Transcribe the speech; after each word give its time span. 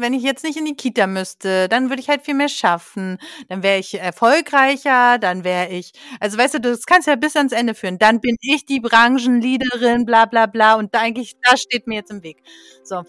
Wenn 0.00 0.14
ich 0.14 0.22
jetzt 0.22 0.44
nicht 0.44 0.56
in 0.56 0.64
die 0.64 0.74
Kita 0.76 1.06
müsste, 1.06 1.68
dann 1.68 1.88
würde 1.90 2.00
ich 2.00 2.08
halt 2.08 2.22
viel 2.22 2.34
mehr 2.34 2.48
schaffen. 2.48 3.18
Dann 3.48 3.62
wäre 3.62 3.78
ich 3.78 3.98
erfolgreicher, 3.98 5.18
dann 5.18 5.44
wäre 5.44 5.68
ich, 5.70 5.92
also 6.20 6.38
weißt 6.38 6.54
du, 6.54 6.60
das 6.60 6.86
kannst 6.86 7.06
du 7.06 7.12
ja 7.12 7.16
bis 7.16 7.36
ans 7.36 7.52
Ende 7.52 7.74
führen. 7.74 7.98
Dann 7.98 8.20
bin 8.20 8.36
ich 8.40 8.64
die 8.66 8.80
Branchenleaderin, 8.80 10.04
bla 10.04 10.26
bla 10.26 10.46
bla. 10.46 10.74
Und 10.74 10.94
da 10.94 11.00
eigentlich, 11.00 11.34
das 11.42 11.60
steht 11.60 11.86
mir 11.86 11.96
jetzt 11.96 12.10
im 12.10 12.22
Weg. 12.22 12.42
So. 12.84 13.04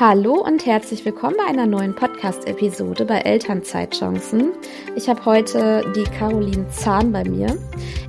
Hallo 0.00 0.34
und 0.34 0.64
herzlich 0.64 1.04
willkommen 1.04 1.34
bei 1.36 1.46
einer 1.50 1.66
neuen 1.66 1.92
Podcast-Episode 1.92 3.04
bei 3.04 3.18
Elternzeitchancen. 3.18 4.52
Ich 4.94 5.08
habe 5.08 5.24
heute 5.24 5.92
die 5.96 6.04
Caroline 6.04 6.68
Zahn 6.68 7.10
bei 7.10 7.24
mir. 7.24 7.58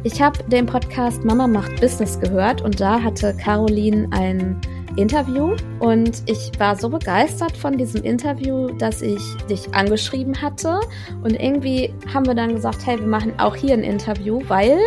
Ich 0.04 0.22
habe 0.22 0.38
den 0.44 0.68
Podcast 0.68 1.26
Mama 1.26 1.48
macht 1.48 1.82
Business 1.82 2.20
gehört 2.20 2.62
und 2.62 2.80
da 2.80 3.02
hatte 3.02 3.36
Caroline 3.44 4.08
ein 4.12 4.62
Interview 4.98 5.56
und 5.80 6.22
ich 6.28 6.52
war 6.60 6.76
so 6.76 6.90
begeistert 6.90 7.58
von 7.58 7.76
diesem 7.76 8.04
Interview, 8.04 8.70
dass 8.78 9.02
ich 9.02 9.22
dich 9.50 9.74
angeschrieben 9.74 10.40
hatte 10.40 10.82
und 11.24 11.42
irgendwie 11.42 11.92
haben 12.14 12.28
wir 12.28 12.36
dann 12.36 12.54
gesagt, 12.54 12.86
hey, 12.86 13.00
wir 13.00 13.08
machen 13.08 13.34
auch 13.40 13.56
hier 13.56 13.74
ein 13.74 13.84
Interview, 13.84 14.42
weil 14.48 14.78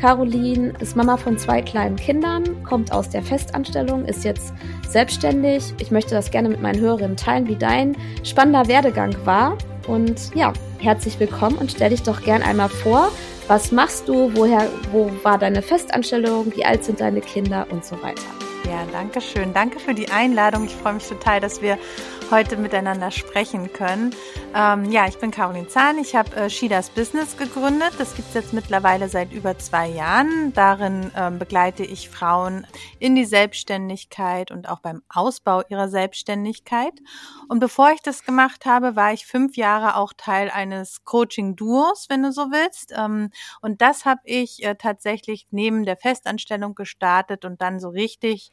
Caroline 0.00 0.74
ist 0.78 0.94
Mama 0.94 1.16
von 1.16 1.38
zwei 1.38 1.60
kleinen 1.60 1.96
Kindern, 1.96 2.62
kommt 2.62 2.92
aus 2.92 3.08
der 3.10 3.22
Festanstellung, 3.22 4.04
ist 4.04 4.24
jetzt 4.24 4.52
selbstständig. 4.88 5.74
Ich 5.80 5.90
möchte 5.90 6.14
das 6.14 6.30
gerne 6.30 6.48
mit 6.48 6.62
meinen 6.62 6.80
Hörerinnen 6.80 7.16
teilen, 7.16 7.48
wie 7.48 7.56
dein 7.56 7.96
spannender 8.22 8.68
Werdegang 8.68 9.14
war. 9.24 9.58
Und 9.88 10.34
ja, 10.36 10.52
herzlich 10.78 11.18
willkommen 11.18 11.58
und 11.58 11.72
stell 11.72 11.90
dich 11.90 12.04
doch 12.04 12.22
gern 12.22 12.42
einmal 12.42 12.68
vor. 12.68 13.10
Was 13.48 13.72
machst 13.72 14.06
du? 14.06 14.30
Woher, 14.34 14.68
wo 14.92 15.10
war 15.24 15.36
deine 15.36 15.62
Festanstellung? 15.62 16.52
Wie 16.54 16.64
alt 16.64 16.84
sind 16.84 17.00
deine 17.00 17.20
Kinder 17.20 17.66
und 17.70 17.84
so 17.84 18.00
weiter? 18.00 18.22
Ja, 18.66 18.84
danke 18.92 19.20
schön. 19.20 19.52
Danke 19.54 19.80
für 19.80 19.94
die 19.94 20.10
Einladung. 20.10 20.66
Ich 20.66 20.74
freue 20.74 20.94
mich 20.94 21.08
total, 21.08 21.40
dass 21.40 21.62
wir 21.62 21.78
heute 22.30 22.56
miteinander 22.56 23.10
sprechen 23.10 23.72
können. 23.72 24.14
Ähm, 24.54 24.90
ja, 24.90 25.06
ich 25.06 25.18
bin 25.18 25.30
Caroline 25.30 25.68
Zahn. 25.68 25.98
Ich 25.98 26.14
habe 26.14 26.34
äh, 26.36 26.50
Shidas 26.50 26.90
Business 26.90 27.36
gegründet. 27.36 27.92
Das 27.98 28.14
gibt 28.14 28.28
es 28.28 28.34
jetzt 28.34 28.52
mittlerweile 28.52 29.08
seit 29.08 29.32
über 29.32 29.58
zwei 29.58 29.88
Jahren. 29.88 30.52
Darin 30.52 31.10
ähm, 31.16 31.38
begleite 31.38 31.84
ich 31.84 32.10
Frauen 32.10 32.66
in 32.98 33.14
die 33.14 33.24
Selbstständigkeit 33.24 34.50
und 34.50 34.68
auch 34.68 34.80
beim 34.80 35.02
Ausbau 35.08 35.62
ihrer 35.68 35.88
Selbstständigkeit. 35.88 36.94
Und 37.48 37.60
bevor 37.60 37.92
ich 37.92 38.02
das 38.02 38.24
gemacht 38.24 38.66
habe, 38.66 38.96
war 38.96 39.12
ich 39.12 39.26
fünf 39.26 39.56
Jahre 39.56 39.96
auch 39.96 40.12
Teil 40.16 40.50
eines 40.50 41.04
Coaching-Duos, 41.04 42.06
wenn 42.08 42.22
du 42.22 42.32
so 42.32 42.50
willst. 42.50 42.92
Ähm, 42.96 43.30
und 43.60 43.80
das 43.80 44.04
habe 44.04 44.20
ich 44.24 44.64
äh, 44.64 44.74
tatsächlich 44.74 45.46
neben 45.50 45.84
der 45.84 45.96
Festanstellung 45.96 46.74
gestartet 46.74 47.44
und 47.44 47.62
dann 47.62 47.80
so 47.80 47.88
richtig 47.88 48.50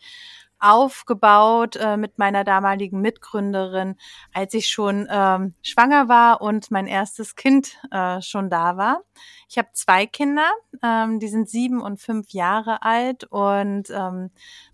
aufgebaut 0.66 1.76
äh, 1.76 1.96
mit 1.96 2.18
meiner 2.18 2.44
damaligen 2.44 3.00
Mitgründerin, 3.02 3.96
als 4.34 4.54
ich 4.54 4.68
schon 4.70 5.08
ähm, 5.10 5.54
schwanger 5.62 6.10
war 6.10 6.42
und 6.42 6.72
mein 6.72 6.88
erstes 6.88 7.36
Kind 7.36 7.78
äh, 7.92 8.22
schon 8.22 8.50
da 8.50 8.76
war. 8.76 9.02
Ich 9.48 9.58
habe 9.60 9.70
zwei 9.74 10.08
Kinder, 10.08 10.50
ähm, 10.84 11.20
die 11.20 11.28
sind 11.28 11.50
sieben 11.50 11.82
und 11.82 12.02
fünf 12.02 12.32
Jahre 12.32 12.82
alt 12.82 13.26
und 13.26 13.90
ähm, 13.92 14.32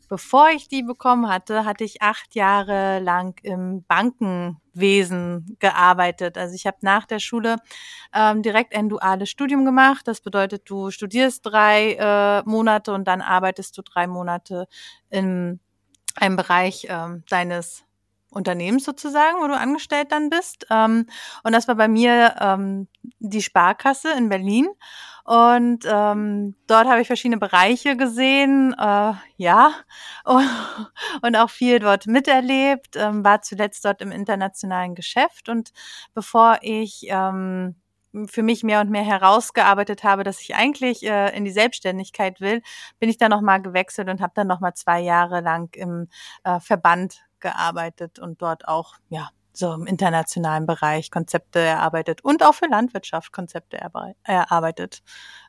bevor 0.08 0.50
ich 0.50 0.67
die 0.67 0.83
bekommen 0.83 1.30
hatte, 1.30 1.66
hatte 1.66 1.83
ich 1.83 2.02
acht 2.02 2.36
Jahre 2.36 3.00
lang 3.00 3.39
im 3.44 3.83
Bankenwesen 3.83 5.58
gearbeitet. 5.59 6.38
Also 6.38 6.55
ich 6.55 6.66
habe 6.67 6.78
nach 6.81 7.05
der 7.05 7.20
Schule 7.20 7.58
ähm, 8.14 8.42
direkt 8.42 8.76
ein 8.76 8.89
duales 8.89 9.30
Studium 9.30 9.66
gemacht. 9.66 10.08
Das 10.08 10.22
bedeutet, 10.22 10.70
du 10.70 10.92
studierst 10.92 11.45
drei 11.45 11.94
äh, 11.94 12.44
Monate 12.50 12.94
und 12.94 13.05
dann 13.05 13.22
arbeitest 13.22 13.78
du 13.78 13.81
drei 13.83 14.05
Monate 14.08 14.67
im 15.09 15.59
einem 16.16 16.36
Bereich 16.36 16.88
ähm, 16.90 17.23
deines 17.30 17.84
Unternehmens 18.31 18.86
sozusagen, 18.86 19.40
wo 19.42 19.48
du 19.48 19.58
angestellt 19.58 20.12
dann 20.12 20.30
bist. 20.30 20.66
Ähm, 20.70 21.06
und 21.44 21.52
das 21.52 21.67
war 21.67 21.76
bei 21.76 21.88
mir 21.88 22.36
ähm, 22.39 22.88
die 23.20 23.42
Sparkasse 23.42 24.11
in 24.14 24.30
Berlin. 24.30 24.67
Und 25.23 25.86
ähm, 25.86 26.55
dort 26.67 26.88
habe 26.88 27.02
ich 27.02 27.08
verschiedene 27.08 27.38
Bereiche 27.38 27.95
gesehen, 27.95 28.73
äh, 28.73 29.14
ja, 29.38 29.73
und, 30.23 30.49
und 31.22 31.36
auch 31.36 31.49
viel 31.49 31.80
dort 31.80 32.08
miterlebt, 32.08 32.95
ähm, 32.95 33.23
war 33.23 33.42
zuletzt 33.42 33.86
dort 33.86 34.02
im 34.02 34.11
internationalen 34.11 34.95
Geschäft. 34.95 35.49
Und 35.49 35.72
bevor 36.14 36.60
ich 36.61 37.05
ähm, 37.10 37.76
für 38.27 38.44
mich 38.44 38.64
mehr 38.64 38.82
und 38.82 38.89
mehr 38.89 39.04
herausgearbeitet 39.04 40.04
habe, 40.04 40.23
dass 40.23 40.42
ich 40.42 40.55
eigentlich 40.55 41.04
äh, 41.04 41.36
in 41.36 41.45
die 41.45 41.52
Selbstständigkeit 41.52 42.42
will, 42.42 42.61
bin 42.99 43.10
ich 43.10 43.17
dann 43.17 43.32
nochmal 43.32 43.61
gewechselt 43.61 44.10
und 44.10 44.22
habe 44.22 44.33
dann 44.36 44.48
nochmal 44.48 44.73
zwei 44.73 44.99
Jahre 44.99 45.42
lang 45.42 45.73
im 45.76 46.08
äh, 46.44 46.60
Verband 46.60 47.22
gearbeitet 47.39 48.20
und 48.20 48.42
dort 48.42 48.67
auch, 48.67 48.95
ja, 49.10 49.30
so 49.54 49.73
im 49.73 49.86
internationalen 49.86 50.66
Bereich 50.66 51.11
Konzepte 51.11 51.60
erarbeitet 51.60 52.23
und 52.23 52.44
auch 52.44 52.54
für 52.54 52.67
Landwirtschaft 52.67 53.33
Konzepte 53.33 53.77
erarbeitet. 54.23 55.04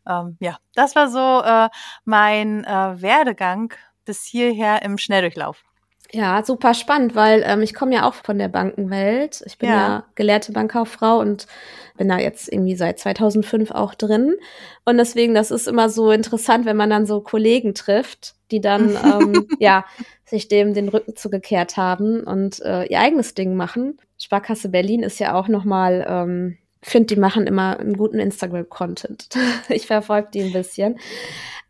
Ähm, 0.09 0.37
ja, 0.41 0.59
das 0.75 0.97
war 0.97 1.09
so 1.09 1.43
äh, 1.45 1.69
mein 2.05 2.65
äh, 2.65 3.01
Werdegang 3.01 3.73
bis 4.05 4.25
hierher 4.25 4.83
im 4.83 4.99
Schnelldurchlauf. 4.99 5.63
Ja, 6.11 6.45
super 6.45 6.75
spannend, 6.75 7.15
weil 7.15 7.43
ähm, 7.47 7.63
ich 7.63 7.73
komme 7.73 7.95
ja 7.95 8.07
auch 8.07 8.15
von 8.15 8.39
der 8.39 8.49
Bankenwelt. 8.49 9.43
Ich 9.47 9.57
bin 9.57 9.71
ja. 9.71 9.75
ja. 9.75 10.05
gelehrte 10.15 10.53
Bankkauffrau 10.53 11.19
und 11.19 11.47
bin 11.97 12.09
da 12.09 12.19
jetzt 12.19 12.53
irgendwie 12.53 12.77
seit 12.77 12.99
2005 12.99 13.71
auch 13.71 13.95
drin. 13.95 14.35
Und 14.85 14.99
deswegen, 14.99 15.35
das 15.35 15.51
ist 15.51 15.67
immer 15.67 15.89
so 15.89 16.11
interessant, 16.11 16.67
wenn 16.67 16.77
man 16.77 16.91
dann 16.91 17.07
so 17.07 17.21
Kollegen 17.21 17.75
trifft, 17.75 18.35
die 18.51 18.61
dann 18.61 18.97
ähm, 19.05 19.49
ja 19.59 19.85
sich 20.25 20.49
dem 20.49 20.75
den 20.75 20.89
Rücken 20.89 21.17
zugekehrt 21.17 21.77
haben 21.77 22.25
und 22.25 22.61
äh, 22.61 22.85
ihr 22.85 23.01
eigenes 23.01 23.35
Ding 23.35 23.55
machen. 23.55 23.99
Sparkasse 24.19 24.69
Berlin 24.69 25.03
ist 25.03 25.19
ja 25.19 25.35
auch 25.35 25.49
noch 25.49 25.65
mal 25.65 26.07
ähm, 26.09 26.59
finde, 26.83 27.15
die 27.15 27.21
machen 27.21 27.47
immer 27.47 27.79
einen 27.79 27.97
guten 27.97 28.19
Instagram-Content. 28.19 29.29
ich 29.69 29.87
verfolge 29.87 30.29
die 30.35 30.43
ein 30.43 30.53
bisschen. 30.53 30.99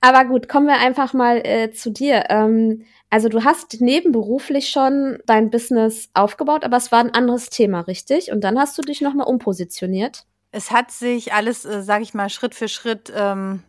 Aber 0.00 0.24
gut, 0.24 0.48
kommen 0.48 0.66
wir 0.66 0.78
einfach 0.78 1.12
mal 1.12 1.38
äh, 1.46 1.70
zu 1.70 1.90
dir. 1.90 2.24
Ähm, 2.28 2.84
also 3.08 3.28
du 3.28 3.44
hast 3.44 3.80
nebenberuflich 3.80 4.70
schon 4.70 5.18
dein 5.26 5.50
Business 5.50 6.08
aufgebaut, 6.14 6.64
aber 6.64 6.78
es 6.78 6.90
war 6.90 7.00
ein 7.00 7.14
anderes 7.14 7.50
Thema, 7.50 7.80
richtig? 7.80 8.32
Und 8.32 8.42
dann 8.42 8.58
hast 8.58 8.76
du 8.78 8.82
dich 8.82 9.00
nochmal 9.00 9.26
umpositioniert. 9.26 10.24
Es 10.50 10.70
hat 10.70 10.90
sich 10.90 11.32
alles, 11.32 11.64
äh, 11.64 11.82
sage 11.82 12.02
ich 12.02 12.14
mal, 12.14 12.30
Schritt 12.30 12.54
für 12.54 12.68
Schritt 12.68 13.12
ähm, 13.14 13.62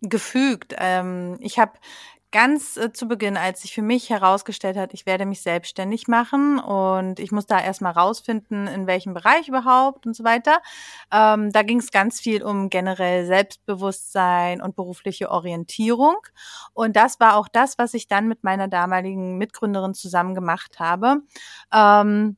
gefügt. 0.00 0.74
Ähm, 0.78 1.36
ich 1.40 1.58
habe 1.58 1.72
ganz 2.30 2.76
äh, 2.76 2.92
zu 2.92 3.08
Beginn, 3.08 3.36
als 3.36 3.62
sich 3.62 3.74
für 3.74 3.82
mich 3.82 4.10
herausgestellt 4.10 4.76
hat, 4.76 4.94
ich 4.94 5.06
werde 5.06 5.26
mich 5.26 5.42
selbstständig 5.42 6.08
machen 6.08 6.58
und 6.58 7.20
ich 7.20 7.32
muss 7.32 7.46
da 7.46 7.60
erstmal 7.60 7.92
rausfinden, 7.92 8.66
in 8.66 8.86
welchem 8.86 9.14
Bereich 9.14 9.48
überhaupt 9.48 10.06
und 10.06 10.14
so 10.14 10.24
weiter. 10.24 10.60
Ähm, 11.12 11.52
da 11.52 11.62
ging 11.62 11.78
es 11.78 11.90
ganz 11.90 12.20
viel 12.20 12.42
um 12.42 12.70
generell 12.70 13.26
Selbstbewusstsein 13.26 14.60
und 14.60 14.76
berufliche 14.76 15.30
Orientierung. 15.30 16.16
Und 16.74 16.96
das 16.96 17.20
war 17.20 17.36
auch 17.36 17.48
das, 17.48 17.78
was 17.78 17.94
ich 17.94 18.08
dann 18.08 18.28
mit 18.28 18.44
meiner 18.44 18.68
damaligen 18.68 19.38
Mitgründerin 19.38 19.94
zusammen 19.94 20.34
gemacht 20.34 20.78
habe. 20.78 21.22
Ähm, 21.72 22.36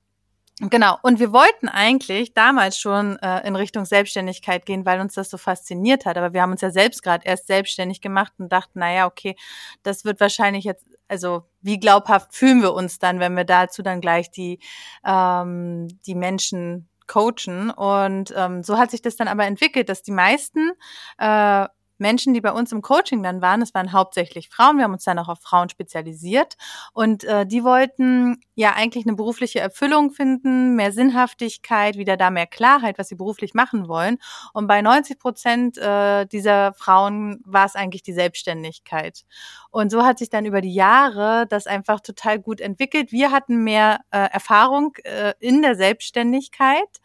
Genau. 0.61 0.99
Und 1.03 1.19
wir 1.19 1.33
wollten 1.33 1.69
eigentlich 1.69 2.35
damals 2.35 2.79
schon 2.79 3.17
äh, 3.19 3.47
in 3.47 3.57
Richtung 3.57 3.87
Selbstständigkeit 3.87 4.67
gehen, 4.67 4.85
weil 4.85 5.01
uns 5.01 5.15
das 5.15 5.31
so 5.31 5.39
fasziniert 5.39 6.05
hat. 6.05 6.19
Aber 6.19 6.35
wir 6.35 6.43
haben 6.43 6.53
uns 6.53 6.61
ja 6.61 6.71
selbst 6.71 7.03
gerade 7.03 7.25
erst 7.27 7.47
selbstständig 7.47 8.03
gemacht 8.03 8.35
und 8.39 8.53
dachten, 8.53 8.81
na 8.81 8.93
ja, 8.93 9.07
okay, 9.07 9.37
das 9.83 10.05
wird 10.05 10.21
wahrscheinlich 10.21 10.65
jetzt, 10.65 10.85
also 11.09 11.45
wie 11.63 11.81
glaubhaft 11.81 12.35
fühlen 12.35 12.61
wir 12.61 12.75
uns 12.75 12.99
dann, 12.99 13.21
wenn 13.21 13.37
wir 13.37 13.45
dazu 13.45 13.83
dann 13.83 14.03
gleich 14.03 14.31
die, 14.31 14.59
ähm, 15.05 15.89
die 16.07 16.15
Menschen 16.15 16.91
coachen. 17.07 17.71
Und 17.71 18.35
ähm, 18.37 18.63
so 18.63 18.77
hat 18.77 18.91
sich 18.91 19.01
das 19.01 19.17
dann 19.17 19.29
aber 19.29 19.47
entwickelt, 19.47 19.89
dass 19.89 20.03
die 20.03 20.13
meisten 20.13 20.73
äh, 21.19 21.67
Menschen, 22.01 22.35
die 22.35 22.41
bei 22.41 22.53
uns 22.53 22.73
im 22.73 22.83
Coaching 22.83 23.23
dann 23.23 23.41
waren, 23.41 23.63
es 23.63 23.75
waren 23.75 23.93
hauptsächlich 23.93 24.49
Frauen, 24.49 24.79
wir 24.79 24.85
haben 24.85 24.93
uns 24.93 25.05
dann 25.05 25.19
auch 25.19 25.29
auf 25.29 25.41
Frauen 25.41 25.69
spezialisiert 25.69 26.57
und 26.93 27.25
äh, 27.25 27.47
die 27.47 27.65
wollten 27.65 28.41
ja 28.55 28.75
eigentlich 28.75 29.07
eine 29.07 29.17
berufliche 29.17 29.61
Erfüllung 29.61 30.11
finden, 30.11 30.77
mehr 30.77 30.93
Sinnhaftigkeit, 30.93 31.97
wieder 31.97 32.17
da 32.17 32.31
mehr 32.31 32.47
Klarheit, 32.47 32.99
was 32.99 33.09
sie 33.09 33.15
beruflich 33.15 33.55
machen 33.55 33.89
wollen. 33.89 34.19
Und 34.53 34.67
bei 34.67 34.83
90 34.83 35.19
Prozent 35.19 35.79
äh, 35.79 36.27
dieser 36.27 36.75
Frauen 36.75 37.41
war 37.45 37.67
es 37.67 37.75
eigentlich 37.75 38.03
die 38.03 38.13
Selbstständigkeit. 38.13 39.25
Und 39.71 39.91
so 39.91 40.05
hat 40.05 40.19
sich 40.19 40.31
dann 40.31 40.47
über 40.47 40.61
die 40.61 40.75
Jahre 40.75 41.47
das 41.49 41.67
einfach 41.67 42.01
total 42.01 42.39
gut 42.39 42.61
entwickelt. 42.61 43.13
Wir 43.13 43.31
hatten 43.31 43.65
mehr 43.65 44.01
äh, 44.11 44.19
Erfahrung 44.31 44.95
äh, 45.05 45.33
in 45.41 45.63
der 45.63 45.75
Selbstständigkeit 45.75 47.01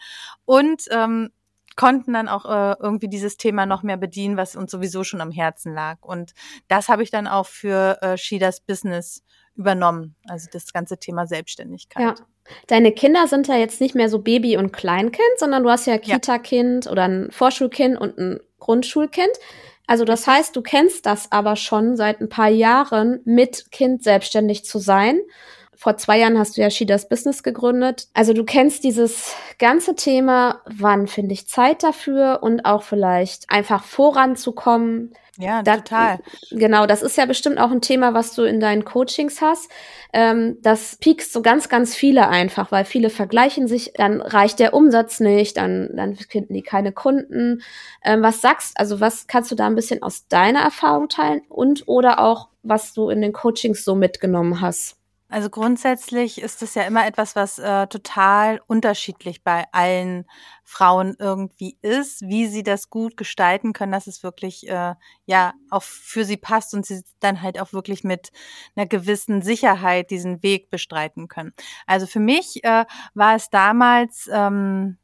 und 0.45 0.83
ähm, 0.91 1.31
konnten 1.75 2.13
dann 2.13 2.27
auch 2.27 2.45
äh, 2.45 2.75
irgendwie 2.79 3.09
dieses 3.09 3.37
Thema 3.37 3.65
noch 3.65 3.83
mehr 3.83 3.97
bedienen, 3.97 4.37
was 4.37 4.55
uns 4.55 4.71
sowieso 4.71 5.03
schon 5.03 5.21
am 5.21 5.31
Herzen 5.31 5.73
lag. 5.73 5.97
Und 6.01 6.33
das 6.67 6.87
habe 6.87 7.03
ich 7.03 7.11
dann 7.11 7.27
auch 7.27 7.47
für 7.47 8.01
äh, 8.01 8.17
Shidas 8.17 8.61
Business 8.61 9.23
übernommen, 9.55 10.15
also 10.27 10.47
das 10.51 10.73
ganze 10.73 10.97
Thema 10.97 11.27
Selbstständigkeit. 11.27 12.19
Ja. 12.19 12.25
Deine 12.67 12.91
Kinder 12.91 13.27
sind 13.27 13.47
ja 13.47 13.55
jetzt 13.55 13.81
nicht 13.81 13.95
mehr 13.95 14.09
so 14.09 14.19
Baby 14.19 14.57
und 14.57 14.71
Kleinkind, 14.71 15.37
sondern 15.37 15.63
du 15.63 15.69
hast 15.69 15.87
ja 15.87 15.97
Kita-Kind 15.97 16.85
ja. 16.85 16.91
oder 16.91 17.03
ein 17.05 17.31
Vorschulkind 17.31 17.99
und 17.99 18.17
ein 18.17 18.39
Grundschulkind. 18.59 19.31
Also 19.87 20.05
das 20.05 20.27
heißt, 20.27 20.55
du 20.55 20.61
kennst 20.61 21.05
das 21.05 21.31
aber 21.31 21.55
schon 21.55 21.95
seit 21.95 22.21
ein 22.21 22.29
paar 22.29 22.49
Jahren, 22.49 23.21
mit 23.25 23.71
Kind 23.71 24.03
selbstständig 24.03 24.65
zu 24.65 24.79
sein. 24.79 25.19
Vor 25.77 25.97
zwei 25.97 26.19
Jahren 26.19 26.37
hast 26.37 26.57
du 26.57 26.61
ja 26.61 26.69
Shidas 26.69 27.09
Business 27.09 27.43
gegründet. 27.43 28.07
Also 28.13 28.33
du 28.33 28.43
kennst 28.43 28.83
dieses 28.83 29.35
ganze 29.59 29.95
Thema, 29.95 30.61
wann 30.65 31.07
finde 31.07 31.33
ich 31.33 31.47
Zeit 31.47 31.83
dafür 31.83 32.39
und 32.41 32.65
auch 32.65 32.83
vielleicht 32.83 33.49
einfach 33.49 33.83
voranzukommen. 33.83 35.13
Ja, 35.37 35.63
da, 35.63 35.77
total. 35.77 36.19
Genau, 36.51 36.85
das 36.85 37.01
ist 37.01 37.17
ja 37.17 37.25
bestimmt 37.25 37.59
auch 37.59 37.71
ein 37.71 37.81
Thema, 37.81 38.13
was 38.13 38.33
du 38.35 38.43
in 38.43 38.61
deinen 38.61 38.85
Coachings 38.85 39.41
hast. 39.41 39.69
Ähm, 40.13 40.57
das 40.61 40.95
piekst 40.95 41.33
so 41.33 41.41
ganz, 41.41 41.67
ganz 41.67 41.93
viele 41.93 42.29
einfach, 42.29 42.71
weil 42.71 42.85
viele 42.85 43.09
vergleichen 43.09 43.67
sich, 43.67 43.91
dann 43.95 44.21
reicht 44.21 44.59
der 44.59 44.73
Umsatz 44.73 45.19
nicht, 45.19 45.57
dann, 45.57 45.89
dann 45.93 46.15
finden 46.15 46.53
die 46.53 46.61
keine 46.61 46.93
Kunden. 46.93 47.61
Ähm, 48.01 48.21
was 48.21 48.39
sagst, 48.39 48.79
also 48.79 49.01
was 49.01 49.27
kannst 49.27 49.51
du 49.51 49.55
da 49.55 49.67
ein 49.67 49.75
bisschen 49.75 50.01
aus 50.03 50.27
deiner 50.29 50.61
Erfahrung 50.61 51.09
teilen 51.09 51.41
und 51.49 51.83
oder 51.87 52.19
auch, 52.19 52.47
was 52.63 52.93
du 52.93 53.09
in 53.09 53.21
den 53.21 53.33
Coachings 53.33 53.83
so 53.83 53.93
mitgenommen 53.93 54.61
hast? 54.61 54.95
Also 55.27 55.49
grundsätzlich 55.49 56.39
ist 56.39 56.61
es 56.61 56.75
ja 56.75 56.83
immer 56.83 57.07
etwas, 57.07 57.35
was 57.35 57.57
äh, 57.57 57.87
total 57.87 58.61
unterschiedlich 58.67 59.43
bei 59.43 59.65
allen 59.71 60.25
Frauen 60.63 61.15
irgendwie 61.17 61.77
ist, 61.81 62.21
wie 62.21 62.45
sie 62.45 62.61
das 62.61 62.91
gut 62.91 63.17
gestalten 63.17 63.73
können, 63.73 63.91
dass 63.91 64.05
es 64.05 64.21
wirklich 64.21 64.67
äh, 64.69 64.93
ja 65.25 65.53
auch 65.71 65.81
für 65.81 66.25
sie 66.25 66.37
passt 66.37 66.75
und 66.75 66.85
sie 66.85 67.01
dann 67.19 67.41
halt 67.41 67.59
auch 67.59 67.73
wirklich 67.73 68.03
mit 68.03 68.31
einer 68.75 68.85
gewissen 68.85 69.41
Sicherheit 69.41 70.11
diesen 70.11 70.43
Weg 70.43 70.69
bestreiten 70.69 71.27
können. 71.27 71.53
Also 71.87 72.05
für 72.05 72.19
mich 72.19 72.63
äh, 72.63 72.85
war 73.15 73.35
es 73.35 73.49
damals 73.49 74.29
ähm, 74.31 74.97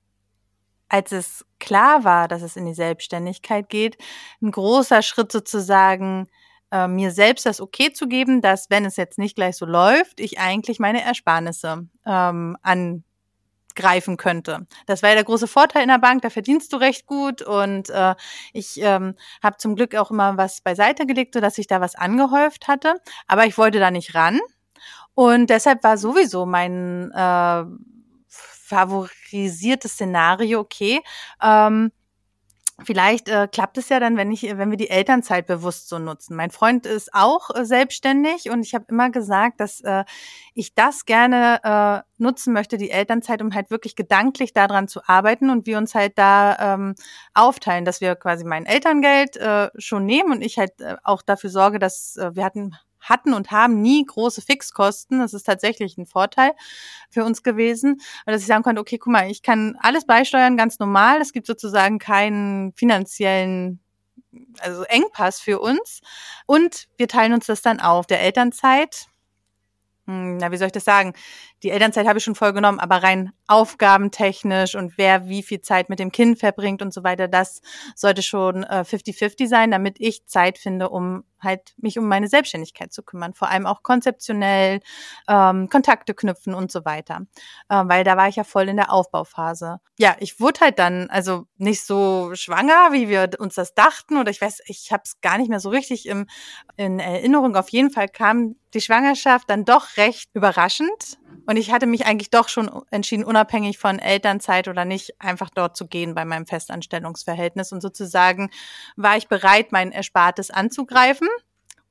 als 0.88 1.14
es 1.14 1.46
klar 1.60 2.04
war, 2.04 2.28
dass 2.28 2.42
es 2.42 2.58
in 2.58 2.66
die 2.66 2.74
Selbstständigkeit 2.74 3.70
geht, 3.70 3.98
ein 4.42 4.52
großer 4.52 5.02
Schritt 5.02 5.32
sozusagen, 5.32 6.28
äh, 6.72 6.88
mir 6.88 7.12
selbst 7.12 7.46
das 7.46 7.62
okay 7.62 7.94
zu 7.94 8.08
geben, 8.08 8.42
dass 8.42 8.70
wenn 8.70 8.86
es 8.86 8.96
jetzt 8.98 9.18
nicht 9.18 9.36
gleich 9.36 9.58
so 9.58 9.66
läuft, 9.66 10.20
ich 10.20 10.40
eigentlich 10.40 10.80
meine 10.80 11.02
Ersparnisse 11.02 11.88
ähm, 12.06 12.58
angreifen 12.62 14.18
könnte. 14.18 14.68
Das 14.86 15.04
war 15.04 15.10
ja 15.10 15.16
der 15.16 15.24
große 15.24 15.48
Vorteil 15.48 15.84
in 15.84 15.90
der 15.90 16.00
Bank, 16.00 16.22
da 16.22 16.30
verdienst 16.30 16.74
du 16.74 16.78
recht 16.78 17.06
gut 17.06 17.42
und 17.42 17.90
äh, 17.90 18.16
ich 18.54 18.82
ähm, 18.82 19.16
habe 19.44 19.58
zum 19.58 19.76
Glück 19.76 19.96
auch 19.96 20.12
immer 20.12 20.38
was 20.38 20.62
beiseite 20.62 21.06
gelegt, 21.06 21.34
sodass 21.34 21.58
ich 21.58 21.68
da 21.68 21.82
was 21.82 21.96
angehäuft 21.96 22.68
hatte, 22.68 22.96
aber 23.28 23.46
ich 23.46 23.58
wollte 23.58 23.80
da 23.80 23.92
nicht 23.92 24.16
ran 24.16 24.40
und 25.14 25.50
deshalb 25.50 25.84
war 25.84 25.98
sowieso 25.98 26.46
mein 26.46 27.12
äh, 27.12 27.64
favorisiertes 28.72 29.94
Szenario, 29.94 30.62
okay, 30.62 31.02
ähm, 31.42 31.92
Vielleicht 32.86 33.30
äh, 33.30 33.48
klappt 33.52 33.78
es 33.78 33.90
ja 33.90 34.00
dann, 34.00 34.18
wenn 34.18 34.32
ich, 34.32 34.44
wenn 34.44 34.70
wir 34.70 34.78
die 34.78 34.90
Elternzeit 34.90 35.48
bewusst 35.48 35.90
so 35.90 36.00
nutzen. 36.00 36.36
Mein 36.36 36.52
Freund 36.52 36.86
ist 36.86 37.14
auch 37.14 37.50
äh, 37.54 37.66
selbstständig 37.66 38.50
und 38.50 38.64
ich 38.66 38.74
habe 38.74 38.86
immer 38.90 39.10
gesagt, 39.10 39.60
dass 39.60 39.82
äh, 39.82 40.04
ich 40.54 40.74
das 40.74 41.06
gerne 41.06 41.60
äh, 41.64 42.22
nutzen 42.22 42.54
möchte, 42.54 42.78
die 42.78 42.92
Elternzeit, 42.92 43.42
um 43.42 43.54
halt 43.54 43.72
wirklich 43.72 43.96
gedanklich 43.96 44.54
daran 44.54 44.88
zu 44.88 45.02
arbeiten 45.06 45.50
und 45.50 45.66
wir 45.66 45.78
uns 45.78 45.96
halt 45.96 46.18
da 46.18 46.74
ähm, 46.76 46.96
aufteilen, 47.34 47.86
dass 47.86 48.02
wir 48.02 48.16
quasi 48.16 48.46
mein 48.46 48.66
Elterngeld 48.66 49.38
äh, 49.38 49.70
schon 49.78 50.06
nehmen 50.06 50.32
und 50.32 50.42
ich 50.42 50.58
halt 50.58 50.80
äh, 50.82 50.98
auch 51.04 51.22
dafür 51.22 51.50
sorge, 51.50 51.80
dass 51.80 52.18
äh, 52.18 52.36
wir 52.36 52.44
hatten 52.46 52.76
hatten 53.02 53.34
und 53.34 53.52
haben 53.52 53.82
nie 53.82 54.06
große 54.06 54.42
Fixkosten. 54.42 55.20
Das 55.20 55.34
ist 55.34 55.44
tatsächlich 55.44 55.98
ein 55.98 56.06
Vorteil 56.06 56.52
für 57.10 57.26
uns 57.26 57.44
gewesen, 57.44 58.02
dass 58.26 58.42
ich 58.42 58.48
sagen 58.48 58.64
konnte, 58.64 58.82
okay, 58.82 58.98
guck 58.98 59.12
mal, 59.12 59.30
ich 59.30 59.42
kann 59.42 59.78
alles 59.80 60.06
beisteuern, 60.06 60.58
ganz 60.58 60.80
normal. 60.80 61.22
Es 61.22 61.34
gibt 61.34 61.48
sozusagen 61.48 62.00
keinen 62.00 62.74
finanziellen 62.74 63.80
also 64.60 64.84
Engpass 64.84 65.40
für 65.40 65.60
uns. 65.60 66.02
Und 66.46 66.88
wir 66.98 67.08
teilen 67.08 67.34
uns 67.34 67.48
das 67.48 67.62
dann 67.62 67.80
auf. 67.80 68.08
Der 68.08 68.22
Elternzeit, 68.22 69.08
hm, 70.06 70.38
na, 70.38 70.52
wie 70.52 70.58
soll 70.58 70.68
ich 70.68 70.74
das 70.74 70.86
sagen? 70.86 71.14
Die 71.64 71.70
Elternzeit 71.70 72.08
habe 72.08 72.18
ich 72.18 72.24
schon 72.24 72.36
voll 72.36 72.54
genommen, 72.54 72.80
aber 72.80 73.04
rein 73.04 73.32
aufgabentechnisch 73.48 74.76
und 74.76 74.98
wer 74.98 75.28
wie 75.28 75.44
viel 75.44 75.62
Zeit 75.62 75.90
mit 75.90 76.00
dem 76.00 76.12
Kind 76.12 76.40
verbringt 76.40 76.82
und 76.82 76.94
so 76.94 77.04
weiter, 77.04 77.28
das 77.28 77.62
sollte 77.96 78.24
schon 78.24 78.66
50-50 78.66 79.44
äh, 79.44 79.48
sein, 79.48 79.72
damit 79.72 80.00
ich 80.00 80.26
Zeit 80.26 80.58
finde, 80.58 80.90
um 80.90 81.24
halt 81.44 81.74
mich 81.78 81.98
um 81.98 82.08
meine 82.08 82.28
Selbstständigkeit 82.28 82.94
zu 82.94 83.04
kümmern, 83.04 83.34
vor 83.34 83.50
allem 83.50 83.66
auch 83.66 83.84
konzeptionell, 83.84 84.80
ähm, 85.28 85.70
Kontakte 85.70 86.14
knüpfen 86.14 86.54
und 86.54 86.72
so 86.72 86.86
weiter, 86.86 87.22
äh, 87.70 87.84
weil 87.86 88.04
da 88.04 88.18
war 88.18 88.28
ich 88.28 88.36
ja 88.36 88.44
voll 88.44 88.70
in 88.70 88.78
der 88.78 88.92
Aufbauphase. 88.92 89.80
Ja, 89.98 90.16
ich 90.20 90.40
wurde 90.40 90.62
halt 90.62 90.80
dann 90.80 91.10
also 91.10 91.46
nicht 91.58 91.84
so 91.84 92.32
schwanger, 92.34 92.92
wie 92.92 93.10
wir 93.10 93.30
uns 93.40 93.56
das 93.56 93.74
dachten 93.74 94.18
oder 94.18 94.32
ich 94.32 94.42
weiß, 94.42 94.62
ich 94.66 94.92
habe 94.92 95.04
es 95.06 95.22
gar 95.22 95.38
nicht 95.38 95.50
mehr 95.50 95.60
so 95.60 95.70
richtig 95.70 96.08
im, 96.08 96.28
in 96.78 97.00
Erinnerung. 97.00 97.56
Auf 97.56 97.70
jeden 97.70 97.92
Fall 97.92 98.08
kam 98.08 98.56
die 98.74 98.82
Schwangerschaft 98.82 99.50
dann 99.50 99.66
doch 99.66 99.98
recht 99.98 100.30
überraschend 100.34 101.20
und 101.46 101.58
ich 101.58 101.72
hatte 101.72 101.86
mich 101.86 102.06
eigentlich 102.06 102.30
doch 102.30 102.50
schon 102.50 102.70
entschieden, 102.92 103.24
unabhängig 103.24 103.78
von 103.78 104.00
Elternzeit 104.00 104.68
oder 104.68 104.86
nicht, 104.86 105.20
einfach 105.20 105.50
dort 105.50 105.76
zu 105.76 105.88
gehen 105.88 106.14
bei 106.14 106.26
meinem 106.26 106.46
Festanstellungsverhältnis. 106.46 107.72
Und 107.72 107.82
sozusagen 107.82 108.52
war 108.96 109.18
ich 109.18 109.28
bereit, 109.28 109.72
mein 109.72 109.92
Erspartes 109.92 110.52
anzugreifen, 110.52 111.28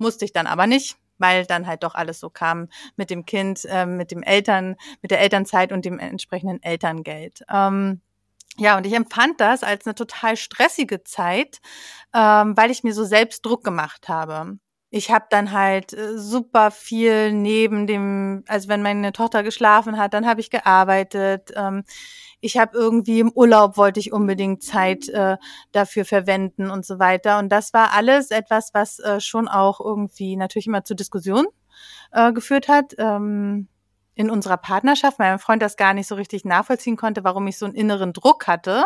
musste 0.00 0.24
ich 0.24 0.32
dann 0.32 0.46
aber 0.46 0.66
nicht, 0.66 0.96
weil 1.18 1.46
dann 1.46 1.66
halt 1.66 1.82
doch 1.82 1.94
alles 1.94 2.18
so 2.20 2.30
kam 2.30 2.68
mit 2.96 3.10
dem 3.10 3.24
Kind, 3.26 3.64
äh, 3.66 3.86
mit 3.86 4.10
dem 4.10 4.22
Eltern, 4.22 4.76
mit 5.02 5.10
der 5.10 5.20
Elternzeit 5.20 5.72
und 5.72 5.84
dem 5.84 5.98
entsprechenden 5.98 6.62
Elterngeld. 6.62 7.44
Ähm, 7.52 8.00
ja, 8.56 8.76
und 8.76 8.86
ich 8.86 8.94
empfand 8.94 9.40
das 9.40 9.62
als 9.62 9.86
eine 9.86 9.94
total 9.94 10.36
stressige 10.36 11.04
Zeit, 11.04 11.60
ähm, 12.14 12.56
weil 12.56 12.70
ich 12.70 12.82
mir 12.82 12.92
so 12.94 13.04
selbst 13.04 13.46
Druck 13.46 13.64
gemacht 13.64 14.08
habe 14.08 14.58
ich 14.90 15.10
habe 15.10 15.26
dann 15.30 15.52
halt 15.52 15.92
äh, 15.92 16.18
super 16.18 16.70
viel 16.72 17.32
neben 17.32 17.86
dem, 17.86 18.42
also 18.48 18.68
wenn 18.68 18.82
meine 18.82 19.12
Tochter 19.12 19.42
geschlafen 19.44 19.96
hat, 19.96 20.14
dann 20.14 20.26
habe 20.26 20.40
ich 20.40 20.50
gearbeitet. 20.50 21.52
Ähm, 21.54 21.84
ich 22.40 22.58
habe 22.58 22.76
irgendwie 22.76 23.20
im 23.20 23.30
Urlaub 23.32 23.76
wollte 23.76 24.00
ich 24.00 24.12
unbedingt 24.12 24.64
Zeit 24.64 25.08
äh, 25.08 25.36
dafür 25.72 26.04
verwenden 26.04 26.70
und 26.70 26.84
so 26.84 26.98
weiter. 26.98 27.38
Und 27.38 27.50
das 27.50 27.72
war 27.72 27.92
alles 27.92 28.30
etwas, 28.32 28.70
was 28.74 28.98
äh, 28.98 29.20
schon 29.20 29.46
auch 29.46 29.80
irgendwie 29.80 30.36
natürlich 30.36 30.66
immer 30.66 30.84
zu 30.84 30.94
Diskussionen 30.94 31.46
äh, 32.12 32.32
geführt 32.32 32.66
hat. 32.68 32.94
Ähm, 32.98 33.68
in 34.16 34.28
unserer 34.28 34.56
Partnerschaft, 34.56 35.18
mein 35.18 35.38
Freund 35.38 35.62
das 35.62 35.76
gar 35.76 35.94
nicht 35.94 36.08
so 36.08 36.16
richtig 36.16 36.44
nachvollziehen 36.44 36.96
konnte, 36.96 37.24
warum 37.24 37.46
ich 37.46 37.56
so 37.56 37.64
einen 37.64 37.74
inneren 37.74 38.12
Druck 38.12 38.48
hatte. 38.48 38.84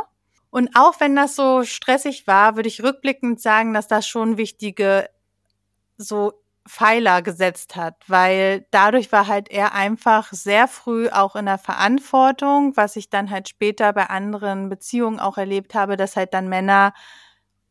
Und 0.51 0.77
auch 0.77 1.01
wenn 1.01 1.17
das 1.17 1.35
so 1.35 1.65
stressig 1.65 2.27
war, 2.29 2.55
würde 2.55 2.69
ich 2.69 2.83
rückblickend 2.83 3.41
sagen, 3.41 3.75
dass 3.75 3.89
das 3.89 4.07
schon 4.07 4.37
wichtige 4.37 5.09
so 5.97 6.33
Pfeiler 6.67 7.21
gesetzt 7.21 7.77
hat, 7.77 7.97
weil 8.07 8.67
dadurch 8.71 9.13
war 9.13 9.27
halt 9.27 9.51
er 9.51 9.75
einfach 9.75 10.33
sehr 10.33 10.67
früh 10.67 11.09
auch 11.11 11.37
in 11.37 11.45
der 11.45 11.59
Verantwortung, 11.59 12.77
was 12.77 12.97
ich 12.97 13.11
dann 13.11 13.31
halt 13.31 13.49
später 13.49 13.93
bei 13.93 14.07
anderen 14.09 14.71
Beziehungen 14.71 15.21
auch 15.21 15.37
erlebt 15.37 15.75
habe, 15.75 15.97
dass 15.97 16.17
halt 16.17 16.33
dann 16.33 16.49
Männer 16.49 16.95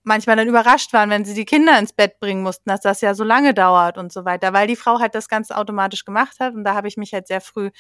manchmal 0.04 0.36
dann 0.36 0.48
überrascht 0.48 0.94
waren, 0.94 1.10
wenn 1.10 1.26
sie 1.26 1.34
die 1.34 1.46
Kinder 1.46 1.80
ins 1.80 1.94
Bett 1.94 2.20
bringen 2.20 2.44
mussten, 2.44 2.70
dass 2.70 2.82
das 2.82 3.02
ja 3.02 3.16
so 3.16 3.24
lange 3.24 3.54
dauert 3.54 3.98
und 3.98 4.12
so 4.12 4.26
weiter, 4.26 4.54
weil 4.54 4.68
die 4.68 4.76
Frau 4.76 5.00
halt 5.00 5.16
das 5.16 5.30
Ganze 5.30 5.58
automatisch 5.58 6.06
gemacht 6.06 6.40
hat 6.40 6.54
und 6.54 6.64
da 6.64 6.76
habe 6.76 6.88
ich 6.88 6.98
mich 6.98 7.14
halt 7.14 7.28
sehr 7.28 7.42
früh 7.42 7.72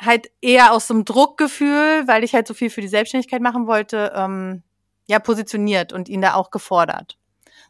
halt 0.00 0.30
eher 0.40 0.72
aus 0.72 0.86
so 0.86 0.94
einem 0.94 1.04
Druckgefühl, 1.04 2.06
weil 2.06 2.24
ich 2.24 2.34
halt 2.34 2.46
so 2.46 2.54
viel 2.54 2.70
für 2.70 2.80
die 2.80 2.88
Selbstständigkeit 2.88 3.40
machen 3.40 3.66
wollte, 3.66 4.12
ähm, 4.14 4.62
ja 5.06 5.18
positioniert 5.18 5.92
und 5.92 6.08
ihn 6.08 6.20
da 6.20 6.34
auch 6.34 6.50
gefordert. 6.50 7.16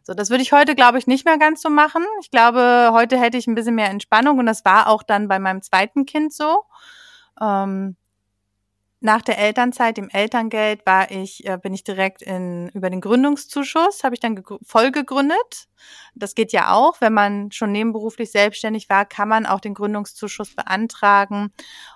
So, 0.07 0.13
das 0.13 0.29
würde 0.29 0.43
ich 0.43 0.53
heute, 0.53 0.75
glaube 0.75 0.99
ich, 0.99 1.07
nicht 1.07 1.25
mehr 1.25 1.39
ganz 1.39 1.63
so 1.63 1.71
machen. 1.71 2.05
Ich 2.21 2.31
glaube, 2.31 2.91
heute 2.93 3.19
hätte 3.19 3.39
ich 3.39 3.47
ein 3.47 3.55
bisschen 3.55 3.75
mehr 3.75 3.89
Entspannung 3.89 4.39
und 4.39 4.45
das 4.45 4.63
war 4.65 4.87
auch 4.89 5.03
dann 5.03 5.29
bei 5.29 5.39
meinem 5.39 5.63
zweiten 5.63 6.05
Kind 6.05 6.35
so. 6.35 6.65
Ähm, 7.41 7.97
nach 9.01 9.23
der 9.23 9.39
Elternzeit, 9.39 9.97
dem 9.97 10.11
Elterngeld, 10.11 10.85
war 10.85 11.11
ich, 11.11 11.47
äh, 11.47 11.57
bin 11.57 11.73
ich 11.73 11.85
direkt 11.85 12.21
in, 12.21 12.69
über 12.75 12.91
den 12.91 13.01
Gründungszuschuss, 13.01 14.05
habe 14.05 14.15
ich 14.15 14.21
dann 14.21 14.43
voll 14.63 14.93
gegründet. 14.93 15.69
Das 16.15 16.35
geht 16.35 16.53
ja 16.53 16.73
auch, 16.73 17.01
wenn 17.01 17.15
man 17.15 17.51
schon 17.51 17.73
nebenberuflich 17.73 18.31
selbstständig 18.31 18.91
war, 18.91 19.07
kann 19.07 19.29
man 19.29 19.47
auch 19.47 19.61
den 19.61 19.75
Gründungszuschuss 19.75 20.55
beantragen. 20.55 21.51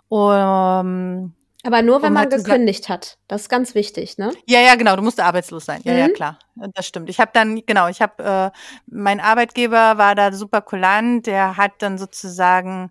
Um, 0.08 1.34
aber 1.64 1.82
nur, 1.82 2.02
wenn 2.02 2.12
man 2.12 2.30
gekündigt 2.30 2.88
hat. 2.88 3.18
Das 3.26 3.42
ist 3.42 3.48
ganz 3.48 3.74
wichtig, 3.74 4.16
ne? 4.16 4.32
Ja, 4.46 4.60
ja, 4.60 4.76
genau. 4.76 4.94
Du 4.94 5.02
musst 5.02 5.18
arbeitslos 5.20 5.64
sein. 5.64 5.80
Ja, 5.84 5.92
mhm. 5.92 5.98
ja, 5.98 6.08
klar. 6.08 6.38
Das 6.74 6.86
stimmt. 6.86 7.10
Ich 7.10 7.18
habe 7.18 7.30
dann, 7.34 7.62
genau, 7.66 7.88
ich 7.88 8.00
habe, 8.00 8.52
äh, 8.54 8.58
mein 8.86 9.20
Arbeitgeber 9.20 9.98
war 9.98 10.14
da 10.14 10.32
super 10.32 10.60
kulant. 10.62 11.26
Der 11.26 11.56
hat 11.56 11.72
dann 11.78 11.98
sozusagen 11.98 12.90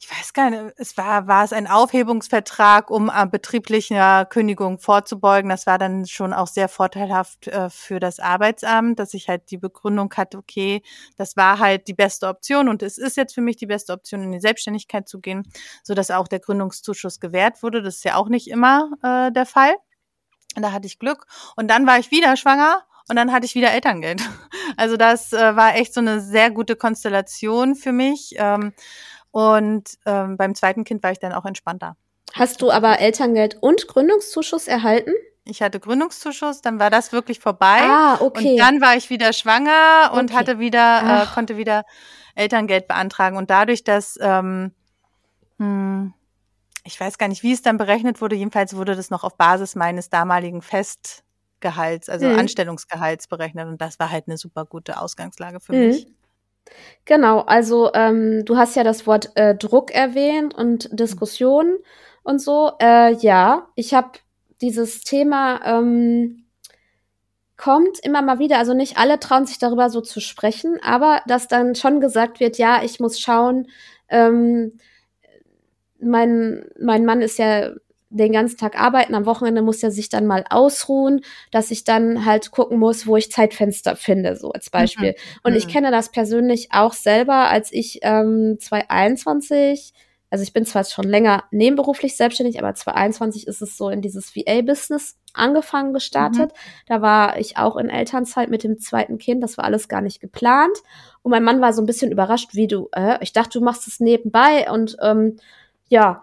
ich 0.00 0.08
weiß 0.08 0.32
gar 0.32 0.50
nicht, 0.50 0.74
es 0.76 0.96
war, 0.96 1.26
war 1.26 1.42
es 1.42 1.52
ein 1.52 1.66
Aufhebungsvertrag, 1.66 2.88
um 2.88 3.10
äh, 3.12 3.26
betrieblicher 3.26 4.26
Kündigung 4.26 4.78
vorzubeugen. 4.78 5.50
Das 5.50 5.66
war 5.66 5.76
dann 5.76 6.06
schon 6.06 6.32
auch 6.32 6.46
sehr 6.46 6.68
vorteilhaft 6.68 7.48
äh, 7.48 7.68
für 7.68 7.98
das 7.98 8.20
Arbeitsamt, 8.20 9.00
dass 9.00 9.12
ich 9.12 9.28
halt 9.28 9.50
die 9.50 9.58
Begründung 9.58 10.12
hatte, 10.16 10.38
okay, 10.38 10.82
das 11.16 11.36
war 11.36 11.58
halt 11.58 11.88
die 11.88 11.94
beste 11.94 12.28
Option 12.28 12.68
und 12.68 12.82
es 12.84 12.96
ist 12.96 13.16
jetzt 13.16 13.34
für 13.34 13.40
mich 13.40 13.56
die 13.56 13.66
beste 13.66 13.92
Option, 13.92 14.22
in 14.22 14.30
die 14.30 14.40
Selbstständigkeit 14.40 15.08
zu 15.08 15.20
gehen, 15.20 15.42
so 15.82 15.94
dass 15.94 16.12
auch 16.12 16.28
der 16.28 16.40
Gründungszuschuss 16.40 17.18
gewährt 17.18 17.64
wurde. 17.64 17.82
Das 17.82 17.96
ist 17.96 18.04
ja 18.04 18.14
auch 18.14 18.28
nicht 18.28 18.48
immer 18.48 18.90
äh, 19.02 19.32
der 19.32 19.46
Fall. 19.46 19.74
Und 20.54 20.62
da 20.62 20.70
hatte 20.70 20.86
ich 20.86 21.00
Glück. 21.00 21.26
Und 21.56 21.68
dann 21.68 21.86
war 21.86 21.98
ich 21.98 22.12
wieder 22.12 22.36
schwanger 22.36 22.84
und 23.08 23.16
dann 23.16 23.32
hatte 23.32 23.46
ich 23.46 23.54
wieder 23.54 23.72
Elterngeld. 23.72 24.22
Also 24.76 24.96
das 24.96 25.32
äh, 25.32 25.56
war 25.56 25.74
echt 25.74 25.92
so 25.92 25.98
eine 26.00 26.20
sehr 26.20 26.52
gute 26.52 26.76
Konstellation 26.76 27.74
für 27.74 27.90
mich. 27.90 28.34
Ähm, 28.36 28.74
und 29.38 29.84
ähm, 30.04 30.36
beim 30.36 30.56
zweiten 30.56 30.82
Kind 30.82 31.04
war 31.04 31.12
ich 31.12 31.20
dann 31.20 31.32
auch 31.32 31.44
entspannter. 31.44 31.96
Hast 32.34 32.60
du 32.60 32.72
aber 32.72 32.98
Elterngeld 32.98 33.56
und 33.60 33.86
Gründungszuschuss 33.86 34.66
erhalten? 34.66 35.12
Ich 35.44 35.62
hatte 35.62 35.78
Gründungszuschuss, 35.78 36.60
dann 36.60 36.80
war 36.80 36.90
das 36.90 37.12
wirklich 37.12 37.38
vorbei. 37.38 37.78
Ah, 37.82 38.18
okay. 38.20 38.50
Und 38.50 38.56
dann 38.58 38.80
war 38.80 38.96
ich 38.96 39.10
wieder 39.10 39.32
schwanger 39.32 40.10
und 40.12 40.30
okay. 40.30 40.34
hatte 40.34 40.58
wieder, 40.58 41.22
äh, 41.22 41.34
konnte 41.34 41.56
wieder 41.56 41.84
Elterngeld 42.34 42.88
beantragen. 42.88 43.36
Und 43.36 43.48
dadurch, 43.48 43.84
dass 43.84 44.18
ähm, 44.20 44.72
hm, 45.58 46.12
ich 46.82 46.98
weiß 46.98 47.16
gar 47.16 47.28
nicht, 47.28 47.44
wie 47.44 47.52
es 47.52 47.62
dann 47.62 47.76
berechnet 47.76 48.20
wurde. 48.20 48.34
Jedenfalls 48.34 48.74
wurde 48.74 48.96
das 48.96 49.10
noch 49.10 49.22
auf 49.22 49.36
Basis 49.36 49.76
meines 49.76 50.10
damaligen 50.10 50.62
Festgehalts, 50.62 52.08
also 52.08 52.26
mhm. 52.26 52.40
Anstellungsgehalts 52.40 53.28
berechnet. 53.28 53.68
Und 53.68 53.80
das 53.80 54.00
war 54.00 54.10
halt 54.10 54.26
eine 54.26 54.36
super 54.36 54.64
gute 54.64 55.00
Ausgangslage 55.00 55.60
für 55.60 55.74
mhm. 55.74 55.86
mich. 55.86 56.06
Genau, 57.04 57.40
also 57.40 57.90
ähm, 57.94 58.44
du 58.44 58.56
hast 58.56 58.76
ja 58.76 58.84
das 58.84 59.06
Wort 59.06 59.30
äh, 59.36 59.54
Druck 59.54 59.90
erwähnt 59.92 60.54
und 60.54 60.88
Diskussion 60.92 61.78
und 62.22 62.40
so. 62.40 62.72
Äh, 62.80 63.14
ja, 63.14 63.68
ich 63.74 63.94
habe 63.94 64.12
dieses 64.60 65.00
Thema 65.02 65.60
ähm, 65.64 66.44
kommt 67.56 67.98
immer 68.02 68.22
mal 68.22 68.38
wieder. 68.38 68.58
Also 68.58 68.74
nicht 68.74 68.98
alle 68.98 69.18
trauen 69.20 69.46
sich 69.46 69.58
darüber 69.58 69.90
so 69.90 70.00
zu 70.00 70.20
sprechen, 70.20 70.78
aber 70.82 71.22
dass 71.26 71.48
dann 71.48 71.74
schon 71.74 72.00
gesagt 72.00 72.40
wird, 72.40 72.58
ja, 72.58 72.82
ich 72.82 73.00
muss 73.00 73.20
schauen, 73.20 73.68
ähm, 74.08 74.78
mein, 76.00 76.64
mein 76.80 77.04
Mann 77.04 77.20
ist 77.20 77.38
ja 77.38 77.70
den 78.10 78.32
ganzen 78.32 78.56
Tag 78.56 78.80
arbeiten, 78.80 79.14
am 79.14 79.26
Wochenende 79.26 79.62
muss 79.62 79.82
er 79.82 79.90
sich 79.90 80.08
dann 80.08 80.26
mal 80.26 80.44
ausruhen, 80.48 81.20
dass 81.50 81.70
ich 81.70 81.84
dann 81.84 82.24
halt 82.24 82.50
gucken 82.50 82.78
muss, 82.78 83.06
wo 83.06 83.16
ich 83.16 83.30
Zeitfenster 83.30 83.96
finde, 83.96 84.36
so 84.36 84.50
als 84.50 84.70
Beispiel. 84.70 85.10
Mhm. 85.10 85.40
Und 85.42 85.56
ich 85.56 85.66
mhm. 85.66 85.70
kenne 85.70 85.90
das 85.90 86.10
persönlich 86.10 86.68
auch 86.72 86.94
selber, 86.94 87.48
als 87.48 87.72
ich 87.72 88.00
ähm, 88.02 88.56
2021, 88.58 89.92
also 90.30 90.42
ich 90.42 90.52
bin 90.52 90.64
zwar 90.64 90.84
schon 90.84 91.04
länger 91.04 91.44
nebenberuflich 91.50 92.16
selbstständig, 92.16 92.58
aber 92.58 92.74
2021 92.74 93.46
ist 93.46 93.60
es 93.60 93.76
so 93.76 93.90
in 93.90 94.00
dieses 94.00 94.34
VA-Business 94.34 95.16
angefangen, 95.34 95.92
gestartet. 95.92 96.52
Mhm. 96.52 96.84
Da 96.86 97.02
war 97.02 97.38
ich 97.38 97.58
auch 97.58 97.76
in 97.76 97.90
Elternzeit 97.90 98.48
mit 98.48 98.64
dem 98.64 98.78
zweiten 98.78 99.18
Kind, 99.18 99.42
das 99.42 99.58
war 99.58 99.64
alles 99.64 99.88
gar 99.88 100.00
nicht 100.00 100.20
geplant. 100.20 100.78
Und 101.22 101.30
mein 101.30 101.44
Mann 101.44 101.60
war 101.60 101.74
so 101.74 101.82
ein 101.82 101.86
bisschen 101.86 102.10
überrascht, 102.10 102.54
wie 102.54 102.68
du, 102.68 102.88
äh, 102.92 103.18
ich 103.20 103.34
dachte, 103.34 103.58
du 103.58 103.64
machst 103.64 103.86
es 103.86 104.00
nebenbei 104.00 104.70
und 104.70 104.96
ähm, 105.02 105.36
ja, 105.88 106.22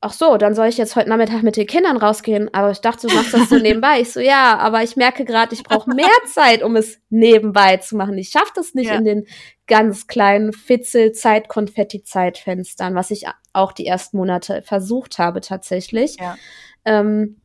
ach 0.00 0.12
so, 0.12 0.36
dann 0.36 0.54
soll 0.54 0.68
ich 0.68 0.78
jetzt 0.78 0.94
heute 0.94 1.08
Nachmittag 1.08 1.42
mit 1.42 1.56
den 1.56 1.66
Kindern 1.66 1.96
rausgehen. 1.96 2.54
Aber 2.54 2.70
ich 2.70 2.80
dachte, 2.80 3.08
du 3.08 3.14
machst 3.14 3.34
das 3.34 3.48
so 3.48 3.58
nebenbei. 3.58 4.00
Ich 4.00 4.12
so, 4.12 4.20
ja, 4.20 4.56
aber 4.58 4.84
ich 4.84 4.94
merke 4.96 5.24
gerade, 5.24 5.52
ich 5.54 5.64
brauche 5.64 5.92
mehr 5.92 6.06
Zeit, 6.32 6.62
um 6.62 6.76
es 6.76 7.00
nebenbei 7.10 7.78
zu 7.78 7.96
machen. 7.96 8.16
Ich 8.16 8.28
schaffe 8.28 8.52
das 8.54 8.74
nicht 8.74 8.90
ja. 8.90 8.96
in 8.96 9.04
den 9.04 9.26
ganz 9.66 10.06
kleinen 10.06 10.52
Fitzel-Zeit-Konfetti-Zeitfenstern, 10.52 12.94
was 12.94 13.10
ich 13.10 13.24
auch 13.52 13.72
die 13.72 13.86
ersten 13.86 14.18
Monate 14.18 14.62
versucht 14.62 15.18
habe 15.18 15.40
tatsächlich. 15.40 16.16
Ja. 16.20 16.36
Ähm, 16.84 17.40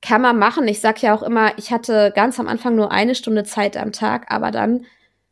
kann 0.00 0.22
man 0.22 0.38
machen. 0.38 0.68
Ich 0.68 0.80
sag 0.80 1.02
ja 1.02 1.14
auch 1.14 1.22
immer, 1.22 1.58
ich 1.58 1.72
hatte 1.72 2.12
ganz 2.14 2.40
am 2.40 2.48
Anfang 2.48 2.74
nur 2.74 2.90
eine 2.92 3.14
Stunde 3.14 3.44
Zeit 3.44 3.76
am 3.76 3.92
Tag, 3.92 4.26
aber 4.28 4.50
dann 4.50 4.86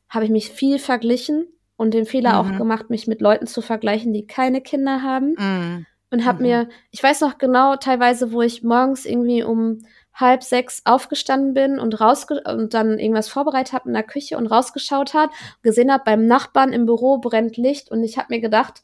habe 0.08 0.24
ich 0.24 0.30
mich 0.30 0.50
viel 0.50 0.78
verglichen 0.78 1.46
und 1.76 1.94
den 1.94 2.04
Fehler 2.04 2.42
mhm. 2.42 2.52
auch 2.52 2.58
gemacht, 2.58 2.90
mich 2.90 3.06
mit 3.06 3.20
Leuten 3.20 3.46
zu 3.46 3.62
vergleichen, 3.62 4.12
die 4.12 4.26
keine 4.26 4.60
Kinder 4.60 5.02
haben. 5.02 5.36
Mhm. 5.38 5.86
Und 6.10 6.24
habe 6.24 6.38
mhm. 6.38 6.46
mir, 6.48 6.68
ich 6.90 7.02
weiß 7.02 7.20
noch 7.20 7.38
genau, 7.38 7.76
teilweise, 7.76 8.32
wo 8.32 8.42
ich 8.42 8.62
morgens 8.62 9.06
irgendwie 9.06 9.42
um 9.42 9.82
halb 10.12 10.42
sechs 10.42 10.82
aufgestanden 10.84 11.54
bin 11.54 11.78
und 11.78 12.00
rausge 12.00 12.42
und 12.44 12.74
dann 12.74 12.98
irgendwas 12.98 13.28
vorbereitet 13.28 13.72
habe 13.72 13.88
in 13.88 13.94
der 13.94 14.02
Küche 14.02 14.36
und 14.36 14.48
rausgeschaut 14.48 15.14
hat, 15.14 15.30
gesehen 15.62 15.92
habe, 15.92 16.02
beim 16.04 16.26
Nachbarn 16.26 16.72
im 16.72 16.84
Büro 16.86 17.18
brennt 17.18 17.56
Licht 17.56 17.90
und 17.90 18.02
ich 18.02 18.18
habe 18.18 18.26
mir 18.30 18.40
gedacht, 18.40 18.82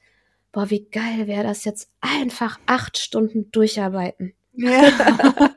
boah, 0.53 0.71
wie 0.71 0.89
geil 0.89 1.27
wäre 1.27 1.45
das 1.45 1.65
jetzt 1.65 1.91
einfach 2.01 2.59
acht 2.67 2.97
Stunden 2.97 3.51
durcharbeiten. 3.51 4.35
Ja. 4.53 4.89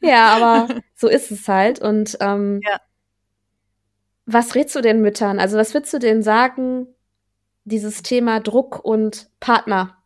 ja, 0.00 0.36
aber 0.36 0.80
so 0.94 1.08
ist 1.08 1.30
es 1.30 1.46
halt. 1.48 1.80
Und 1.80 2.16
ähm, 2.20 2.60
ja. 2.64 2.80
Was 4.24 4.54
rätst 4.54 4.74
du 4.76 4.82
den 4.82 5.00
Müttern? 5.00 5.38
Also 5.38 5.56
was 5.56 5.74
würdest 5.74 5.92
du 5.94 5.98
denen 5.98 6.22
sagen, 6.22 6.86
dieses 7.68 8.02
Thema 8.02 8.40
Druck 8.40 8.84
und 8.84 9.30
Partner? 9.40 9.96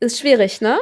Ist 0.00 0.18
schwierig, 0.18 0.60
ne? 0.60 0.78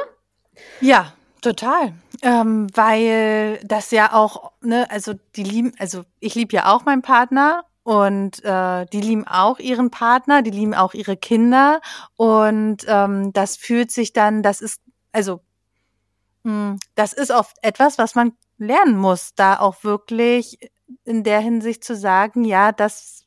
Ja, 0.81 1.13
total. 1.41 1.93
Ähm, 2.21 2.67
weil 2.73 3.59
das 3.63 3.91
ja 3.91 4.13
auch, 4.13 4.51
ne, 4.61 4.89
also 4.89 5.13
die 5.35 5.43
lieben, 5.43 5.73
also 5.79 6.03
ich 6.19 6.35
liebe 6.35 6.55
ja 6.55 6.73
auch 6.73 6.85
meinen 6.85 7.01
Partner 7.01 7.65
und 7.83 8.43
äh, 8.43 8.85
die 8.87 9.01
lieben 9.01 9.27
auch 9.27 9.59
ihren 9.59 9.91
Partner, 9.91 10.41
die 10.41 10.51
lieben 10.51 10.73
auch 10.73 10.93
ihre 10.93 11.17
Kinder 11.17 11.81
und 12.15 12.85
ähm, 12.87 13.31
das 13.33 13.57
fühlt 13.57 13.91
sich 13.91 14.11
dann, 14.11 14.43
das 14.43 14.61
ist, 14.61 14.81
also 15.11 15.41
mh, 16.43 16.71
hm, 16.71 16.79
das 16.95 17.13
ist 17.13 17.31
oft 17.31 17.57
etwas, 17.61 17.97
was 17.97 18.15
man 18.15 18.33
lernen 18.57 18.97
muss, 18.97 19.35
da 19.35 19.59
auch 19.59 19.83
wirklich 19.83 20.57
in 21.03 21.23
der 21.23 21.39
Hinsicht 21.39 21.83
zu 21.83 21.95
sagen, 21.95 22.43
ja, 22.43 22.71
das 22.71 23.25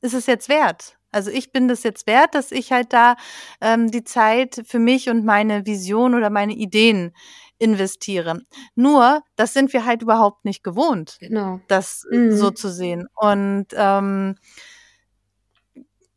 ist 0.00 0.14
es 0.14 0.26
jetzt 0.26 0.48
wert. 0.48 0.95
Also 1.12 1.30
ich 1.30 1.52
bin 1.52 1.68
das 1.68 1.82
jetzt 1.82 2.06
wert, 2.06 2.34
dass 2.34 2.52
ich 2.52 2.72
halt 2.72 2.92
da 2.92 3.16
ähm, 3.60 3.90
die 3.90 4.04
Zeit 4.04 4.62
für 4.66 4.78
mich 4.78 5.08
und 5.08 5.24
meine 5.24 5.66
Vision 5.66 6.14
oder 6.14 6.30
meine 6.30 6.54
Ideen 6.54 7.12
investiere. 7.58 8.42
Nur, 8.74 9.22
das 9.36 9.54
sind 9.54 9.72
wir 9.72 9.84
halt 9.86 10.02
überhaupt 10.02 10.44
nicht 10.44 10.62
gewohnt, 10.62 11.16
genau. 11.20 11.60
das 11.68 12.06
mhm. 12.10 12.36
so 12.36 12.50
zu 12.50 12.68
sehen. 12.68 13.06
Und 13.14 13.66
ähm, 13.74 14.36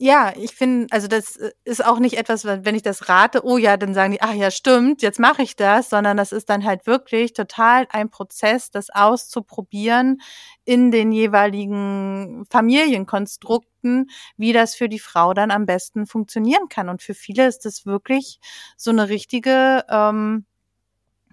ja, 0.01 0.31
ich 0.37 0.55
finde, 0.55 0.87
also 0.91 1.09
das 1.09 1.35
äh, 1.35 1.51
ist 1.65 1.85
auch 1.85 1.99
nicht 1.99 2.17
etwas, 2.17 2.45
wenn 2.45 2.73
ich 2.73 2.83
das 2.83 3.09
rate, 3.09 3.43
oh 3.43 3.57
ja, 3.57 3.75
dann 3.75 3.93
sagen 3.93 4.13
die, 4.13 4.21
ach 4.21 4.33
ja, 4.33 4.49
stimmt, 4.49 5.01
jetzt 5.01 5.19
mache 5.19 5.41
ich 5.43 5.57
das, 5.57 5.89
sondern 5.89 6.15
das 6.15 6.31
ist 6.31 6.49
dann 6.49 6.63
halt 6.63 6.87
wirklich 6.87 7.33
total 7.33 7.85
ein 7.89 8.09
Prozess, 8.09 8.71
das 8.71 8.89
auszuprobieren 8.89 10.21
in 10.63 10.91
den 10.91 11.11
jeweiligen 11.11 12.45
Familienkonstrukten, 12.49 14.09
wie 14.37 14.53
das 14.53 14.73
für 14.73 14.87
die 14.87 14.99
Frau 14.99 15.33
dann 15.33 15.51
am 15.51 15.65
besten 15.65 16.05
funktionieren 16.07 16.69
kann. 16.69 16.87
Und 16.87 17.01
für 17.03 17.13
viele 17.13 17.47
ist 17.47 17.65
das 17.65 17.85
wirklich 17.85 18.39
so 18.77 18.91
eine 18.91 19.09
richtige 19.09 19.83
ähm, 19.89 20.45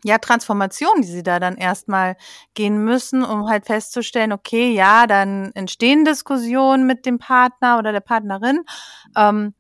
ja, 0.07 0.19
Transformation, 0.19 1.03
die 1.03 1.09
sie 1.09 1.23
da 1.23 1.41
dann 1.41 1.57
erstmal 1.57 2.17
gehen 2.55 2.79
müssen, 2.85 3.25
um 3.25 3.49
halt 3.49 3.67
festzustellen, 3.67 4.33
okay, 4.33 4.73
ja, 4.73 5.07
dann 5.07 5.51
entstehen 5.55 6.05
Diskussionen 6.05 6.87
mit 6.87 7.07
dem 7.07 7.19
Partner 7.19 7.79
oder 7.79 7.93
der 7.93 8.01
Partnerin. 8.01 8.61
Ähm, 9.17 9.55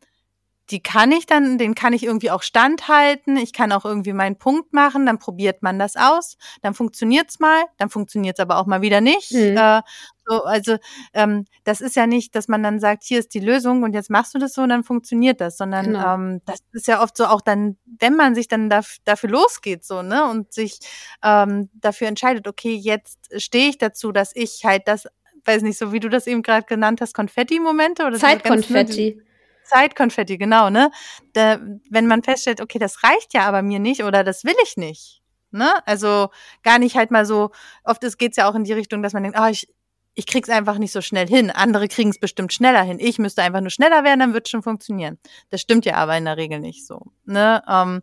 die 0.70 0.82
kann 0.82 1.12
ich 1.12 1.26
dann, 1.26 1.58
den 1.58 1.74
kann 1.74 1.92
ich 1.92 2.02
irgendwie 2.02 2.30
auch 2.30 2.42
standhalten. 2.42 3.36
Ich 3.36 3.52
kann 3.52 3.72
auch 3.72 3.84
irgendwie 3.84 4.12
meinen 4.12 4.36
Punkt 4.36 4.72
machen. 4.72 5.06
Dann 5.06 5.18
probiert 5.18 5.62
man 5.62 5.78
das 5.78 5.96
aus. 5.96 6.36
Dann 6.62 6.74
funktioniert's 6.74 7.38
mal. 7.38 7.64
Dann 7.78 7.88
funktioniert's 7.88 8.40
aber 8.40 8.58
auch 8.58 8.66
mal 8.66 8.82
wieder 8.82 9.00
nicht. 9.00 9.32
Mhm. 9.32 9.56
Äh, 9.56 9.82
so, 10.28 10.42
also 10.42 10.76
ähm, 11.14 11.44
das 11.62 11.80
ist 11.80 11.94
ja 11.94 12.08
nicht, 12.08 12.34
dass 12.34 12.48
man 12.48 12.62
dann 12.62 12.80
sagt, 12.80 13.04
hier 13.04 13.20
ist 13.20 13.32
die 13.32 13.40
Lösung 13.40 13.84
und 13.84 13.94
jetzt 13.94 14.10
machst 14.10 14.34
du 14.34 14.38
das 14.38 14.54
so 14.54 14.62
und 14.62 14.70
dann 14.70 14.82
funktioniert 14.82 15.40
das, 15.40 15.56
sondern 15.56 15.86
genau. 15.86 16.14
ähm, 16.14 16.40
das 16.46 16.58
ist 16.72 16.88
ja 16.88 17.00
oft 17.00 17.16
so 17.16 17.26
auch 17.26 17.40
dann, 17.40 17.76
wenn 18.00 18.16
man 18.16 18.34
sich 18.34 18.48
dann 18.48 18.68
dafür, 18.68 19.00
dafür 19.04 19.30
losgeht 19.30 19.84
so 19.84 20.02
ne 20.02 20.28
und 20.28 20.52
sich 20.52 20.80
ähm, 21.22 21.70
dafür 21.74 22.08
entscheidet, 22.08 22.48
okay, 22.48 22.74
jetzt 22.74 23.40
stehe 23.40 23.68
ich 23.68 23.78
dazu, 23.78 24.10
dass 24.10 24.34
ich 24.34 24.64
halt 24.64 24.88
das, 24.88 25.06
weiß 25.44 25.62
nicht, 25.62 25.78
so 25.78 25.92
wie 25.92 26.00
du 26.00 26.08
das 26.08 26.26
eben 26.26 26.42
gerade 26.42 26.66
genannt 26.66 27.00
hast, 27.00 27.14
Konfetti-Momente 27.14 28.04
oder 28.04 28.18
Zeitkonfetti. 28.18 29.22
Zeitkonfetti, 29.66 30.38
genau, 30.38 30.70
ne? 30.70 30.90
Da, 31.32 31.58
wenn 31.90 32.06
man 32.06 32.22
feststellt, 32.22 32.60
okay, 32.60 32.78
das 32.78 33.02
reicht 33.02 33.34
ja 33.34 33.42
aber 33.42 33.62
mir 33.62 33.78
nicht 33.78 34.04
oder 34.04 34.24
das 34.24 34.44
will 34.44 34.56
ich 34.62 34.76
nicht. 34.76 35.22
Ne? 35.50 35.72
Also 35.86 36.28
gar 36.62 36.78
nicht 36.78 36.96
halt 36.96 37.10
mal 37.10 37.24
so, 37.24 37.50
oft 37.84 38.02
geht 38.18 38.32
es 38.32 38.36
ja 38.36 38.48
auch 38.48 38.54
in 38.54 38.64
die 38.64 38.72
Richtung, 38.72 39.02
dass 39.02 39.12
man 39.12 39.22
denkt, 39.22 39.38
oh, 39.40 39.46
ich, 39.46 39.68
ich 40.14 40.26
krieg's 40.26 40.48
einfach 40.48 40.78
nicht 40.78 40.92
so 40.92 41.00
schnell 41.00 41.28
hin. 41.28 41.50
Andere 41.50 41.88
kriegen 41.88 42.10
es 42.10 42.18
bestimmt 42.18 42.52
schneller 42.52 42.82
hin. 42.82 42.98
Ich 43.00 43.18
müsste 43.18 43.42
einfach 43.42 43.60
nur 43.60 43.70
schneller 43.70 44.02
werden, 44.02 44.20
dann 44.20 44.34
wird 44.34 44.48
schon 44.48 44.62
funktionieren. 44.62 45.18
Das 45.50 45.60
stimmt 45.60 45.84
ja 45.84 45.94
aber 45.96 46.16
in 46.16 46.24
der 46.24 46.36
Regel 46.36 46.60
nicht 46.60 46.86
so. 46.86 47.00
Ne? 47.24 47.62
Ähm, 47.68 48.02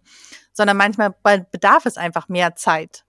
sondern 0.53 0.77
manchmal 0.77 1.15
bedarf 1.51 1.85
es 1.85 1.97
einfach 1.97 2.29
mehr 2.29 2.55
Zeit. 2.55 3.03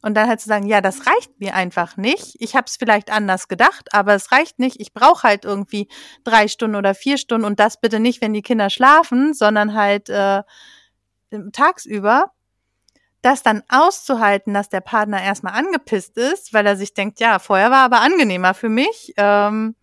Und 0.00 0.14
dann 0.14 0.28
halt 0.28 0.40
zu 0.40 0.48
sagen, 0.48 0.66
ja, 0.66 0.80
das 0.80 1.06
reicht 1.06 1.40
mir 1.40 1.54
einfach 1.54 1.96
nicht. 1.96 2.36
Ich 2.38 2.54
habe 2.54 2.66
es 2.66 2.76
vielleicht 2.76 3.10
anders 3.10 3.48
gedacht, 3.48 3.92
aber 3.92 4.14
es 4.14 4.30
reicht 4.30 4.60
nicht. 4.60 4.80
Ich 4.80 4.92
brauche 4.92 5.24
halt 5.24 5.44
irgendwie 5.44 5.88
drei 6.22 6.46
Stunden 6.46 6.76
oder 6.76 6.94
vier 6.94 7.18
Stunden 7.18 7.44
und 7.44 7.58
das 7.58 7.80
bitte 7.80 7.98
nicht, 7.98 8.20
wenn 8.20 8.32
die 8.32 8.42
Kinder 8.42 8.70
schlafen, 8.70 9.34
sondern 9.34 9.74
halt 9.74 10.08
äh, 10.08 10.42
tagsüber. 11.52 12.32
Das 13.22 13.42
dann 13.42 13.64
auszuhalten, 13.68 14.54
dass 14.54 14.68
der 14.68 14.80
Partner 14.80 15.20
erstmal 15.20 15.54
angepisst 15.54 16.16
ist, 16.16 16.54
weil 16.54 16.66
er 16.66 16.76
sich 16.76 16.94
denkt, 16.94 17.18
ja, 17.18 17.40
vorher 17.40 17.72
war 17.72 17.84
aber 17.84 18.00
angenehmer 18.00 18.54
für 18.54 18.68
mich. 18.68 19.12
Ähm, 19.16 19.74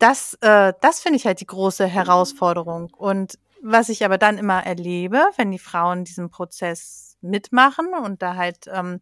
das, 0.00 0.34
äh, 0.40 0.72
das 0.80 1.00
finde 1.00 1.16
ich 1.16 1.26
halt 1.26 1.40
die 1.40 1.46
große 1.46 1.86
Herausforderung. 1.86 2.92
Und 2.96 3.38
was 3.62 3.88
ich 3.88 4.04
aber 4.04 4.18
dann 4.18 4.38
immer 4.38 4.64
erlebe, 4.64 5.22
wenn 5.36 5.50
die 5.50 5.58
Frauen 5.58 6.04
diesen 6.04 6.30
Prozess 6.30 7.16
mitmachen 7.20 7.88
und 7.94 8.22
da 8.22 8.36
halt 8.36 8.66
ähm, 8.72 9.00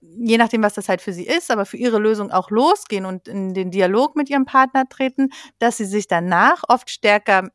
je 0.00 0.38
nachdem, 0.38 0.62
was 0.62 0.74
das 0.74 0.88
halt 0.88 1.02
für 1.02 1.12
sie 1.12 1.26
ist, 1.26 1.50
aber 1.50 1.66
für 1.66 1.76
ihre 1.76 1.98
Lösung 1.98 2.30
auch 2.30 2.50
losgehen 2.50 3.04
und 3.04 3.26
in 3.28 3.54
den 3.54 3.70
Dialog 3.70 4.16
mit 4.16 4.30
ihrem 4.30 4.44
Partner 4.44 4.88
treten, 4.88 5.30
dass 5.58 5.76
sie 5.76 5.84
sich 5.84 6.06
danach 6.06 6.62
oft 6.68 6.90
stärker 6.90 7.50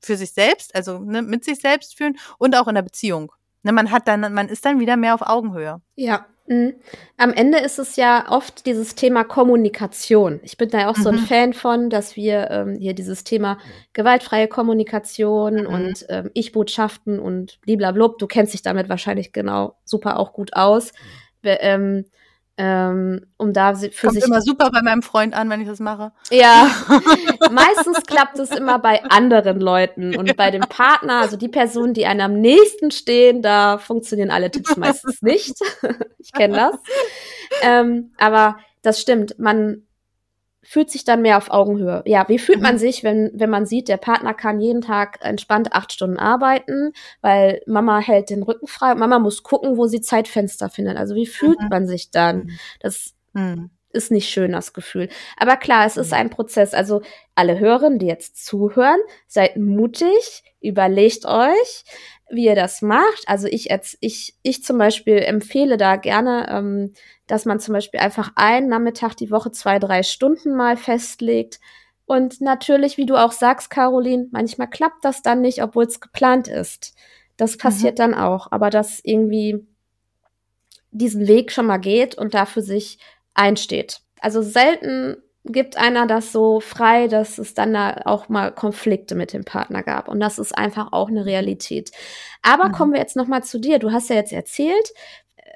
für 0.00 0.16
sich 0.16 0.32
selbst, 0.32 0.74
also 0.74 0.98
ne, 1.00 1.22
mit 1.22 1.44
sich 1.44 1.58
selbst 1.58 1.96
fühlen 1.96 2.16
und 2.38 2.56
auch 2.56 2.68
in 2.68 2.76
der 2.76 2.82
Beziehung. 2.82 3.32
Ne, 3.62 3.72
man 3.72 3.90
hat 3.90 4.06
dann, 4.06 4.32
man 4.32 4.48
ist 4.48 4.64
dann 4.64 4.78
wieder 4.78 4.96
mehr 4.96 5.14
auf 5.14 5.22
Augenhöhe. 5.22 5.80
Ja. 5.96 6.26
Mhm. 6.48 6.74
Am 7.18 7.32
Ende 7.32 7.58
ist 7.58 7.78
es 7.78 7.96
ja 7.96 8.26
oft 8.30 8.66
dieses 8.66 8.94
Thema 8.94 9.22
Kommunikation. 9.24 10.40
Ich 10.42 10.56
bin 10.56 10.70
da 10.70 10.88
auch 10.88 10.96
mhm. 10.96 11.02
so 11.02 11.08
ein 11.10 11.16
mhm. 11.16 11.26
Fan 11.26 11.52
von, 11.52 11.90
dass 11.90 12.16
wir 12.16 12.50
ähm, 12.50 12.76
hier 12.78 12.94
dieses 12.94 13.22
Thema 13.22 13.58
gewaltfreie 13.92 14.48
Kommunikation 14.48 15.60
mhm. 15.60 15.66
und 15.66 16.06
ähm, 16.08 16.30
Ich-Botschaften 16.34 17.20
und 17.20 17.60
blablabla, 17.60 18.14
du 18.18 18.26
kennst 18.26 18.54
dich 18.54 18.62
damit 18.62 18.88
wahrscheinlich 18.88 19.32
genau 19.32 19.76
super 19.84 20.18
auch 20.18 20.32
gut 20.32 20.54
aus. 20.54 20.92
Ähm, 21.42 22.06
ähm, 22.60 23.24
um 23.36 23.52
da 23.52 23.76
für 23.76 24.08
Kommt 24.08 24.14
sich 24.14 24.24
immer 24.24 24.42
super 24.42 24.70
bei 24.70 24.82
meinem 24.82 25.02
Freund 25.02 25.32
an, 25.32 25.48
wenn 25.48 25.60
ich 25.60 25.68
das 25.68 25.78
mache. 25.78 26.10
Ja, 26.30 26.68
meistens 27.52 28.02
klappt 28.02 28.38
es 28.40 28.50
immer 28.50 28.80
bei 28.80 29.04
anderen 29.04 29.60
Leuten 29.60 30.16
und 30.18 30.36
bei 30.36 30.50
dem 30.50 30.62
Partner, 30.62 31.20
also 31.20 31.36
die 31.36 31.48
Personen, 31.48 31.94
die 31.94 32.06
einem 32.06 32.32
am 32.32 32.40
nächsten 32.40 32.90
stehen, 32.90 33.42
da 33.42 33.78
funktionieren 33.78 34.32
alle 34.32 34.50
Tipps 34.50 34.76
meistens 34.76 35.22
nicht. 35.22 35.54
ich 36.18 36.32
kenne 36.32 36.56
das. 36.56 36.74
Ähm, 37.62 38.10
aber 38.18 38.58
das 38.82 39.00
stimmt. 39.00 39.38
Man 39.38 39.86
fühlt 40.68 40.90
sich 40.90 41.02
dann 41.02 41.22
mehr 41.22 41.38
auf 41.38 41.50
Augenhöhe. 41.50 42.02
Ja, 42.04 42.28
wie 42.28 42.38
fühlt 42.38 42.60
man 42.60 42.74
mhm. 42.74 42.78
sich, 42.78 43.02
wenn, 43.02 43.30
wenn 43.32 43.48
man 43.48 43.64
sieht, 43.64 43.88
der 43.88 43.96
Partner 43.96 44.34
kann 44.34 44.60
jeden 44.60 44.82
Tag 44.82 45.18
entspannt 45.22 45.72
acht 45.72 45.92
Stunden 45.94 46.18
arbeiten, 46.18 46.92
weil 47.22 47.62
Mama 47.66 48.00
hält 48.00 48.28
den 48.28 48.42
Rücken 48.42 48.66
frei. 48.66 48.94
Mama 48.94 49.18
muss 49.18 49.42
gucken, 49.42 49.78
wo 49.78 49.86
sie 49.86 50.02
Zeitfenster 50.02 50.68
findet. 50.68 50.98
Also 50.98 51.14
wie 51.14 51.24
fühlt 51.24 51.58
mhm. 51.58 51.68
man 51.70 51.86
sich 51.86 52.10
dann? 52.10 52.36
Mhm. 52.40 52.50
Das 52.80 53.14
mhm. 53.32 53.70
Ist 53.90 54.10
nicht 54.10 54.28
schön, 54.28 54.52
das 54.52 54.72
Gefühl. 54.72 55.08
Aber 55.36 55.56
klar, 55.56 55.86
es 55.86 55.96
ist 55.96 56.12
mhm. 56.12 56.18
ein 56.18 56.30
Prozess. 56.30 56.74
Also 56.74 57.02
alle 57.34 57.58
Hörerinnen, 57.58 57.98
die 57.98 58.06
jetzt 58.06 58.44
zuhören, 58.44 59.00
seid 59.26 59.56
mutig, 59.56 60.42
überlegt 60.60 61.24
euch, 61.24 61.84
wie 62.30 62.46
ihr 62.46 62.54
das 62.54 62.82
macht. 62.82 63.24
Also 63.26 63.46
ich, 63.46 63.70
ich, 64.00 64.34
ich 64.42 64.64
zum 64.64 64.78
Beispiel 64.78 65.18
empfehle 65.18 65.76
da 65.76 65.96
gerne, 65.96 66.46
ähm, 66.50 66.92
dass 67.26 67.44
man 67.44 67.60
zum 67.60 67.74
Beispiel 67.74 68.00
einfach 68.00 68.32
einen 68.34 68.68
Nachmittag 68.68 69.14
die 69.14 69.30
Woche 69.30 69.50
zwei, 69.52 69.78
drei 69.78 70.02
Stunden 70.02 70.54
mal 70.54 70.76
festlegt. 70.76 71.60
Und 72.04 72.40
natürlich, 72.40 72.96
wie 72.96 73.06
du 73.06 73.16
auch 73.16 73.32
sagst, 73.32 73.70
Caroline, 73.70 74.28
manchmal 74.30 74.68
klappt 74.68 75.04
das 75.04 75.22
dann 75.22 75.40
nicht, 75.40 75.62
obwohl 75.62 75.84
es 75.84 76.00
geplant 76.00 76.48
ist. 76.48 76.94
Das 77.36 77.56
passiert 77.56 77.94
mhm. 77.94 78.02
dann 78.02 78.14
auch. 78.14 78.50
Aber 78.50 78.68
dass 78.70 79.00
irgendwie 79.02 79.66
diesen 80.90 81.28
Weg 81.28 81.52
schon 81.52 81.66
mal 81.66 81.78
geht 81.78 82.16
und 82.16 82.34
dafür 82.34 82.62
sich 82.62 82.98
einsteht. 83.38 84.00
Also 84.20 84.42
selten 84.42 85.16
gibt 85.44 85.78
einer 85.78 86.06
das 86.06 86.32
so 86.32 86.60
frei, 86.60 87.08
dass 87.08 87.38
es 87.38 87.54
dann 87.54 87.72
da 87.72 88.02
auch 88.04 88.28
mal 88.28 88.52
Konflikte 88.52 89.14
mit 89.14 89.32
dem 89.32 89.44
Partner 89.44 89.82
gab. 89.82 90.08
Und 90.08 90.20
das 90.20 90.38
ist 90.38 90.56
einfach 90.56 90.92
auch 90.92 91.08
eine 91.08 91.24
Realität. 91.24 91.90
Aber 92.42 92.68
mhm. 92.68 92.72
kommen 92.72 92.92
wir 92.92 93.00
jetzt 93.00 93.16
noch 93.16 93.26
mal 93.26 93.42
zu 93.42 93.58
dir. 93.58 93.78
Du 93.78 93.92
hast 93.92 94.10
ja 94.10 94.16
jetzt 94.16 94.32
erzählt, 94.32 94.92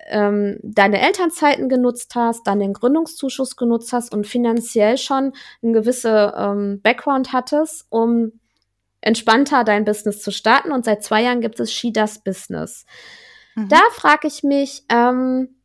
ähm, 0.08 0.58
deine 0.62 1.00
Elternzeiten 1.00 1.68
genutzt 1.68 2.14
hast, 2.14 2.46
dann 2.46 2.60
den 2.60 2.72
Gründungszuschuss 2.72 3.56
genutzt 3.56 3.92
hast 3.92 4.14
und 4.14 4.26
finanziell 4.26 4.98
schon 4.98 5.32
ein 5.62 5.72
gewisse 5.72 6.34
ähm, 6.36 6.80
Background 6.82 7.32
hattest, 7.32 7.86
um 7.90 8.32
entspannter 9.00 9.64
dein 9.64 9.84
Business 9.84 10.22
zu 10.22 10.30
starten. 10.30 10.72
Und 10.72 10.84
seit 10.84 11.04
zwei 11.04 11.22
Jahren 11.22 11.40
gibt 11.40 11.60
es 11.60 11.72
She 11.72 11.92
Does 11.92 12.18
Business. 12.18 12.86
Mhm. 13.54 13.68
Da 13.68 13.80
frage 13.92 14.28
ich 14.28 14.42
mich, 14.42 14.84
ähm, 14.88 15.56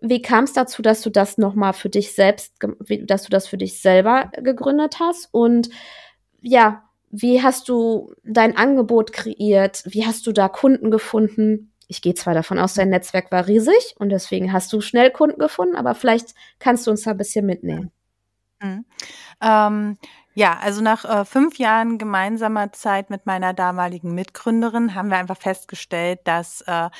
wie 0.00 0.22
kam 0.22 0.44
es 0.44 0.52
dazu, 0.52 0.82
dass 0.82 1.02
du 1.02 1.10
das 1.10 1.38
nochmal 1.38 1.72
für 1.72 1.88
dich 1.88 2.14
selbst, 2.14 2.54
dass 3.04 3.22
du 3.22 3.30
das 3.30 3.46
für 3.46 3.56
dich 3.56 3.80
selber 3.80 4.30
gegründet 4.36 4.98
hast? 5.00 5.28
Und 5.32 5.70
ja, 6.40 6.84
wie 7.10 7.42
hast 7.42 7.68
du 7.68 8.12
dein 8.24 8.56
Angebot 8.56 9.12
kreiert? 9.12 9.82
Wie 9.86 10.04
hast 10.04 10.26
du 10.26 10.32
da 10.32 10.48
Kunden 10.48 10.90
gefunden? 10.90 11.72
Ich 11.86 12.02
gehe 12.02 12.14
zwar 12.14 12.34
davon 12.34 12.58
aus, 12.58 12.74
dein 12.74 12.88
Netzwerk 12.88 13.30
war 13.30 13.46
riesig 13.46 13.94
und 13.98 14.08
deswegen 14.08 14.52
hast 14.52 14.72
du 14.72 14.80
schnell 14.80 15.10
Kunden 15.10 15.38
gefunden, 15.38 15.76
aber 15.76 15.94
vielleicht 15.94 16.34
kannst 16.58 16.86
du 16.86 16.90
uns 16.90 17.02
da 17.02 17.12
ein 17.12 17.16
bisschen 17.16 17.46
mitnehmen. 17.46 17.92
Mhm. 18.60 18.84
Ähm, 19.40 19.98
ja, 20.34 20.58
also 20.60 20.82
nach 20.82 21.04
äh, 21.04 21.24
fünf 21.24 21.58
Jahren 21.58 21.98
gemeinsamer 21.98 22.72
Zeit 22.72 23.10
mit 23.10 23.26
meiner 23.26 23.54
damaligen 23.54 24.14
Mitgründerin 24.14 24.94
haben 24.94 25.10
wir 25.10 25.18
einfach 25.18 25.38
festgestellt, 25.38 26.20
dass 26.24 26.62
äh, 26.62 26.90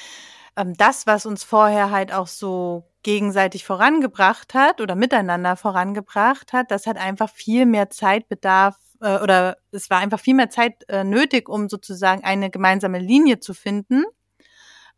ähm, 0.56 0.74
das, 0.76 1.06
was 1.06 1.26
uns 1.26 1.44
vorher 1.44 1.90
halt 1.90 2.12
auch 2.12 2.26
so 2.26 2.84
gegenseitig 3.02 3.64
vorangebracht 3.64 4.54
hat 4.54 4.80
oder 4.80 4.94
miteinander 4.94 5.56
vorangebracht 5.56 6.52
hat, 6.52 6.70
das 6.70 6.86
hat 6.86 6.96
einfach 6.96 7.30
viel 7.30 7.66
mehr 7.66 7.90
Zeitbedarf 7.90 8.76
äh, 9.00 9.18
oder 9.18 9.58
es 9.70 9.90
war 9.90 9.98
einfach 9.98 10.20
viel 10.20 10.34
mehr 10.34 10.50
Zeit 10.50 10.88
äh, 10.88 11.04
nötig, 11.04 11.48
um 11.48 11.68
sozusagen 11.68 12.24
eine 12.24 12.50
gemeinsame 12.50 12.98
Linie 12.98 13.40
zu 13.40 13.54
finden, 13.54 14.04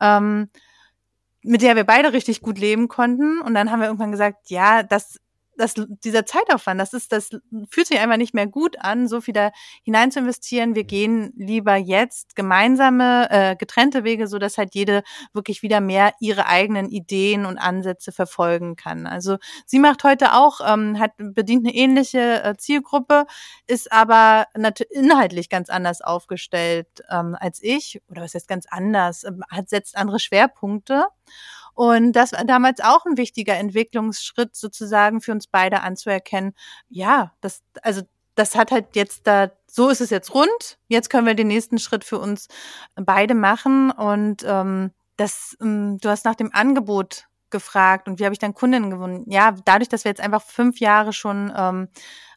ähm, 0.00 0.50
mit 1.42 1.62
der 1.62 1.76
wir 1.76 1.84
beide 1.84 2.12
richtig 2.12 2.40
gut 2.42 2.58
leben 2.58 2.88
konnten. 2.88 3.40
Und 3.40 3.54
dann 3.54 3.70
haben 3.70 3.80
wir 3.80 3.86
irgendwann 3.86 4.12
gesagt, 4.12 4.50
ja, 4.50 4.82
das 4.82 5.20
das, 5.56 5.74
dieser 6.04 6.26
Zeitaufwand, 6.26 6.80
das 6.80 6.92
ist, 6.92 7.12
das 7.12 7.30
fühlt 7.70 7.86
sich 7.86 7.98
einfach 7.98 8.16
nicht 8.16 8.34
mehr 8.34 8.46
gut 8.46 8.78
an, 8.80 9.08
so 9.08 9.20
viel 9.20 9.34
da 9.34 9.50
hinein 9.82 10.10
zu 10.10 10.20
investieren. 10.20 10.74
Wir 10.74 10.84
gehen 10.84 11.32
lieber 11.36 11.76
jetzt 11.76 12.36
gemeinsame, 12.36 13.28
äh, 13.30 13.56
getrennte 13.56 14.04
Wege, 14.04 14.26
so 14.26 14.38
dass 14.38 14.58
halt 14.58 14.74
jede 14.74 15.02
wirklich 15.32 15.62
wieder 15.62 15.80
mehr 15.80 16.12
ihre 16.20 16.46
eigenen 16.46 16.88
Ideen 16.88 17.46
und 17.46 17.58
Ansätze 17.58 18.12
verfolgen 18.12 18.76
kann. 18.76 19.06
Also 19.06 19.38
sie 19.66 19.78
macht 19.78 20.04
heute 20.04 20.34
auch, 20.34 20.60
ähm, 20.66 20.98
hat 20.98 21.12
bedient 21.16 21.66
eine 21.66 21.74
ähnliche 21.74 22.42
äh, 22.42 22.56
Zielgruppe, 22.56 23.26
ist 23.66 23.92
aber 23.92 24.46
inhaltlich 24.90 25.48
ganz 25.48 25.70
anders 25.70 26.00
aufgestellt 26.00 26.88
ähm, 27.10 27.36
als 27.38 27.62
ich, 27.62 28.00
oder 28.08 28.22
was 28.22 28.34
heißt 28.34 28.48
ganz 28.48 28.66
anders, 28.68 29.24
äh, 29.24 29.32
hat 29.50 29.68
setzt 29.68 29.96
andere 29.96 30.18
Schwerpunkte. 30.18 31.06
Und 31.76 32.12
das 32.12 32.32
war 32.32 32.42
damals 32.44 32.80
auch 32.80 33.04
ein 33.04 33.18
wichtiger 33.18 33.54
Entwicklungsschritt 33.54 34.56
sozusagen 34.56 35.20
für 35.20 35.32
uns 35.32 35.46
beide 35.46 35.82
anzuerkennen. 35.82 36.54
Ja, 36.88 37.34
das, 37.42 37.62
also 37.82 38.00
das 38.34 38.56
hat 38.56 38.72
halt 38.72 38.96
jetzt 38.96 39.26
da, 39.26 39.52
so 39.66 39.90
ist 39.90 40.00
es 40.00 40.08
jetzt 40.08 40.32
rund. 40.32 40.78
Jetzt 40.88 41.10
können 41.10 41.26
wir 41.26 41.34
den 41.34 41.48
nächsten 41.48 41.78
Schritt 41.78 42.02
für 42.02 42.18
uns 42.18 42.48
beide 42.94 43.34
machen. 43.34 43.90
Und 43.90 44.42
ähm, 44.46 44.92
das, 45.18 45.54
ähm, 45.60 45.98
du 45.98 46.08
hast 46.08 46.24
nach 46.24 46.34
dem 46.34 46.50
Angebot 46.54 47.26
gefragt 47.50 48.08
und 48.08 48.18
wie 48.18 48.24
habe 48.24 48.32
ich 48.32 48.38
dann 48.38 48.54
Kundinnen 48.54 48.90
gewonnen? 48.90 49.24
Ja, 49.28 49.54
dadurch, 49.64 49.88
dass 49.88 50.04
wir 50.04 50.10
jetzt 50.10 50.20
einfach 50.20 50.42
fünf 50.42 50.80
Jahre 50.80 51.12
schon 51.12 51.52
ähm, 51.56 51.88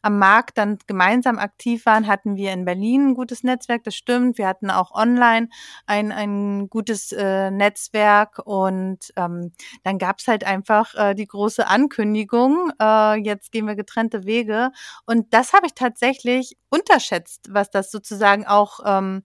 am 0.02 0.18
Markt 0.18 0.58
dann 0.58 0.78
gemeinsam 0.86 1.38
aktiv 1.38 1.84
waren, 1.86 2.06
hatten 2.06 2.36
wir 2.36 2.52
in 2.52 2.64
Berlin 2.64 3.08
ein 3.08 3.14
gutes 3.14 3.42
Netzwerk, 3.42 3.84
das 3.84 3.94
stimmt. 3.94 4.38
Wir 4.38 4.46
hatten 4.46 4.70
auch 4.70 4.92
online 4.92 5.48
ein, 5.86 6.12
ein 6.12 6.68
gutes 6.68 7.12
äh, 7.12 7.50
Netzwerk 7.50 8.40
und 8.44 9.12
ähm, 9.16 9.52
dann 9.84 9.98
gab 9.98 10.18
es 10.18 10.28
halt 10.28 10.44
einfach 10.44 10.94
äh, 10.94 11.14
die 11.14 11.26
große 11.26 11.66
Ankündigung, 11.66 12.72
äh, 12.80 13.16
jetzt 13.20 13.52
gehen 13.52 13.66
wir 13.66 13.76
getrennte 13.76 14.24
Wege. 14.24 14.70
Und 15.06 15.34
das 15.34 15.52
habe 15.52 15.66
ich 15.66 15.74
tatsächlich 15.74 16.56
unterschätzt, 16.70 17.48
was 17.50 17.70
das 17.70 17.90
sozusagen 17.90 18.46
auch 18.46 18.80
ähm, 18.86 19.24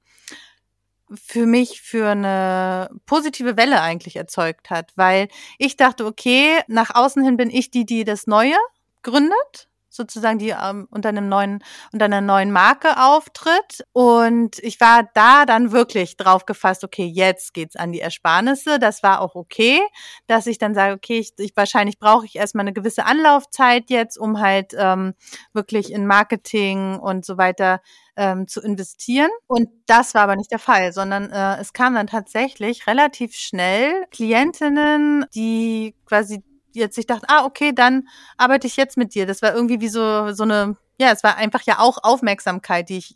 für 1.14 1.46
mich 1.46 1.82
für 1.82 2.10
eine 2.10 2.90
positive 3.06 3.58
Welle 3.58 3.82
eigentlich 3.82 4.16
erzeugt 4.16 4.70
hat, 4.70 4.92
weil 4.96 5.28
ich 5.58 5.78
dachte, 5.78 6.06
okay, 6.06 6.60
nach 6.68 6.96
außen 6.96 7.24
hin 7.24 7.38
bin 7.38 7.50
ich 7.50 7.72
die, 7.72 7.86
die 7.86 8.04
das 8.04 8.28
Neue 8.28 8.56
gründet 9.04 9.70
sozusagen, 9.96 10.40
die 10.40 10.50
ähm, 10.50 10.88
unter 10.92 11.10
einem 11.10 11.30
neuen, 11.30 11.64
unter 11.92 12.06
einer 12.06 12.22
neuen 12.22 12.52
Marke 12.52 12.98
auftritt. 12.98 13.86
Und 13.94 14.60
ich 14.60 14.80
war 14.80 15.10
da 15.14 15.46
dann 15.46 15.72
wirklich 15.72 16.18
drauf 16.18 16.46
gefasst, 16.46 16.84
okay, 16.84 17.06
jetzt 17.06 17.54
geht's 17.54 17.76
an 17.76 17.92
die 17.92 18.02
Ersparnisse. 18.02 18.80
Das 18.80 19.04
war 19.04 19.22
auch 19.22 19.36
okay, 19.36 19.82
dass 20.28 20.48
ich 20.48 20.58
dann 20.58 20.74
sage, 20.74 20.94
okay, 20.94 21.20
ich, 21.20 21.34
ich 21.38 21.56
wahrscheinlich 21.56 22.00
brauche 22.00 22.26
ich 22.26 22.36
erstmal 22.36 22.64
eine 22.64 22.74
gewisse 22.74 23.06
Anlaufzeit 23.06 23.90
jetzt, 23.90 24.18
um 24.18 24.40
halt 24.40 24.74
ähm, 24.78 25.14
wirklich 25.54 25.92
in 25.92 26.06
Marketing 26.08 27.00
und 27.00 27.26
so 27.26 27.38
weiter 27.38 27.82
ähm, 28.18 28.48
zu 28.48 28.62
investieren. 28.62 29.30
Und 29.48 29.70
das 29.88 30.14
war 30.14 30.24
aber 30.24 30.36
nicht 30.36 30.52
der 30.52 30.60
Fall, 30.60 30.94
sondern 30.94 31.32
äh, 31.32 31.60
es 31.60 31.74
kam 31.74 31.96
dann 31.96 32.08
tatsächlich 32.08 32.88
relativ 32.88 33.36
schnell 33.36 34.06
Klientinnen, 34.12 35.26
die 35.34 35.96
quasi 36.06 36.44
jetzt 36.80 36.98
ich 36.98 37.08
dachte, 37.08 37.28
ah, 37.30 37.46
okay, 37.46 37.74
dann 37.74 38.08
arbeite 38.38 38.68
ich 38.68 38.78
jetzt 38.78 38.98
mit 38.98 39.16
dir. 39.16 39.26
Das 39.26 39.42
war 39.42 39.54
irgendwie 39.54 39.82
wie 39.82 39.90
so, 39.90 40.32
so 40.34 40.44
eine, 40.44 40.78
ja, 41.00 41.12
es 41.12 41.24
war 41.24 41.38
einfach 41.38 41.62
ja 41.64 41.80
auch 41.80 41.98
Aufmerksamkeit, 42.04 42.90
die 42.90 42.98
ich 42.98 43.16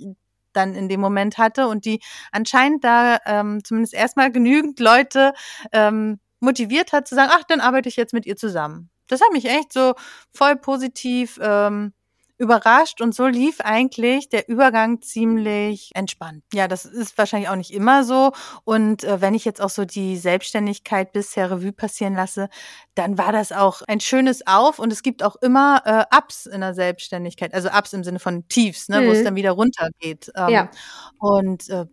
dann 0.54 0.76
in 0.76 0.90
dem 0.90 1.00
Moment 1.00 1.38
hatte 1.38 1.68
und 1.68 1.86
die 1.86 2.02
anscheinend 2.32 2.84
da 2.84 3.20
ähm, 3.26 3.64
zumindest 3.64 3.94
erstmal 3.94 4.32
genügend 4.32 4.80
Leute 4.80 5.34
ähm, 5.72 6.20
motiviert 6.40 6.94
hat 6.94 7.08
zu 7.08 7.16
sagen, 7.16 7.32
ach, 7.34 7.44
dann 7.48 7.60
arbeite 7.60 7.90
ich 7.90 7.96
jetzt 7.96 8.14
mit 8.14 8.26
ihr 8.26 8.36
zusammen. 8.36 8.90
Das 9.08 9.22
hat 9.22 9.32
mich 9.32 9.46
echt 9.46 9.74
so 9.74 9.94
voll 10.34 10.56
positiv 10.56 11.40
ähm, 11.42 11.94
überrascht 12.40 13.02
und 13.02 13.14
so 13.14 13.28
lief 13.28 13.60
eigentlich 13.60 14.30
der 14.30 14.48
Übergang 14.48 15.02
ziemlich 15.02 15.92
entspannt. 15.94 16.44
Ja, 16.54 16.70
das 16.70 16.86
ist 16.86 17.18
wahrscheinlich 17.18 17.50
auch 17.50 17.58
nicht 17.58 17.72
immer 17.72 18.06
so. 18.06 18.32
Und 18.64 19.04
äh, 19.04 19.20
wenn 19.20 19.34
ich 19.34 19.44
jetzt 19.44 19.62
auch 19.62 19.70
so 19.70 19.84
die 19.84 20.16
Selbstständigkeit 20.16 21.12
bisher 21.12 21.52
Revue 21.52 21.74
passieren 21.74 22.16
lasse, 22.16 22.50
dann 22.96 23.18
war 23.18 23.34
das 23.34 23.52
auch 23.52 23.82
ein 23.88 24.00
schönes 24.00 24.48
Auf 24.48 24.80
und 24.80 24.94
es 24.94 25.04
gibt 25.04 25.22
auch 25.22 25.36
immer 25.36 25.82
äh, 25.86 26.18
Ups 26.18 26.46
in 26.46 26.62
der 26.62 26.74
Selbstständigkeit. 26.74 27.54
Also 27.54 27.70
Ups 27.70 27.92
im 27.92 28.06
Sinne 28.06 28.20
von 28.20 28.48
Tiefs, 28.48 28.88
ne, 28.88 29.02
mhm. 29.02 29.08
wo 29.08 29.12
es 29.12 29.20
mhm. 29.20 29.26
dann 29.26 29.36
wieder 29.36 29.52
runtergeht. 29.52 30.32
Ähm, 30.36 30.50
ja. 30.50 30.72
Und 31.20 31.70
äh, 31.70 31.86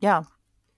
ja, 0.00 0.26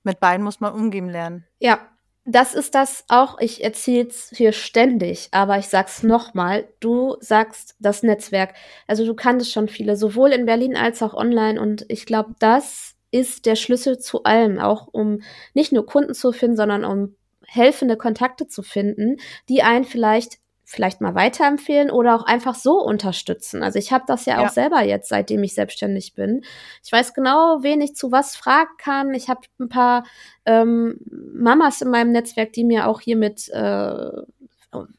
mit 0.03 0.21
beiden 0.21 0.45
muss 0.45 0.61
man 0.61 0.75
umgehen 0.75 1.09
lernen. 1.09 1.47
Ja, 1.59 1.81
das 2.27 2.55
ist 2.55 2.75
das 2.75 3.05
auch, 3.09 3.39
ich 3.39 3.63
erzähle 3.63 4.09
es 4.09 4.31
hier 4.35 4.53
ständig, 4.53 5.29
aber 5.33 5.59
ich 5.59 5.69
sag's 5.69 6.03
nochmal, 6.03 6.67
du 6.81 7.17
sagst 7.21 7.77
das 7.81 8.03
Netzwerk. 8.03 8.55
Also 8.87 9.05
du 9.05 9.15
kanntest 9.15 9.53
schon 9.53 9.69
viele, 9.69 9.97
sowohl 9.97 10.33
in 10.33 10.47
Berlin 10.47 10.77
als 10.77 11.03
auch 11.03 11.15
online 11.15 11.61
und 11.61 11.85
ich 11.89 12.07
glaube, 12.07 12.35
das 12.39 12.95
ist 13.11 13.47
der 13.47 13.57
Schlüssel 13.57 13.99
zu 13.99 14.25
allem, 14.25 14.59
auch 14.59 14.89
um 14.91 15.21
nicht 15.53 15.73
nur 15.73 15.87
Kunden 15.87 16.15
zu 16.15 16.33
finden, 16.33 16.57
sondern 16.57 16.85
um 16.85 17.15
helfende 17.47 17.97
Kontakte 17.97 18.49
zu 18.49 18.63
finden, 18.63 19.19
die 19.49 19.63
einen 19.63 19.85
vielleicht 19.85 20.39
vielleicht 20.75 21.01
mal 21.01 21.15
weiterempfehlen 21.15 21.91
oder 21.91 22.17
auch 22.17 22.25
einfach 22.25 22.55
so 22.55 22.81
unterstützen. 22.81 23.63
Also 23.63 23.79
ich 23.79 23.93
habe 23.93 24.05
das 24.07 24.27
ja, 24.27 24.41
ja, 24.41 24.47
auch 24.47 24.51
selber 24.51 24.83
jetzt, 24.83 25.09
seitdem 25.09 25.43
ich 25.43 25.55
selbstständig 25.55 26.15
bin. 26.15 26.43
Ich 26.85 26.93
weiß 26.93 27.15
genau, 27.15 27.59
wen 27.63 27.81
ich 27.81 27.95
zu 27.95 28.13
was 28.13 28.37
fragen 28.37 28.77
kann. 28.77 29.15
Ich 29.15 29.29
habe 29.29 29.41
ein 29.59 29.69
paar 29.69 30.05
ähm, 30.45 30.99
Mamas 31.35 31.81
in 31.81 31.91
meinem 31.91 32.13
Netzwerk, 32.13 32.53
die 32.53 32.65
mir 32.65 32.89
auch 32.89 33.01
hier 33.01 33.17
mit 33.17 33.49
äh, 33.49 34.11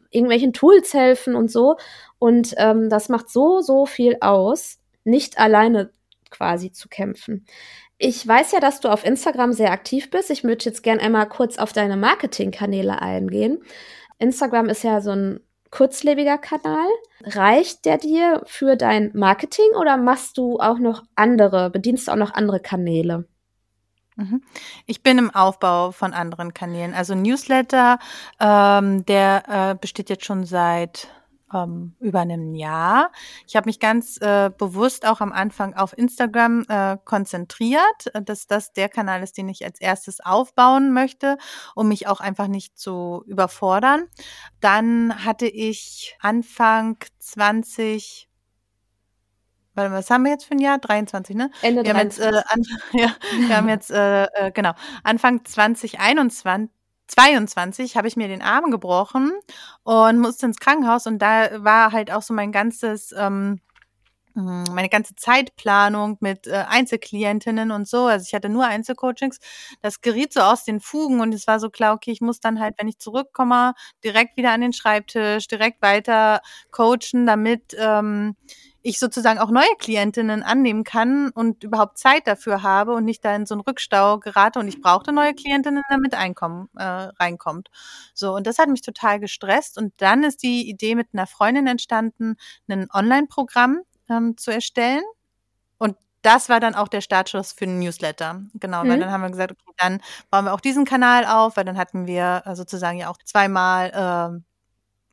irgendwelchen 0.09 0.53
Tools 0.53 0.93
helfen 0.93 1.35
und 1.35 1.51
so. 1.51 1.77
Und 2.17 2.55
ähm, 2.57 2.89
das 2.89 3.09
macht 3.09 3.29
so, 3.29 3.61
so 3.61 3.85
viel 3.85 4.17
aus, 4.21 4.79
nicht 5.03 5.37
alleine 5.37 5.91
quasi 6.31 6.71
zu 6.71 6.89
kämpfen. 6.89 7.45
Ich 7.97 8.27
weiß 8.27 8.51
ja, 8.51 8.59
dass 8.59 8.81
du 8.81 8.89
auf 8.89 9.05
Instagram 9.05 9.53
sehr 9.53 9.71
aktiv 9.71 10.09
bist. 10.09 10.29
Ich 10.29 10.43
würde 10.43 10.65
jetzt 10.65 10.83
gerne 10.83 11.01
einmal 11.01 11.29
kurz 11.29 11.57
auf 11.57 11.71
deine 11.71 11.95
Marketingkanäle 11.95 13.01
eingehen. 13.01 13.63
Instagram 14.19 14.69
ist 14.69 14.83
ja 14.83 15.01
so 15.01 15.11
ein 15.11 15.39
kurzlebiger 15.75 16.37
Kanal. 16.37 16.87
Reicht 17.23 17.85
der 17.85 17.97
dir 17.97 18.41
für 18.45 18.75
dein 18.77 19.11
Marketing 19.13 19.65
oder 19.79 19.97
machst 19.97 20.37
du 20.37 20.59
auch 20.59 20.79
noch 20.79 21.03
andere, 21.15 21.69
bedienst 21.69 22.07
du 22.07 22.13
auch 22.13 22.17
noch 22.17 22.33
andere 22.33 22.59
Kanäle? 22.59 23.27
Mhm. 24.15 24.41
Ich 24.85 25.03
bin 25.03 25.17
im 25.17 25.31
Aufbau 25.31 25.91
von 25.91 26.13
anderen 26.13 26.53
Kanälen. 26.53 26.93
Also 26.93 27.13
Newsletter, 27.13 27.99
ähm, 28.39 29.05
der 29.05 29.43
äh, 29.49 29.75
besteht 29.75 30.09
jetzt 30.09 30.25
schon 30.25 30.45
seit 30.45 31.09
ähm, 31.53 31.95
über 31.99 32.21
einem 32.21 32.55
Jahr. 32.55 33.11
Ich 33.47 33.55
habe 33.55 33.67
mich 33.67 33.79
ganz 33.79 34.17
äh, 34.21 34.49
bewusst 34.55 35.05
auch 35.05 35.21
am 35.21 35.31
Anfang 35.31 35.73
auf 35.73 35.97
Instagram 35.97 36.65
äh, 36.67 36.97
konzentriert, 37.03 38.13
äh, 38.13 38.21
dass 38.21 38.47
das 38.47 38.73
der 38.73 38.89
Kanal 38.89 39.23
ist, 39.23 39.37
den 39.37 39.49
ich 39.49 39.63
als 39.63 39.79
erstes 39.79 40.19
aufbauen 40.19 40.93
möchte, 40.93 41.37
um 41.75 41.87
mich 41.87 42.07
auch 42.07 42.19
einfach 42.19 42.47
nicht 42.47 42.77
zu 42.77 43.23
überfordern. 43.27 44.05
Dann 44.59 45.25
hatte 45.25 45.47
ich 45.47 46.17
Anfang 46.19 46.97
20 47.19 48.29
Warte 49.75 49.89
mal, 49.89 49.97
was 49.97 50.09
haben 50.09 50.23
wir 50.23 50.31
jetzt 50.31 50.45
für 50.45 50.53
ein 50.53 50.59
Jahr? 50.59 50.77
23, 50.77 51.35
ne? 51.35 51.51
Ende 51.61 51.83
wir 51.83 51.93
23. 51.93 52.23
Haben 52.23 52.33
jetzt, 52.33 52.39
äh, 52.39 52.53
an, 52.53 52.81
ja, 52.93 53.47
wir 53.47 53.57
haben 53.57 53.67
jetzt, 53.67 53.91
äh, 53.91 54.23
äh, 54.23 54.51
genau, 54.51 54.71
Anfang 55.03 55.43
2021 55.43 56.69
22 57.07 57.97
habe 57.97 58.07
ich 58.07 58.15
mir 58.15 58.27
den 58.27 58.41
Arm 58.41 58.71
gebrochen 58.71 59.31
und 59.83 60.19
musste 60.19 60.47
ins 60.47 60.59
Krankenhaus 60.59 61.07
und 61.07 61.19
da 61.19 61.63
war 61.63 61.91
halt 61.91 62.11
auch 62.11 62.21
so 62.21 62.33
mein 62.33 62.51
ganzes 62.51 63.13
ähm, 63.17 63.61
hm, 64.35 64.65
meine 64.73 64.89
ganze 64.89 65.15
Zeitplanung 65.15 66.17
mit 66.19 66.47
äh, 66.47 66.65
Einzelklientinnen 66.67 67.71
und 67.71 67.87
so, 67.87 68.05
also 68.07 68.25
ich 68.27 68.33
hatte 68.35 68.49
nur 68.49 68.65
Einzelcoachings, 68.65 69.39
das 69.81 70.01
geriet 70.01 70.33
so 70.33 70.41
aus 70.41 70.65
den 70.65 70.81
Fugen 70.81 71.21
und 71.21 71.33
es 71.33 71.47
war 71.47 71.59
so 71.59 71.69
klar, 71.69 71.93
okay, 71.93 72.11
ich 72.11 72.19
muss 72.21 72.41
dann 72.41 72.59
halt, 72.59 72.75
wenn 72.77 72.89
ich 72.89 72.99
zurückkomme, 72.99 73.73
direkt 74.03 74.35
wieder 74.35 74.51
an 74.51 74.61
den 74.61 74.73
Schreibtisch, 74.73 75.47
direkt 75.47 75.81
weiter 75.81 76.41
coachen, 76.71 77.25
damit 77.25 77.75
ähm, 77.79 78.35
ich 78.85 78.99
sozusagen 78.99 79.39
auch 79.39 79.49
neue 79.49 79.75
Klientinnen 79.79 80.43
annehmen 80.43 80.83
kann 80.83 81.31
und 81.31 81.63
überhaupt 81.63 81.97
Zeit 81.97 82.27
dafür 82.27 82.61
habe 82.61 82.93
und 82.93 83.03
nicht 83.03 83.25
da 83.25 83.35
in 83.35 83.47
so 83.47 83.55
einen 83.55 83.61
Rückstau 83.61 84.19
gerate 84.19 84.59
und 84.59 84.67
ich 84.67 84.79
brauchte 84.79 85.11
neue 85.11 85.33
Klientinnen, 85.33 85.81
damit 85.89 86.13
Einkommen 86.13 86.69
äh, 86.77 86.83
reinkommt. 86.83 87.71
So, 88.13 88.35
und 88.35 88.45
das 88.45 88.59
hat 88.59 88.69
mich 88.69 88.83
total 88.83 89.19
gestresst. 89.19 89.79
Und 89.79 89.93
dann 89.97 90.23
ist 90.23 90.43
die 90.43 90.69
Idee 90.69 90.93
mit 90.93 91.07
einer 91.13 91.25
Freundin 91.25 91.65
entstanden, 91.65 92.35
ein 92.69 92.87
Online-Programm 92.93 93.81
ähm, 94.07 94.37
zu 94.37 94.51
erstellen. 94.51 95.01
Und 95.79 95.97
das 96.21 96.47
war 96.49 96.59
dann 96.59 96.75
auch 96.75 96.87
der 96.87 97.01
Startschuss 97.01 97.53
für 97.53 97.65
einen 97.65 97.79
Newsletter. 97.79 98.43
Genau, 98.53 98.83
mhm. 98.83 98.89
weil 98.89 98.99
dann 98.99 99.09
haben 99.09 99.21
wir 99.21 99.31
gesagt, 99.31 99.53
okay, 99.53 99.73
dann 99.77 99.99
bauen 100.29 100.45
wir 100.45 100.53
auch 100.53 100.61
diesen 100.61 100.85
Kanal 100.85 101.25
auf, 101.25 101.57
weil 101.57 101.65
dann 101.65 101.79
hatten 101.79 102.05
wir 102.05 102.43
äh, 102.45 102.55
sozusagen 102.55 102.99
ja 102.99 103.09
auch 103.09 103.17
zweimal 103.25 103.89
äh, 103.89 104.54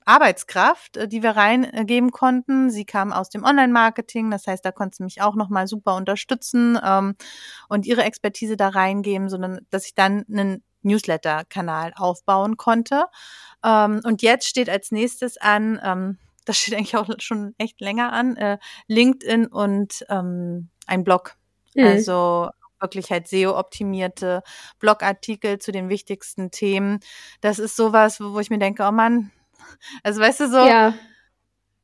Arbeitskraft, 0.05 0.97
äh, 0.97 1.09
die 1.09 1.23
wir 1.23 1.31
reingeben 1.31 2.11
konnten. 2.11 2.71
Sie 2.71 2.85
kam 2.85 3.12
aus 3.12 3.31
dem 3.31 3.45
Online-Marketing, 3.45 4.31
das 4.31 4.47
heißt, 4.47 4.65
da 4.65 4.73
konnte 4.73 4.97
sie 4.99 5.05
mich 5.05 5.23
auch 5.23 5.35
nochmal 5.35 5.67
super 5.67 5.97
unterstützen 5.97 6.79
ähm, 6.85 7.15
und 7.69 7.87
ihre 7.87 8.05
Expertise 8.05 8.57
da 8.57 8.69
reingeben, 8.69 9.29
sondern 9.29 9.61
dass 9.71 9.87
ich 9.87 9.95
dann 9.95 10.25
einen 10.29 10.62
Newsletter-Kanal 10.83 11.93
aufbauen 11.97 12.57
konnte. 12.57 13.07
Ähm, 13.65 14.01
und 14.05 14.23
jetzt 14.23 14.49
steht 14.49 14.69
als 14.69 14.91
nächstes 14.91 15.37
an, 15.38 15.81
ähm, 15.83 16.19
das 16.45 16.59
steht 16.59 16.75
eigentlich 16.75 16.97
auch 16.97 17.09
schon 17.19 17.55
echt 17.59 17.81
länger 17.81 18.12
an, 18.12 18.37
äh, 18.37 18.59
LinkedIn 18.88 19.47
und 19.47 20.05
ähm, 20.09 20.71
ein 20.87 21.05
Blog. 21.05 21.37
Mhm. 21.75 21.85
Also 21.85 22.51
wirklich 22.81 23.11
halt 23.11 23.29
SEO-optimierte 23.29 24.43
Blogartikel 24.81 25.59
zu 25.59 25.71
den 25.71 25.88
wichtigsten 25.88 26.51
Themen. 26.51 26.99
Das 27.41 27.61
ist 27.61 27.77
sowas, 27.77 28.21
wo, 28.21 28.35
wo 28.35 28.41
ich 28.41 28.51
mir 28.51 28.59
denke, 28.59 28.83
oh 28.83 28.91
Mann, 28.91 29.31
also 30.03 30.20
weißt 30.20 30.40
du 30.40 30.48
so, 30.48 30.59
ja. 30.59 30.94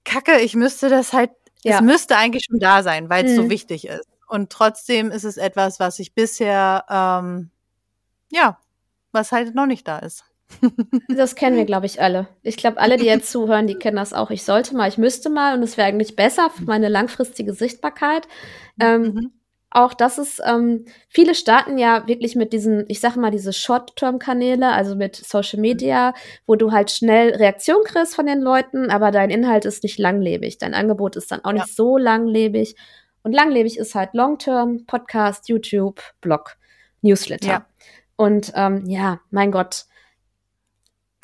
Kacke, 0.04 0.40
ich 0.40 0.54
müsste 0.54 0.88
das 0.88 1.12
halt, 1.12 1.30
ja. 1.62 1.76
es 1.76 1.80
müsste 1.82 2.16
eigentlich 2.16 2.44
schon 2.48 2.58
da 2.58 2.82
sein, 2.82 3.10
weil 3.10 3.24
es 3.24 3.32
mhm. 3.32 3.36
so 3.36 3.50
wichtig 3.50 3.86
ist. 3.86 4.08
Und 4.26 4.50
trotzdem 4.50 5.10
ist 5.10 5.24
es 5.24 5.36
etwas, 5.36 5.80
was 5.80 5.98
ich 5.98 6.14
bisher, 6.14 6.84
ähm, 6.88 7.50
ja, 8.30 8.58
was 9.12 9.32
halt 9.32 9.54
noch 9.54 9.66
nicht 9.66 9.88
da 9.88 9.98
ist. 9.98 10.24
das 11.08 11.34
kennen 11.34 11.56
wir, 11.56 11.64
glaube 11.64 11.86
ich, 11.86 12.00
alle. 12.00 12.28
Ich 12.42 12.56
glaube, 12.56 12.78
alle, 12.78 12.96
die 12.96 13.06
jetzt 13.06 13.30
zuhören, 13.32 13.66
die 13.66 13.74
kennen 13.74 13.96
das 13.96 14.12
auch. 14.12 14.30
Ich 14.30 14.44
sollte 14.44 14.76
mal, 14.76 14.88
ich 14.88 14.98
müsste 14.98 15.30
mal 15.30 15.54
und 15.54 15.62
es 15.62 15.76
wäre 15.76 15.88
eigentlich 15.88 16.16
besser 16.16 16.50
für 16.50 16.64
meine 16.64 16.88
langfristige 16.88 17.52
Sichtbarkeit. 17.52 18.28
Ähm, 18.80 19.02
mhm 19.02 19.32
auch 19.70 19.92
das 19.92 20.18
ist, 20.18 20.40
ähm, 20.46 20.86
viele 21.08 21.34
starten 21.34 21.76
ja 21.76 22.06
wirklich 22.06 22.36
mit 22.36 22.52
diesen, 22.52 22.84
ich 22.88 23.00
sage 23.00 23.20
mal, 23.20 23.30
diese 23.30 23.52
Short-Term-Kanäle, 23.52 24.68
also 24.70 24.96
mit 24.96 25.16
Social 25.16 25.60
Media, 25.60 26.14
wo 26.46 26.54
du 26.56 26.72
halt 26.72 26.90
schnell 26.90 27.34
Reaktion 27.34 27.84
kriegst 27.84 28.14
von 28.14 28.26
den 28.26 28.40
Leuten, 28.40 28.90
aber 28.90 29.10
dein 29.10 29.30
Inhalt 29.30 29.66
ist 29.66 29.82
nicht 29.82 29.98
langlebig. 29.98 30.58
Dein 30.58 30.74
Angebot 30.74 31.16
ist 31.16 31.30
dann 31.30 31.44
auch 31.44 31.52
ja. 31.52 31.62
nicht 31.62 31.76
so 31.76 31.98
langlebig. 31.98 32.76
Und 33.22 33.32
langlebig 33.32 33.78
ist 33.78 33.94
halt 33.94 34.14
Long-Term, 34.14 34.86
Podcast, 34.86 35.48
YouTube, 35.48 36.00
Blog, 36.22 36.56
Newsletter. 37.02 37.46
Ja. 37.46 37.66
Und 38.16 38.52
ähm, 38.54 38.84
ja, 38.86 39.20
mein 39.30 39.52
Gott, 39.52 39.84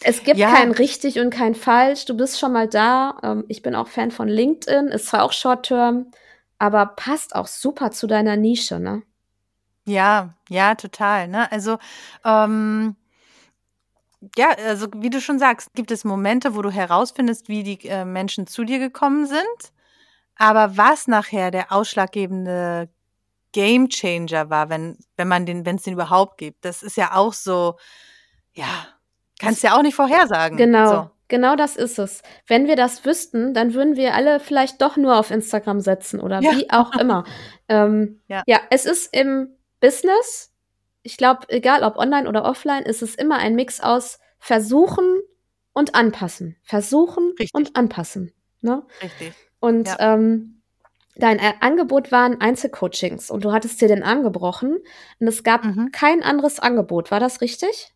es 0.03 0.23
gibt 0.23 0.39
ja. 0.39 0.51
kein 0.51 0.71
richtig 0.71 1.19
und 1.19 1.31
kein 1.31 1.55
falsch. 1.55 2.05
Du 2.05 2.17
bist 2.17 2.39
schon 2.39 2.53
mal 2.53 2.69
da. 2.69 3.17
Ähm, 3.23 3.45
ich 3.49 3.63
bin 3.63 3.75
auch 3.75 3.89
Fan 3.89 4.11
von 4.11 4.29
LinkedIn, 4.29 4.89
ist 4.89 5.07
zwar 5.07 5.23
auch 5.23 5.33
Short-Term, 5.33 6.11
aber 6.65 6.87
passt 6.87 7.35
auch 7.35 7.47
super 7.47 7.91
zu 7.91 8.07
deiner 8.07 8.37
Nische, 8.37 8.81
ne? 8.81 9.03
Ja, 9.87 10.35
ja, 10.49 10.75
total. 10.75 11.29
Ne? 11.29 11.51
Also 11.53 11.79
ähm, 12.25 12.97
ja, 14.37 14.51
also 14.67 14.87
wie 14.97 15.11
du 15.11 15.21
schon 15.21 15.39
sagst, 15.39 15.75
gibt 15.75 15.91
es 15.91 16.05
Momente, 16.05 16.57
wo 16.57 16.63
du 16.63 16.71
herausfindest, 16.71 17.49
wie 17.49 17.63
die 17.63 17.87
äh, 17.87 18.07
Menschen 18.07 18.47
zu 18.47 18.65
dir 18.65 18.79
gekommen 18.79 19.27
sind. 19.27 19.73
Aber 20.37 20.77
was 20.77 21.07
nachher 21.07 21.51
der 21.51 21.71
ausschlaggebende 21.71 22.89
Game 23.53 23.89
Changer 23.89 24.51
war, 24.51 24.69
wenn, 24.69 24.97
wenn 25.17 25.29
man 25.29 25.47
den, 25.47 25.65
wenn 25.67 25.77
es 25.77 25.83
den 25.83 25.93
überhaupt 25.93 26.39
gibt, 26.39 26.65
das 26.65 26.83
ist 26.83 26.97
ja 26.97 27.15
auch 27.15 27.35
so, 27.35 27.77
ja, 28.55 28.87
kannst 29.39 29.63
ja 29.63 29.77
auch 29.77 29.83
nicht 29.83 29.95
vorhersagen. 29.95 30.57
Genau. 30.57 30.89
So. 30.89 31.11
Genau 31.29 31.57
das 31.57 31.77
ist 31.77 31.99
es. 31.99 32.23
Wenn 32.47 32.67
wir 32.67 32.77
das 32.77 33.05
wüssten, 33.05 33.55
dann 33.55 33.75
würden 33.75 33.97
wir 33.97 34.15
alle 34.15 34.41
vielleicht 34.41 34.83
doch 34.83 34.97
nur 34.97 35.19
auf 35.19 35.31
Instagram 35.31 35.81
setzen 35.81 36.21
oder 36.21 36.41
ja. 36.41 36.53
wie 36.53 36.71
auch 36.71 36.95
immer. 37.01 37.25
ähm, 37.69 38.21
ja. 38.29 38.43
ja, 38.47 38.61
es 38.71 38.85
ist 38.85 39.15
im 39.17 39.49
Business, 39.81 40.53
ich 41.03 41.17
glaube, 41.17 41.47
egal 41.49 41.83
ob 41.83 41.97
online 41.97 42.29
oder 42.29 42.45
offline, 42.45 42.83
ist 42.83 43.03
es 43.03 43.15
immer 43.15 43.39
ein 43.39 43.55
Mix 43.55 43.81
aus 43.81 44.19
versuchen 44.39 45.21
und 45.73 45.95
anpassen. 45.95 46.57
Versuchen 46.63 47.31
Richtig. 47.39 47.55
und 47.55 47.77
anpassen. 47.77 48.33
Ne? 48.61 48.83
Richtig. 49.03 49.33
Und 49.61 49.89
ja. 49.89 50.15
ähm, 50.15 50.63
dein 51.17 51.41
Angebot 51.61 52.13
waren 52.13 52.41
Einzelcoachings 52.41 53.31
und 53.31 53.45
du 53.45 53.53
hattest 53.53 53.81
dir 53.81 53.89
den 53.89 54.03
Arm 54.03 54.23
gebrochen 54.23 54.79
und 55.21 55.27
es 55.27 55.43
gab 55.43 55.65
mhm. 55.65 55.91
kein 55.91 56.23
anderes 56.23 56.61
Angebot. 56.61 57.11
War 57.11 57.21
das 57.21 57.41
richtig? 57.41 57.95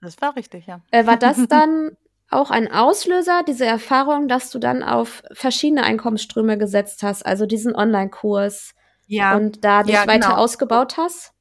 Das 0.00 0.20
war 0.20 0.36
richtig, 0.36 0.66
ja. 0.66 0.80
Äh, 0.90 1.06
war 1.06 1.16
das 1.16 1.46
dann 1.48 1.96
auch 2.30 2.50
ein 2.50 2.70
Auslöser, 2.72 3.42
diese 3.46 3.66
Erfahrung, 3.66 4.28
dass 4.28 4.50
du 4.50 4.58
dann 4.58 4.82
auf 4.82 5.22
verschiedene 5.32 5.82
Einkommensströme 5.82 6.58
gesetzt 6.58 7.02
hast, 7.02 7.26
also 7.26 7.46
diesen 7.46 7.74
Online-Kurs 7.74 8.74
ja. 9.06 9.36
und 9.36 9.64
da 9.64 9.82
dich 9.82 9.94
ja, 9.94 10.06
weiter 10.06 10.28
genau. 10.28 10.40
ausgebaut 10.40 10.96
hast? 10.96 11.32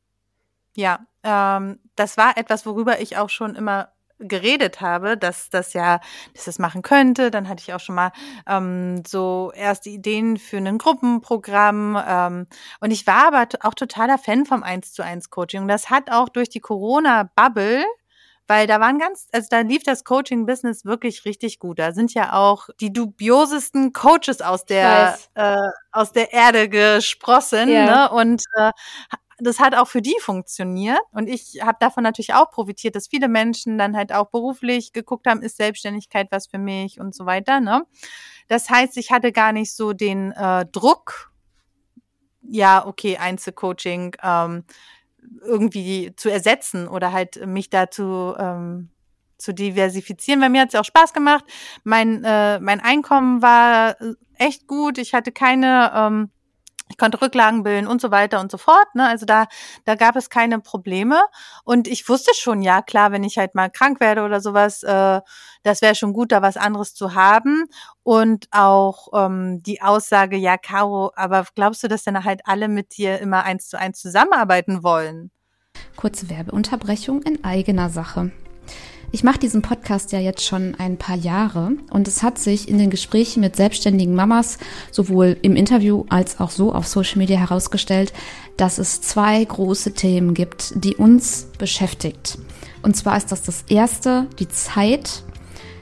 Ja, 0.76 1.06
ähm, 1.24 1.80
das 1.96 2.18
war 2.18 2.38
etwas, 2.38 2.66
worüber 2.66 3.00
ich 3.00 3.18
auch 3.18 3.30
schon 3.30 3.56
immer 3.56 3.90
geredet 4.20 4.82
habe, 4.82 5.18
dass 5.18 5.50
das 5.50 5.74
ja, 5.74 6.02
dass 6.34 6.46
das 6.46 6.60
machen 6.60 6.82
könnte. 6.82 7.32
Dann 7.32 7.48
hatte 7.48 7.64
ich 7.66 7.74
auch 7.74 7.80
schon 7.80 7.96
mal 7.96 8.12
ähm, 8.48 9.04
so 9.08 9.52
erste 9.56 9.90
Ideen 9.90 10.38
für 10.38 10.58
ein 10.58 10.78
Gruppenprogramm. 10.78 11.98
Ähm, 12.06 12.48
und 12.82 12.92
ich 12.92 13.08
war 13.08 13.28
aber 13.28 13.48
auch 13.62 13.74
totaler 13.74 14.18
Fan 14.18 14.46
vom 14.46 14.64
1 14.64 14.94
zu 14.94 15.04
1 15.04 15.30
Coaching. 15.30 15.62
Und 15.64 15.68
das 15.70 15.90
hat 15.90 16.12
auch 16.12 16.30
durch 16.30 16.50
die 16.50 16.60
Corona-Bubble 16.60 17.86
weil 18.50 18.66
da 18.66 18.80
waren 18.80 18.98
ganz, 18.98 19.28
also 19.32 19.48
da 19.52 19.60
lief 19.60 19.84
das 19.84 20.04
Coaching-Business 20.04 20.84
wirklich 20.84 21.24
richtig 21.24 21.60
gut. 21.60 21.78
Da 21.78 21.94
sind 21.94 22.16
ja 22.16 22.34
auch 22.34 22.70
die 22.82 22.92
dubiosesten 22.92 23.94
Coaches 23.94 24.42
aus 24.42 24.66
der 24.66 25.20
äh, 25.36 25.56
aus 25.92 26.12
der 26.14 26.34
Erde 26.34 26.68
gesprossen, 26.68 27.70
ja. 27.70 27.86
ne? 27.86 28.12
Und 28.12 28.42
äh, 28.56 28.72
das 29.38 29.60
hat 29.60 29.76
auch 29.76 29.88
für 29.88 30.02
die 30.02 30.16
funktioniert. 30.20 31.00
Und 31.12 31.30
ich 31.30 31.60
habe 31.62 31.78
davon 31.80 32.04
natürlich 32.04 32.34
auch 32.34 32.50
profitiert, 32.50 32.96
dass 32.96 33.08
viele 33.08 33.28
Menschen 33.28 33.78
dann 33.78 33.96
halt 33.96 34.12
auch 34.12 34.32
beruflich 34.32 34.94
geguckt 34.94 35.28
haben, 35.28 35.44
ist 35.44 35.58
Selbstständigkeit 35.58 36.28
was 36.32 36.48
für 36.48 36.58
mich 36.58 37.00
und 37.00 37.14
so 37.16 37.28
weiter. 37.28 37.60
Ne? 37.60 37.86
Das 38.48 38.70
heißt, 38.70 38.98
ich 38.98 39.12
hatte 39.12 39.32
gar 39.32 39.52
nicht 39.52 39.76
so 39.76 39.94
den 39.94 40.32
äh, 40.32 40.66
Druck, 40.72 41.32
ja, 42.42 42.86
okay, 42.86 43.18
Einzelcoaching 43.18 44.16
ähm, 44.24 44.64
irgendwie 45.42 46.14
zu 46.16 46.30
ersetzen 46.30 46.88
oder 46.88 47.12
halt 47.12 47.46
mich 47.46 47.70
dazu 47.70 48.36
ähm, 48.38 48.90
zu 49.38 49.54
diversifizieren. 49.54 50.42
Bei 50.42 50.50
mir 50.50 50.62
hat 50.62 50.74
es 50.74 50.80
auch 50.80 50.86
Spaß 50.86 51.14
gemacht. 51.14 51.46
Mein, 51.84 52.24
äh, 52.24 52.60
mein 52.60 52.82
Einkommen 52.82 53.42
war 53.42 53.96
echt 54.38 54.68
gut. 54.68 54.98
Ich 54.98 55.14
hatte 55.14 55.32
keine 55.32 55.92
ähm, 55.96 56.30
ich 56.90 56.98
konnte 56.98 57.22
Rücklagen 57.22 57.64
bilden 57.64 57.88
und 57.88 58.02
so 58.02 58.12
weiter 58.12 58.40
und 58.40 58.52
so 58.52 58.58
fort. 58.58 58.88
Ne? 58.96 59.08
Also 59.08 59.26
da, 59.26 59.46
da 59.86 59.96
gab 59.96 60.16
es 60.16 60.30
keine 60.30 60.60
Probleme. 60.60 61.22
Und 61.64 61.88
ich 61.88 62.10
wusste 62.10 62.32
schon, 62.36 62.62
ja 62.62 62.82
klar, 62.82 63.12
wenn 63.12 63.24
ich 63.24 63.38
halt 63.38 63.56
mal 63.56 63.70
krank 63.70 64.00
werde 64.00 64.24
oder 64.24 64.42
sowas, 64.42 64.84
äh, 64.84 65.22
das 65.64 65.82
wäre 65.82 65.96
schon 65.96 66.14
gut, 66.14 66.32
da 66.32 66.42
was 66.42 66.58
anderes 66.58 66.96
zu 66.96 67.14
haben. 67.14 67.66
Und 68.04 68.48
auch 68.52 69.10
ähm, 69.14 69.62
die 69.62 69.82
Aussage, 69.82 70.36
ja, 70.36 70.58
Caro, 70.58 71.12
aber 71.16 71.46
glaubst 71.56 71.84
du, 71.84 71.88
dass 71.88 72.04
dann 72.04 72.24
halt 72.24 72.42
alle 72.46 72.68
mit 72.68 72.98
dir 72.98 73.20
immer 73.20 73.44
eins 73.44 73.70
zu 73.70 73.78
eins 73.78 74.00
zusammenarbeiten 74.00 74.84
wollen? 74.84 75.32
Kurze 75.96 76.30
Werbeunterbrechung 76.30 77.22
in 77.22 77.44
eigener 77.44 77.90
Sache. 77.90 78.32
Ich 79.12 79.24
mache 79.24 79.40
diesen 79.40 79.64
Podcast 79.64 80.12
ja 80.12 80.20
jetzt 80.20 80.46
schon 80.46 80.76
ein 80.76 80.98
paar 80.98 81.16
Jahre 81.16 81.72
und 81.90 82.08
es 82.08 82.22
hat 82.22 82.38
sich 82.38 82.70
in 82.70 82.78
den 82.78 82.92
Gesprächen 82.92 83.42
mit 83.42 83.56
selbstständigen 83.56 84.14
Mamas 84.14 84.60
sowohl 84.92 85.36
im 85.42 85.56
Interview 85.56 86.06
als 86.10 86.40
auch 86.40 86.52
so 86.52 86.74
auf 86.74 86.88
Social 86.88 87.18
Media 87.18 87.40
herausgestellt, 87.40 88.14
dass 88.56 88.78
es 88.78 89.02
zwei 89.02 89.44
große 89.44 89.94
Themen 89.94 90.36
gibt, 90.36 90.74
die 90.84 90.96
uns 90.96 91.48
beschäftigt. 91.58 92.38
Und 92.84 92.96
zwar 92.96 93.18
ist 93.18 93.32
das 93.32 93.42
das 93.42 93.64
erste, 93.68 94.28
die 94.38 94.48
Zeit. 94.48 95.24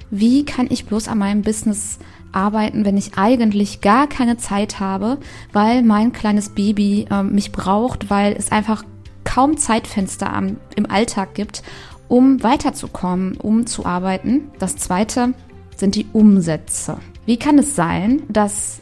Wie 0.09 0.45
kann 0.45 0.67
ich 0.69 0.85
bloß 0.85 1.09
an 1.09 1.17
meinem 1.17 1.41
Business 1.41 1.99
arbeiten, 2.31 2.85
wenn 2.85 2.95
ich 2.95 3.17
eigentlich 3.17 3.81
gar 3.81 4.07
keine 4.07 4.37
Zeit 4.37 4.79
habe, 4.79 5.17
weil 5.51 5.83
mein 5.83 6.13
kleines 6.13 6.49
Baby 6.49 7.07
äh, 7.11 7.23
mich 7.23 7.51
braucht, 7.51 8.09
weil 8.09 8.33
es 8.37 8.53
einfach 8.53 8.85
kaum 9.25 9.57
Zeitfenster 9.57 10.31
am, 10.31 10.57
im 10.75 10.89
Alltag 10.89 11.35
gibt 11.35 11.61
um 12.07 12.43
weiterzukommen, 12.43 13.37
um 13.37 13.65
zu 13.65 13.85
arbeiten. 13.85 14.51
Das 14.59 14.77
zweite 14.77 15.33
sind 15.75 15.95
die 15.95 16.07
Umsätze. 16.13 16.97
Wie 17.25 17.37
kann 17.37 17.59
es 17.59 17.75
sein, 17.75 18.23
dass 18.29 18.79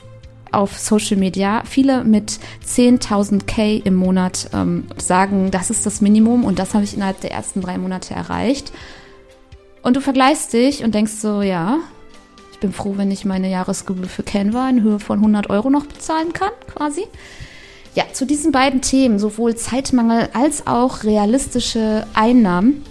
auf 0.51 0.79
Social 0.79 1.17
Media 1.17 1.63
viele 1.65 2.03
mit 2.03 2.39
10.000 2.65 3.45
K 3.45 3.81
im 3.83 3.95
Monat 3.95 4.49
ähm, 4.53 4.85
sagen, 4.97 5.51
das 5.51 5.69
ist 5.69 5.85
das 5.85 6.01
Minimum 6.01 6.45
und 6.45 6.59
das 6.59 6.73
habe 6.73 6.83
ich 6.83 6.93
innerhalb 6.93 7.19
der 7.21 7.31
ersten 7.31 7.61
drei 7.61 7.77
Monate 7.77 8.13
erreicht. 8.13 8.71
Und 9.81 9.97
du 9.97 10.01
vergleichst 10.01 10.53
dich 10.53 10.83
und 10.83 10.95
denkst 10.95 11.13
so, 11.13 11.41
ja, 11.41 11.79
ich 12.51 12.59
bin 12.59 12.71
froh, 12.71 12.93
wenn 12.95 13.11
ich 13.11 13.25
meine 13.25 13.49
Jahresgebühr 13.49 14.07
für 14.07 14.23
Canva 14.23 14.69
in 14.69 14.81
Höhe 14.81 14.99
von 14.99 15.19
100 15.19 15.49
Euro 15.49 15.69
noch 15.69 15.85
bezahlen 15.85 16.31
kann, 16.31 16.51
quasi. 16.73 17.03
Ja, 17.93 18.05
zu 18.11 18.25
diesen 18.25 18.51
beiden 18.51 18.81
Themen, 18.81 19.19
sowohl 19.19 19.55
Zeitmangel 19.55 20.29
als 20.33 20.67
auch 20.67 21.03
realistische 21.03 22.07
Einnahmen, 22.13 22.83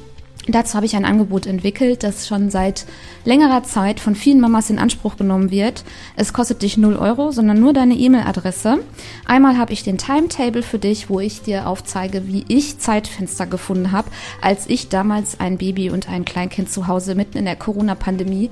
Dazu 0.47 0.75
habe 0.75 0.85
ich 0.85 0.95
ein 0.95 1.07
Angebot 1.07 1.47
entwickelt, 1.47 2.03
das 2.03 2.29
schon 2.29 2.51
seit 2.51 2.85
längerer 3.25 3.63
Zeit 3.63 3.99
von 3.99 4.15
vielen 4.15 4.41
Mamas 4.41 4.69
in 4.69 4.79
Anspruch 4.79 5.17
genommen 5.17 5.51
wird. 5.51 5.85
Es 6.17 6.35
kostet 6.35 6.61
dich 6.61 6.77
0 6.77 6.97
Euro, 6.97 7.31
sondern 7.33 7.61
nur 7.61 7.73
deine 7.73 7.95
E-Mail-Adresse. 7.95 8.81
Einmal 9.25 9.57
habe 9.57 9.73
ich 9.73 9.85
den 9.85 9.97
Timetable 9.97 10.63
für 10.63 10.79
dich, 10.79 11.09
wo 11.09 11.19
ich 11.19 11.41
dir 11.41 11.67
aufzeige, 11.67 12.27
wie 12.27 12.45
ich 12.49 12.79
Zeitfenster 12.79 13.47
gefunden 13.47 13.93
habe, 13.93 14.11
als 14.43 14.69
ich 14.69 14.91
damals 14.91 15.41
ein 15.41 15.57
Baby 15.57 15.89
und 15.89 16.11
ein 16.11 16.27
Kleinkind 16.27 16.71
zu 16.71 16.89
Hause 16.89 17.15
mitten 17.15 17.39
in 17.39 17.47
der 17.47 17.57
Corona-Pandemie 17.57 18.51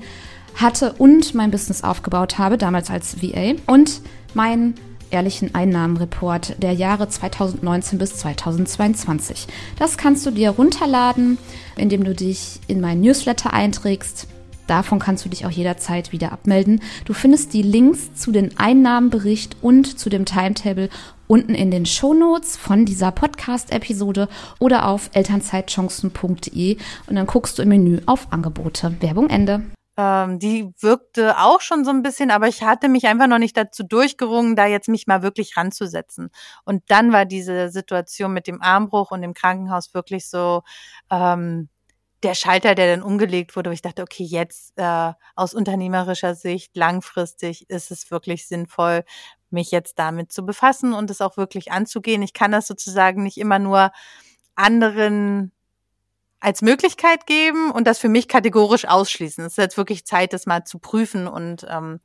hatte 0.55 0.93
und 0.93 1.35
mein 1.35 1.51
Business 1.51 1.83
aufgebaut 1.83 2.39
habe, 2.39 2.57
damals 2.57 2.89
als 2.89 3.21
VA. 3.21 3.53
Und 3.67 4.01
mein 4.33 4.73
ehrlichen 5.13 5.55
Einnahmenreport 5.55 6.61
der 6.61 6.73
Jahre 6.73 7.07
2019 7.07 7.99
bis 7.99 8.17
2022. 8.17 9.47
Das 9.79 9.97
kannst 9.97 10.25
du 10.25 10.31
dir 10.31 10.49
runterladen, 10.49 11.37
indem 11.77 12.03
du 12.03 12.13
dich 12.13 12.59
in 12.67 12.81
meinen 12.81 13.01
Newsletter 13.01 13.53
einträgst. 13.53 14.27
Davon 14.67 14.99
kannst 14.99 15.25
du 15.25 15.29
dich 15.29 15.45
auch 15.45 15.51
jederzeit 15.51 16.11
wieder 16.11 16.31
abmelden. 16.31 16.81
Du 17.05 17.13
findest 17.13 17.53
die 17.53 17.61
Links 17.61 18.13
zu 18.15 18.31
den 18.31 18.57
Einnahmenbericht 18.57 19.57
und 19.61 19.99
zu 19.99 20.09
dem 20.09 20.25
Timetable 20.25 20.89
unten 21.27 21.53
in 21.53 21.71
den 21.71 21.85
Shownotes 21.85 22.57
von 22.57 22.85
dieser 22.85 23.11
Podcast-Episode 23.11 24.29
oder 24.59 24.87
auf 24.87 25.09
elternzeitchancen.de 25.13 26.77
und 27.07 27.15
dann 27.15 27.27
guckst 27.27 27.57
du 27.57 27.63
im 27.63 27.69
Menü 27.69 27.99
auf 28.05 28.27
Angebote. 28.31 28.95
Werbung 29.01 29.29
Ende. 29.29 29.63
Ähm, 29.95 30.39
die 30.39 30.71
wirkte 30.79 31.37
auch 31.39 31.61
schon 31.61 31.85
so 31.85 31.91
ein 31.91 32.01
bisschen, 32.01 32.31
aber 32.31 32.47
ich 32.47 32.63
hatte 32.63 32.89
mich 32.89 33.05
einfach 33.07 33.27
noch 33.27 33.37
nicht 33.37 33.55
dazu 33.55 33.83
durchgerungen, 33.83 34.55
da 34.55 34.65
jetzt 34.65 34.89
mich 34.89 35.05
mal 35.05 35.21
wirklich 35.21 35.55
ranzusetzen. 35.55 36.29
Und 36.65 36.83
dann 36.87 37.11
war 37.13 37.25
diese 37.25 37.69
Situation 37.69 38.33
mit 38.33 38.47
dem 38.47 38.61
Armbruch 38.61 39.11
und 39.11 39.21
dem 39.21 39.35
Krankenhaus 39.35 39.93
wirklich 39.93 40.27
so 40.29 40.63
ähm, 41.11 41.69
der 42.23 42.35
Schalter, 42.35 42.73
der 42.75 42.95
dann 42.95 43.03
umgelegt 43.03 43.55
wurde, 43.55 43.69
wo 43.69 43.73
ich 43.73 43.81
dachte, 43.81 44.01
okay, 44.01 44.23
jetzt 44.23 44.73
äh, 44.77 45.13
aus 45.35 45.53
unternehmerischer 45.53 46.35
Sicht 46.35 46.75
langfristig 46.75 47.69
ist 47.69 47.91
es 47.91 48.09
wirklich 48.11 48.47
sinnvoll, 48.47 49.03
mich 49.49 49.71
jetzt 49.71 49.99
damit 49.99 50.31
zu 50.31 50.45
befassen 50.45 50.93
und 50.93 51.11
es 51.11 51.21
auch 51.21 51.37
wirklich 51.37 51.71
anzugehen. 51.71 52.21
Ich 52.23 52.33
kann 52.33 52.51
das 52.51 52.65
sozusagen 52.67 53.23
nicht 53.23 53.37
immer 53.37 53.59
nur 53.59 53.91
anderen 54.55 55.51
als 56.43 56.61
Möglichkeit 56.61 57.25
geben 57.25 57.71
und 57.71 57.87
das 57.87 57.99
für 57.99 58.09
mich 58.09 58.27
kategorisch 58.27 58.85
ausschließen. 58.85 59.45
Es 59.45 59.53
ist 59.53 59.57
jetzt 59.57 59.77
wirklich 59.77 60.05
Zeit, 60.05 60.33
das 60.33 60.45
mal 60.45 60.65
zu 60.65 60.77
prüfen 60.77 61.27
und 61.27 61.65
ähm, 61.69 62.01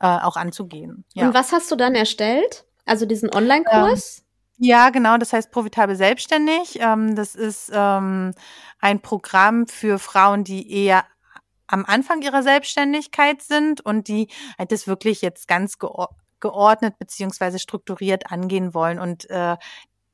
äh, 0.00 0.06
auch 0.06 0.36
anzugehen. 0.36 1.04
Ja. 1.14 1.28
Und 1.28 1.34
was 1.34 1.52
hast 1.52 1.70
du 1.70 1.76
dann 1.76 1.94
erstellt? 1.94 2.66
Also 2.84 3.06
diesen 3.06 3.32
Online-Kurs? 3.32 4.18
Ähm, 4.18 4.24
ja, 4.58 4.90
genau, 4.90 5.18
das 5.18 5.32
heißt 5.32 5.52
profitabel 5.52 5.94
selbstständig. 5.94 6.80
Ähm, 6.80 7.14
das 7.14 7.36
ist 7.36 7.70
ähm, 7.72 8.32
ein 8.80 9.00
Programm 9.00 9.68
für 9.68 10.00
Frauen, 10.00 10.42
die 10.42 10.70
eher 10.72 11.04
am 11.68 11.84
Anfang 11.84 12.22
ihrer 12.22 12.42
Selbstständigkeit 12.42 13.40
sind 13.42 13.80
und 13.80 14.08
die 14.08 14.28
halt 14.58 14.72
das 14.72 14.88
wirklich 14.88 15.22
jetzt 15.22 15.46
ganz 15.46 15.78
geordnet 16.40 16.98
beziehungsweise 16.98 17.58
strukturiert 17.60 18.32
angehen 18.32 18.74
wollen 18.74 18.98
und 18.98 19.30
äh, 19.30 19.56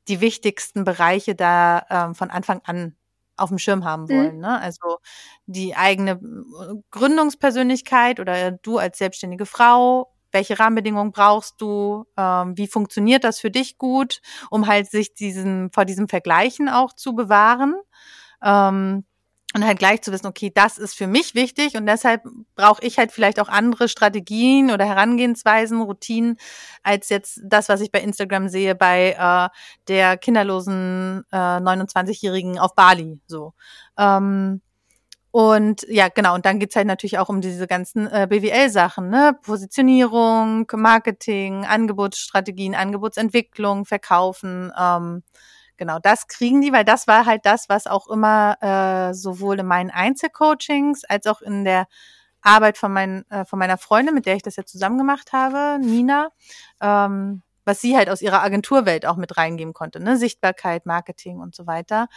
die 0.07 0.21
wichtigsten 0.21 0.83
Bereiche 0.83 1.33
da 1.33 2.09
äh, 2.11 2.13
von 2.13 2.29
Anfang 2.29 2.61
an 2.65 2.95
auf 3.37 3.49
dem 3.49 3.57
Schirm 3.57 3.83
haben 3.83 4.03
mhm. 4.03 4.09
wollen. 4.09 4.35
Mhm. 4.35 4.41
Ne? 4.41 4.61
Also 4.61 4.97
die 5.45 5.75
eigene 5.75 6.11
äh, 6.11 6.75
Gründungspersönlichkeit 6.91 8.19
oder 8.19 8.51
du 8.51 8.77
als 8.77 8.97
selbstständige 8.97 9.45
Frau, 9.45 10.13
welche 10.31 10.59
Rahmenbedingungen 10.59 11.11
brauchst 11.11 11.61
du, 11.61 12.05
ähm, 12.17 12.57
wie 12.57 12.67
funktioniert 12.67 13.23
das 13.23 13.39
für 13.39 13.51
dich 13.51 13.77
gut, 13.77 14.21
um 14.49 14.67
halt 14.67 14.89
sich 14.89 15.13
diesen, 15.13 15.71
vor 15.71 15.85
diesem 15.85 16.09
Vergleichen 16.09 16.69
auch 16.69 16.93
zu 16.93 17.13
bewahren. 17.13 17.75
Ähm, 18.43 19.05
und 19.53 19.65
halt 19.65 19.79
gleich 19.79 20.01
zu 20.01 20.11
wissen, 20.11 20.27
okay, 20.27 20.51
das 20.53 20.77
ist 20.77 20.95
für 20.95 21.07
mich 21.07 21.35
wichtig 21.35 21.75
und 21.75 21.85
deshalb 21.85 22.23
brauche 22.55 22.83
ich 22.83 22.97
halt 22.97 23.11
vielleicht 23.11 23.39
auch 23.39 23.49
andere 23.49 23.87
Strategien 23.87 24.71
oder 24.71 24.85
Herangehensweisen, 24.85 25.81
Routinen, 25.81 26.37
als 26.81 27.09
jetzt 27.09 27.41
das, 27.43 27.69
was 27.69 27.81
ich 27.81 27.91
bei 27.91 28.01
Instagram 28.01 28.49
sehe 28.49 28.75
bei 28.75 29.15
äh, 29.17 29.49
der 29.87 30.17
kinderlosen 30.17 31.23
äh, 31.31 31.35
29-Jährigen 31.35 32.59
auf 32.59 32.75
Bali. 32.75 33.19
So. 33.27 33.53
Ähm, 33.97 34.61
und 35.35 35.83
ja, 35.89 36.09
genau, 36.09 36.35
und 36.35 36.45
dann 36.45 36.59
geht's 36.59 36.75
halt 36.75 36.85
natürlich 36.85 37.17
auch 37.17 37.27
um 37.27 37.41
diese 37.41 37.65
ganzen 37.65 38.05
äh, 38.05 38.27
BWL-Sachen, 38.29 39.09
ne? 39.09 39.35
Positionierung, 39.41 40.67
Marketing, 40.75 41.65
Angebotsstrategien, 41.65 42.75
Angebotsentwicklung, 42.75 43.85
Verkaufen, 43.85 44.71
ähm, 44.79 45.23
genau, 45.77 45.99
das 45.99 46.27
kriegen 46.27 46.61
die, 46.61 46.71
weil 46.71 46.85
das 46.85 47.07
war 47.07 47.25
halt 47.25 47.45
das, 47.45 47.69
was 47.69 47.87
auch 47.87 48.07
immer 48.07 48.57
äh, 48.61 49.13
sowohl 49.13 49.59
in 49.59 49.65
meinen 49.65 49.91
Einzelcoachings 49.91 51.03
als 51.05 51.27
auch 51.27 51.41
in 51.41 51.63
der 51.63 51.87
Arbeit 52.41 52.77
von, 52.77 52.91
mein, 52.91 53.29
äh, 53.29 53.45
von 53.45 53.59
meiner 53.59 53.77
Freundin, 53.77 54.13
mit 54.13 54.25
der 54.25 54.35
ich 54.35 54.43
das 54.43 54.55
ja 54.55 54.65
zusammen 54.65 54.97
gemacht 54.97 55.33
habe, 55.33 55.79
Nina, 55.83 56.29
ähm, 56.81 57.41
was 57.65 57.81
sie 57.81 57.95
halt 57.95 58.09
aus 58.09 58.21
ihrer 58.21 58.43
Agenturwelt 58.43 59.05
auch 59.05 59.15
mit 59.15 59.37
reingeben 59.37 59.73
konnte, 59.73 60.01
ne? 60.01 60.17
Sichtbarkeit, 60.17 60.85
Marketing 60.85 61.39
und 61.39 61.55
so 61.55 61.65
weiter. 61.65 62.07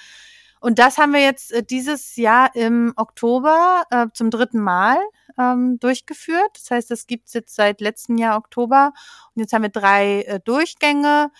Und 0.61 0.79
das 0.79 0.99
haben 0.99 1.13
wir 1.13 1.21
jetzt 1.21 1.53
äh, 1.53 1.63
dieses 1.63 2.17
Jahr 2.17 2.55
im 2.55 2.93
Oktober 2.97 3.85
äh, 3.91 4.07
zum 4.13 4.31
dritten 4.31 4.61
Mal 4.61 4.97
ähm, 5.39 5.79
durchgeführt. 5.79 6.51
Das 6.55 6.71
heißt, 6.71 6.91
das 6.91 7.07
gibt's 7.07 7.35
jetzt 7.35 7.55
seit 7.55 7.81
letztem 7.81 8.19
Jahr 8.19 8.37
Oktober. 8.37 8.93
Und 9.35 9.43
jetzt 9.43 9.53
haben 9.53 9.63
wir 9.63 9.69
drei 9.69 10.23
äh, 10.23 10.41
Durchgänge. 10.41 11.31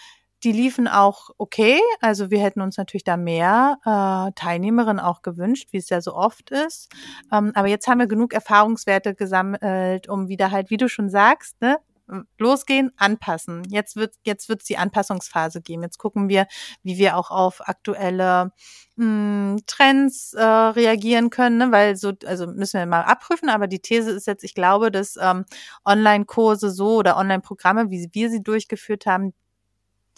Die 0.47 0.53
liefen 0.53 0.87
auch 0.87 1.31
okay. 1.39 1.81
Also 2.01 2.31
wir 2.31 2.39
hätten 2.39 2.61
uns 2.61 2.77
natürlich 2.77 3.03
da 3.03 3.17
mehr 3.17 3.79
äh, 3.85 4.31
Teilnehmerinnen 4.37 5.01
auch 5.01 5.23
gewünscht, 5.23 5.71
wie 5.73 5.79
es 5.79 5.89
ja 5.89 6.01
so 6.01 6.15
oft 6.15 6.53
ist. 6.53 6.89
Ähm, 7.33 7.51
aber 7.57 7.67
jetzt 7.67 7.89
haben 7.89 7.99
wir 7.99 8.07
genug 8.07 8.33
Erfahrungswerte 8.33 9.17
gesammelt, 9.17 10.09
um 10.09 10.29
wieder 10.29 10.53
halt, 10.53 10.71
wie 10.71 10.77
du 10.77 10.89
schon 10.89 11.11
sagst, 11.11 11.61
ne, 11.61 11.79
losgehen, 12.39 12.93
anpassen. 12.97 13.65
Jetzt 13.71 13.97
wird 13.97 14.15
jetzt 14.23 14.49
wird's 14.49 14.67
die 14.67 14.79
Anpassungsphase 14.79 15.63
geben. 15.63 15.83
Jetzt 15.83 15.99
gucken 15.99 16.29
wir, 16.29 16.47
wie 16.85 16.97
wir 16.97 17.17
auch 17.17 17.33
auf 17.33 17.67
aktuelle 17.69 18.53
mh, 18.95 19.05
hm, 19.05 19.57
Trends 19.67 20.33
äh, 20.35 20.45
reagieren 20.45 21.31
können, 21.31 21.59
ne? 21.59 21.73
weil 21.73 21.97
so 21.97 22.13
also 22.25 22.47
müssen 22.47 22.79
wir 22.79 22.87
mal 22.87 23.03
abprüfen. 23.03 23.49
Aber 23.49 23.67
die 23.67 23.81
These 23.81 24.13
ist 24.13 24.29
jetzt, 24.29 24.45
ich 24.45 24.55
glaube, 24.55 24.93
dass 24.93 25.17
ähm, 25.21 25.45
Online-Kurse 25.85 26.71
so 26.71 26.99
oder 26.99 27.17
Online-Programme, 27.17 27.91
wie 27.91 28.09
wir 28.13 28.31
sie 28.31 28.45
durchgeführt 28.45 29.07
haben, 29.07 29.35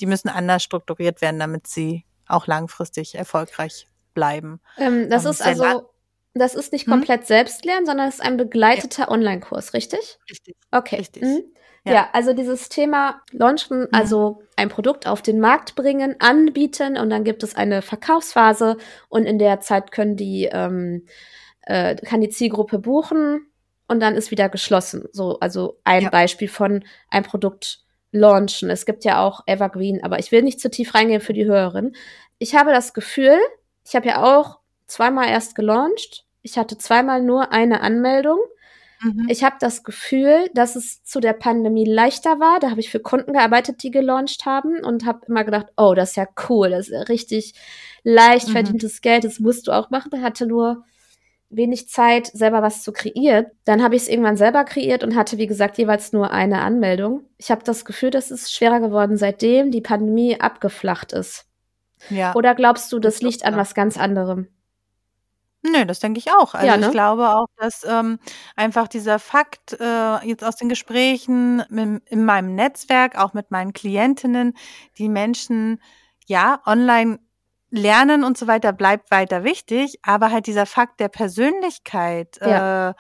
die 0.01 0.07
müssen 0.07 0.29
anders 0.29 0.63
strukturiert 0.63 1.21
werden, 1.21 1.39
damit 1.39 1.67
sie 1.67 2.05
auch 2.27 2.47
langfristig 2.47 3.15
erfolgreich 3.15 3.89
bleiben. 4.15 4.61
Ähm, 4.77 5.09
das 5.11 5.25
ähm, 5.25 5.31
ist 5.31 5.43
also 5.43 5.91
das 6.35 6.55
ist 6.55 6.73
nicht 6.73 6.87
hm? 6.87 6.93
komplett? 6.93 7.27
Selbstlernen, 7.27 7.87
sondern 7.87 8.09
es 8.09 8.17
ist 8.17 8.21
ein 8.21 8.37
begleiteter 8.37 9.05
ja. 9.05 9.11
Online-Kurs, 9.11 9.75
richtig? 9.75 10.19
Richtig. 10.31 10.57
Okay. 10.71 10.97
Richtig. 10.97 11.23
Mhm. 11.23 11.43
Ja. 11.85 11.93
ja. 11.93 12.09
also 12.13 12.33
dieses 12.33 12.69
Thema 12.69 13.23
Launchen, 13.33 13.83
mhm. 13.83 13.89
also 13.93 14.43
ein 14.57 14.69
Produkt 14.69 15.07
auf 15.07 15.23
den 15.23 15.41
Markt 15.41 15.75
bringen, 15.75 16.17
anbieten 16.21 16.97
und 16.97 17.11
dann 17.11 17.25
gibt 17.25 17.43
es 17.43 17.57
eine 17.57 17.83
Verkaufsphase 17.83 18.77
und 19.09 19.25
in 19.27 19.39
der 19.39 19.61
Zeit 19.61 19.91
können 19.91 20.17
die, 20.17 20.49
ähm, 20.51 21.07
äh, 21.63 21.97
kann 21.97 22.21
die 22.21 22.29
Zielgruppe 22.29 22.79
buchen 22.79 23.47
und 23.89 24.01
dann 24.01 24.15
ist 24.15 24.31
wieder 24.31 24.49
geschlossen. 24.49 25.09
So, 25.13 25.39
also 25.41 25.81
ein 25.85 26.03
ja. 26.05 26.11
Beispiel 26.11 26.49
von 26.49 26.85
ein 27.11 27.25
Produkt 27.25 27.85
launchen. 28.13 28.71
Es 28.71 28.87
gibt 28.87 29.05
ja 29.05 29.23
auch 29.25 29.43
Evergreen, 29.47 30.03
aber 30.03 30.19
ich 30.19 30.33
will 30.33 30.43
nicht 30.43 30.61
zu 30.61 30.71
tief 30.71 30.95
reingehen 30.95 31.21
für 31.21 31.33
die 31.33 31.45
Hörerin. 31.45 31.95
Ich 32.39 32.55
habe 32.55 32.73
das 32.73 32.95
Gefühl, 32.95 33.39
ich 33.85 33.95
habe 33.95 34.09
ja 34.09 34.23
auch 34.23 34.59
zweimal 34.87 35.29
erst 35.29 35.55
gelauncht. 35.55 36.25
Ich 36.43 36.57
hatte 36.57 36.79
zweimal 36.79 37.23
nur 37.23 37.53
eine 37.53 37.81
Anmeldung 37.81 38.39
Mhm. 39.03 39.27
Ich 39.29 39.45
habe 39.45 39.57
das 39.61 39.85
Gefühl, 39.85 40.51
dass 40.55 40.77
es 40.77 41.05
zu 41.05 41.21
der 41.21 41.33
Pandemie 41.33 41.85
leichter 41.85 42.41
war. 42.41 42.59
Da 42.61 42.71
habe 42.71 42.81
ich 42.81 42.91
für 42.91 43.01
Kunden 43.01 43.33
gearbeitet, 43.33 43.83
die 43.83 43.91
gelauncht 43.91 44.45
haben 44.45 44.85
und 44.85 45.07
habe 45.07 45.27
immer 45.27 45.45
gedacht, 45.45 45.67
oh, 45.77 45.95
das 45.95 46.11
ist 46.11 46.17
ja 46.17 46.27
cool, 46.49 46.71
das 46.71 46.89
ist 46.89 46.95
ja 46.95 47.03
richtig 47.03 47.55
leicht 48.03 48.49
mhm. 48.49 48.53
verdientes 48.53 49.01
Geld, 49.01 49.25
das 49.25 49.41
musst 49.41 49.69
du 49.69 49.73
auch 49.73 49.91
machen. 49.91 50.11
Da 50.11 50.21
hatte 50.21 50.47
nur 50.47 50.85
wenig 51.51 51.89
Zeit, 51.89 52.27
selber 52.27 52.63
was 52.63 52.83
zu 52.83 52.93
kreieren. 52.93 53.47
Dann 53.65 53.83
habe 53.83 53.97
ich 53.97 54.03
es 54.03 54.09
irgendwann 54.09 54.37
selber 54.37 54.65
kreiert 54.65 55.03
und 55.03 55.17
hatte, 55.17 55.39
wie 55.39 55.47
gesagt, 55.47 55.79
jeweils 55.79 56.13
nur 56.13 56.31
eine 56.31 56.61
Anmeldung. 56.61 57.23
Ich 57.39 57.51
habe 57.51 57.65
das 57.65 57.85
Gefühl, 57.85 58.11
dass 58.11 58.31
es 58.31 58.53
schwerer 58.53 58.81
geworden, 58.81 59.17
seitdem 59.17 59.71
die 59.71 59.81
Pandemie 59.81 60.41
abgeflacht 60.41 61.13
ist. 61.13 61.47
Ja. 62.11 62.35
Oder 62.35 62.55
glaubst 62.55 62.93
du, 62.93 62.99
das 62.99 63.23
liegt 63.23 63.45
an 63.45 63.57
was 63.57 63.75
ganz 63.75 63.97
anderem? 63.97 64.49
Nö, 65.63 65.85
das 65.85 65.99
denke 65.99 66.19
ich 66.19 66.31
auch. 66.31 66.55
Also 66.55 66.67
Ja, 66.67 66.77
ich 66.79 66.91
glaube 66.93 67.31
auch, 67.31 67.49
dass 67.57 67.85
ähm, 67.85 68.21
einfach 68.55 68.87
dieser 68.87 69.19
Fakt 69.19 69.73
äh, 69.81 70.27
jetzt 70.27 70.45
aus 70.45 70.57
den 70.57 70.69
Gesprächen 70.69 71.61
in, 71.71 72.01
in 72.07 72.25
meinem 72.25 72.55
Netzwerk, 72.55 73.19
auch 73.19 73.35
mit 73.35 73.51
meinen 73.51 73.73
Klientinnen, 73.73 74.55
die 74.99 75.09
Menschen 75.09 75.83
ja 76.27 76.61
online 76.65 77.19
lernen 77.71 78.25
und 78.25 78.39
so 78.39 78.47
weiter, 78.47 78.73
bleibt 78.73 79.11
weiter 79.11 79.45
wichtig, 79.45 79.99
aber 80.03 80.31
halt 80.31 80.47
dieser 80.47 80.67
Fakt 80.67 81.01
der 81.01 81.09
Persönlichkeit 81.09 82.39
Ja. 82.43 82.91
äh, 82.91 82.95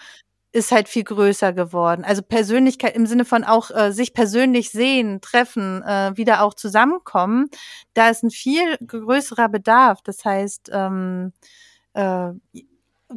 ist 0.53 0.73
halt 0.73 0.89
viel 0.89 1.05
größer 1.05 1.53
geworden. 1.53 2.05
Also 2.05 2.23
Persönlichkeit 2.23 2.97
im 2.97 3.07
Sinne 3.07 3.25
von 3.27 3.45
auch 3.45 3.71
äh, 3.71 3.93
sich 3.93 4.15
persönlich 4.15 4.71
sehen, 4.71 5.21
treffen, 5.21 5.83
äh, 5.83 6.17
wieder 6.17 6.43
auch 6.43 6.55
zusammenkommen, 6.55 7.49
da 7.95 8.09
ist 8.09 8.23
ein 8.25 8.31
viel 8.31 8.77
größerer 8.87 9.49
Bedarf. 9.51 10.01
Das 10.03 10.25
heißt, 10.25 10.71
ähm, 10.73 11.33
äh, 11.95 12.31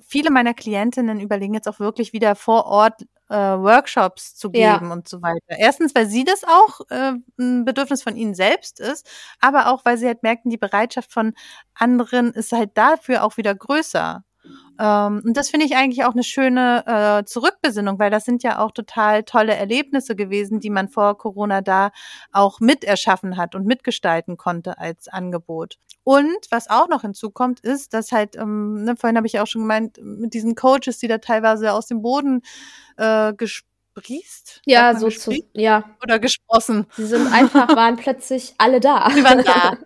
viele 0.08 0.32
meiner 0.32 0.54
Klientinnen 0.54 1.20
überlegen 1.20 1.54
jetzt 1.54 1.68
auch 1.68 1.80
wirklich 1.80 2.14
wieder 2.14 2.36
vor 2.36 2.66
Ort 2.66 3.02
äh, 3.30 3.36
Workshops 3.36 4.36
zu 4.36 4.52
geben 4.52 4.88
ja. 4.88 4.92
und 4.92 5.08
so 5.08 5.22
weiter. 5.22 5.58
Erstens, 5.58 5.96
weil 5.96 6.08
sie 6.08 6.24
das 6.24 6.44
auch 6.44 6.82
äh, 6.90 7.14
ein 7.40 7.66
Bedürfnis 7.66 8.04
von 8.04 8.16
ihnen 8.16 8.36
selbst 8.36 8.80
ist, 8.80 9.10
aber 9.40 9.68
auch, 9.68 9.86
weil 9.86 9.98
sie 9.98 10.08
halt 10.08 10.24
merken, 10.24 10.50
die 10.50 10.58
Bereitschaft 10.58 11.12
von 11.12 11.34
anderen 11.74 12.32
ist 12.34 12.52
halt 12.52 12.72
dafür 12.76 13.24
auch 13.24 13.38
wieder 13.38 13.56
größer. 13.56 14.24
Ähm, 14.80 15.22
und 15.26 15.38
das 15.38 15.50
finde 15.50 15.66
ich 15.66 15.76
eigentlich 15.76 16.04
auch 16.06 16.14
eine 16.14 16.24
schöne 16.24 16.84
äh, 17.22 17.26
Zurückbesinnung, 17.26 18.00
weil 18.00 18.10
das 18.10 18.26
sind 18.26 18.44
ja 18.44 18.60
auch 18.60 18.72
total 18.72 19.24
tolle 19.24 19.56
Erlebnisse 19.56 20.16
gewesen, 20.16 20.60
die 20.60 20.70
man 20.70 20.90
vor 20.90 21.18
Corona 21.18 21.62
da 21.62 21.92
auch 22.32 22.60
mit 22.60 22.84
erschaffen 22.84 23.38
hat 23.38 23.56
und 23.56 23.66
mitgestalten 23.66 24.38
konnte 24.38 24.78
als 24.78 25.08
Angebot. 25.08 25.78
Und 26.04 26.48
was 26.50 26.70
auch 26.70 26.88
noch 26.88 27.02
hinzukommt, 27.02 27.60
ist, 27.60 27.94
dass 27.94 28.12
halt, 28.12 28.36
ähm, 28.36 28.84
ne, 28.84 28.96
vorhin 28.96 29.18
habe 29.18 29.28
ich 29.28 29.40
auch 29.40 29.48
schon 29.48 29.62
gemeint, 29.62 30.00
mit 30.02 30.34
diesen 30.34 30.56
Coaches, 30.56 30.98
die 30.98 31.08
da 31.08 31.20
teilweise 31.20 31.74
aus 31.74 31.86
dem 31.88 32.02
Boden 32.02 32.42
äh, 32.98 33.34
gesprießt. 33.34 34.62
Ja, 34.66 34.96
so 34.96 35.10
zu, 35.10 35.32
ja. 35.54 35.84
Oder 36.02 36.18
gesprossen. 36.20 36.88
Sie 36.96 37.06
sind 37.06 37.32
einfach, 37.32 37.70
waren 37.76 37.98
plötzlich 37.98 38.56
alle 38.58 38.80
da. 38.80 39.10
Sie 39.12 39.24
waren 39.24 39.44
da. 39.44 39.78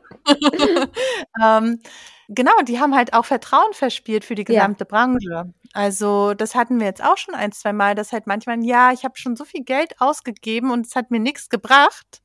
ähm, 1.59 1.79
Genau, 2.27 2.59
die 2.63 2.79
haben 2.79 2.95
halt 2.95 3.13
auch 3.13 3.25
Vertrauen 3.25 3.73
verspielt 3.73 4.25
für 4.25 4.35
die 4.35 4.45
gesamte 4.45 4.83
ja. 4.83 4.87
Branche. 4.89 5.53
Also 5.73 6.33
das 6.33 6.55
hatten 6.55 6.79
wir 6.79 6.87
jetzt 6.87 7.03
auch 7.03 7.17
schon 7.17 7.35
ein, 7.35 7.51
zwei 7.51 7.71
Mal, 7.71 7.93
dass 7.93 8.11
halt 8.11 8.25
manchmal, 8.25 8.63
ja, 8.63 8.91
ich 8.91 9.03
habe 9.03 9.17
schon 9.17 9.35
so 9.35 9.45
viel 9.45 9.63
Geld 9.63 9.99
ausgegeben 10.01 10.71
und 10.71 10.87
es 10.87 10.95
hat 10.95 11.11
mir 11.11 11.19
nichts 11.19 11.49
gebracht. 11.49 12.21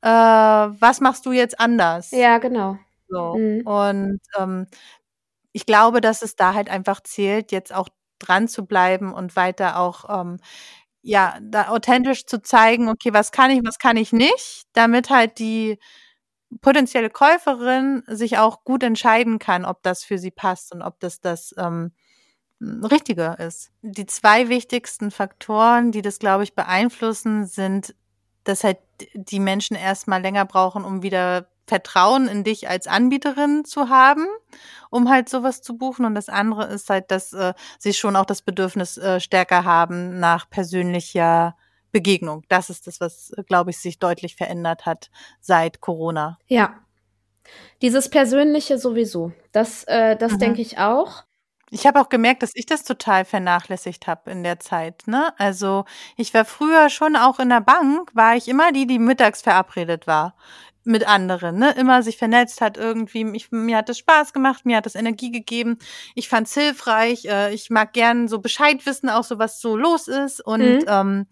Äh, 0.00 0.08
was 0.08 1.00
machst 1.00 1.26
du 1.26 1.32
jetzt 1.32 1.60
anders? 1.60 2.10
Ja, 2.10 2.38
genau. 2.38 2.78
So. 3.12 3.36
Mhm. 3.36 3.66
Und 3.66 4.20
ähm, 4.38 4.66
ich 5.52 5.66
glaube, 5.66 6.00
dass 6.00 6.22
es 6.22 6.36
da 6.36 6.54
halt 6.54 6.70
einfach 6.70 7.02
zählt, 7.02 7.52
jetzt 7.52 7.74
auch 7.74 7.88
dran 8.18 8.48
zu 8.48 8.66
bleiben 8.66 9.12
und 9.14 9.36
weiter 9.36 9.78
auch 9.78 10.22
ähm, 10.22 10.38
ja, 11.02 11.38
da 11.42 11.68
authentisch 11.68 12.26
zu 12.26 12.42
zeigen, 12.42 12.88
okay, 12.88 13.12
was 13.12 13.32
kann 13.32 13.50
ich, 13.50 13.60
was 13.64 13.78
kann 13.78 13.96
ich 13.96 14.12
nicht, 14.12 14.64
damit 14.72 15.10
halt 15.10 15.38
die 15.40 15.78
potenzielle 16.60 17.10
Käuferin 17.10 18.02
sich 18.06 18.38
auch 18.38 18.64
gut 18.64 18.82
entscheiden 18.82 19.38
kann, 19.38 19.64
ob 19.64 19.82
das 19.82 20.04
für 20.04 20.18
sie 20.18 20.30
passt 20.30 20.72
und 20.72 20.82
ob 20.82 21.00
das 21.00 21.20
das 21.20 21.54
ähm, 21.58 21.92
Richtige 22.60 23.36
ist. 23.38 23.72
Die 23.82 24.06
zwei 24.06 24.48
wichtigsten 24.48 25.10
Faktoren, 25.10 25.92
die 25.92 26.02
das, 26.02 26.18
glaube 26.18 26.44
ich, 26.44 26.54
beeinflussen, 26.54 27.46
sind, 27.46 27.94
dass 28.44 28.64
halt 28.64 28.78
die 29.14 29.40
Menschen 29.40 29.76
erstmal 29.76 30.22
länger 30.22 30.44
brauchen, 30.44 30.84
um 30.84 31.02
wieder 31.02 31.48
Vertrauen 31.66 32.28
in 32.28 32.44
dich 32.44 32.68
als 32.68 32.86
Anbieterin 32.86 33.64
zu 33.64 33.88
haben, 33.88 34.26
um 34.90 35.08
halt 35.08 35.28
sowas 35.28 35.62
zu 35.62 35.76
buchen. 35.76 36.04
Und 36.04 36.14
das 36.14 36.28
andere 36.28 36.66
ist 36.66 36.90
halt, 36.90 37.10
dass 37.10 37.32
äh, 37.32 37.54
sie 37.78 37.94
schon 37.94 38.16
auch 38.16 38.26
das 38.26 38.42
Bedürfnis 38.42 38.98
äh, 38.98 39.20
stärker 39.20 39.64
haben 39.64 40.18
nach 40.18 40.50
persönlicher 40.50 41.56
Begegnung. 41.92 42.44
Das 42.48 42.70
ist 42.70 42.86
das, 42.86 43.00
was, 43.00 43.32
glaube 43.46 43.70
ich, 43.70 43.78
sich 43.78 43.98
deutlich 43.98 44.34
verändert 44.36 44.86
hat 44.86 45.10
seit 45.40 45.80
Corona. 45.80 46.38
Ja. 46.46 46.74
Dieses 47.82 48.08
Persönliche 48.08 48.78
sowieso. 48.78 49.32
Das, 49.52 49.84
äh, 49.84 50.16
das 50.16 50.32
mhm. 50.32 50.38
denke 50.38 50.62
ich 50.62 50.78
auch. 50.78 51.24
Ich 51.70 51.86
habe 51.86 52.00
auch 52.00 52.10
gemerkt, 52.10 52.42
dass 52.42 52.52
ich 52.54 52.66
das 52.66 52.84
total 52.84 53.24
vernachlässigt 53.24 54.06
habe 54.06 54.30
in 54.30 54.42
der 54.42 54.60
Zeit. 54.60 55.04
Ne? 55.06 55.32
Also 55.38 55.86
ich 56.16 56.34
war 56.34 56.44
früher 56.44 56.90
schon 56.90 57.16
auch 57.16 57.38
in 57.40 57.48
der 57.48 57.62
Bank, 57.62 58.10
war 58.14 58.36
ich 58.36 58.46
immer 58.48 58.72
die, 58.72 58.86
die 58.86 58.98
mittags 58.98 59.40
verabredet 59.40 60.06
war 60.06 60.34
mit 60.84 61.06
anderen, 61.06 61.58
ne? 61.58 61.72
Immer 61.72 62.02
sich 62.02 62.16
vernetzt 62.16 62.60
hat 62.60 62.76
irgendwie. 62.76 63.30
Ich, 63.34 63.50
mir 63.52 63.76
hat 63.76 63.88
es 63.88 63.98
Spaß 63.98 64.32
gemacht, 64.32 64.64
mir 64.66 64.76
hat 64.76 64.86
es 64.86 64.94
Energie 64.94 65.30
gegeben. 65.30 65.78
Ich 66.14 66.28
fand 66.28 66.46
es 66.48 66.54
hilfreich. 66.54 67.24
Äh, 67.26 67.54
ich 67.54 67.70
mag 67.70 67.92
gern 67.92 68.28
so 68.28 68.40
Bescheid 68.40 68.84
wissen, 68.86 69.08
auch 69.08 69.24
so 69.24 69.38
was 69.38 69.60
so 69.60 69.76
los 69.76 70.08
ist. 70.08 70.40
Und 70.40 70.60
mhm. 70.60 70.84
ähm, 70.88 71.26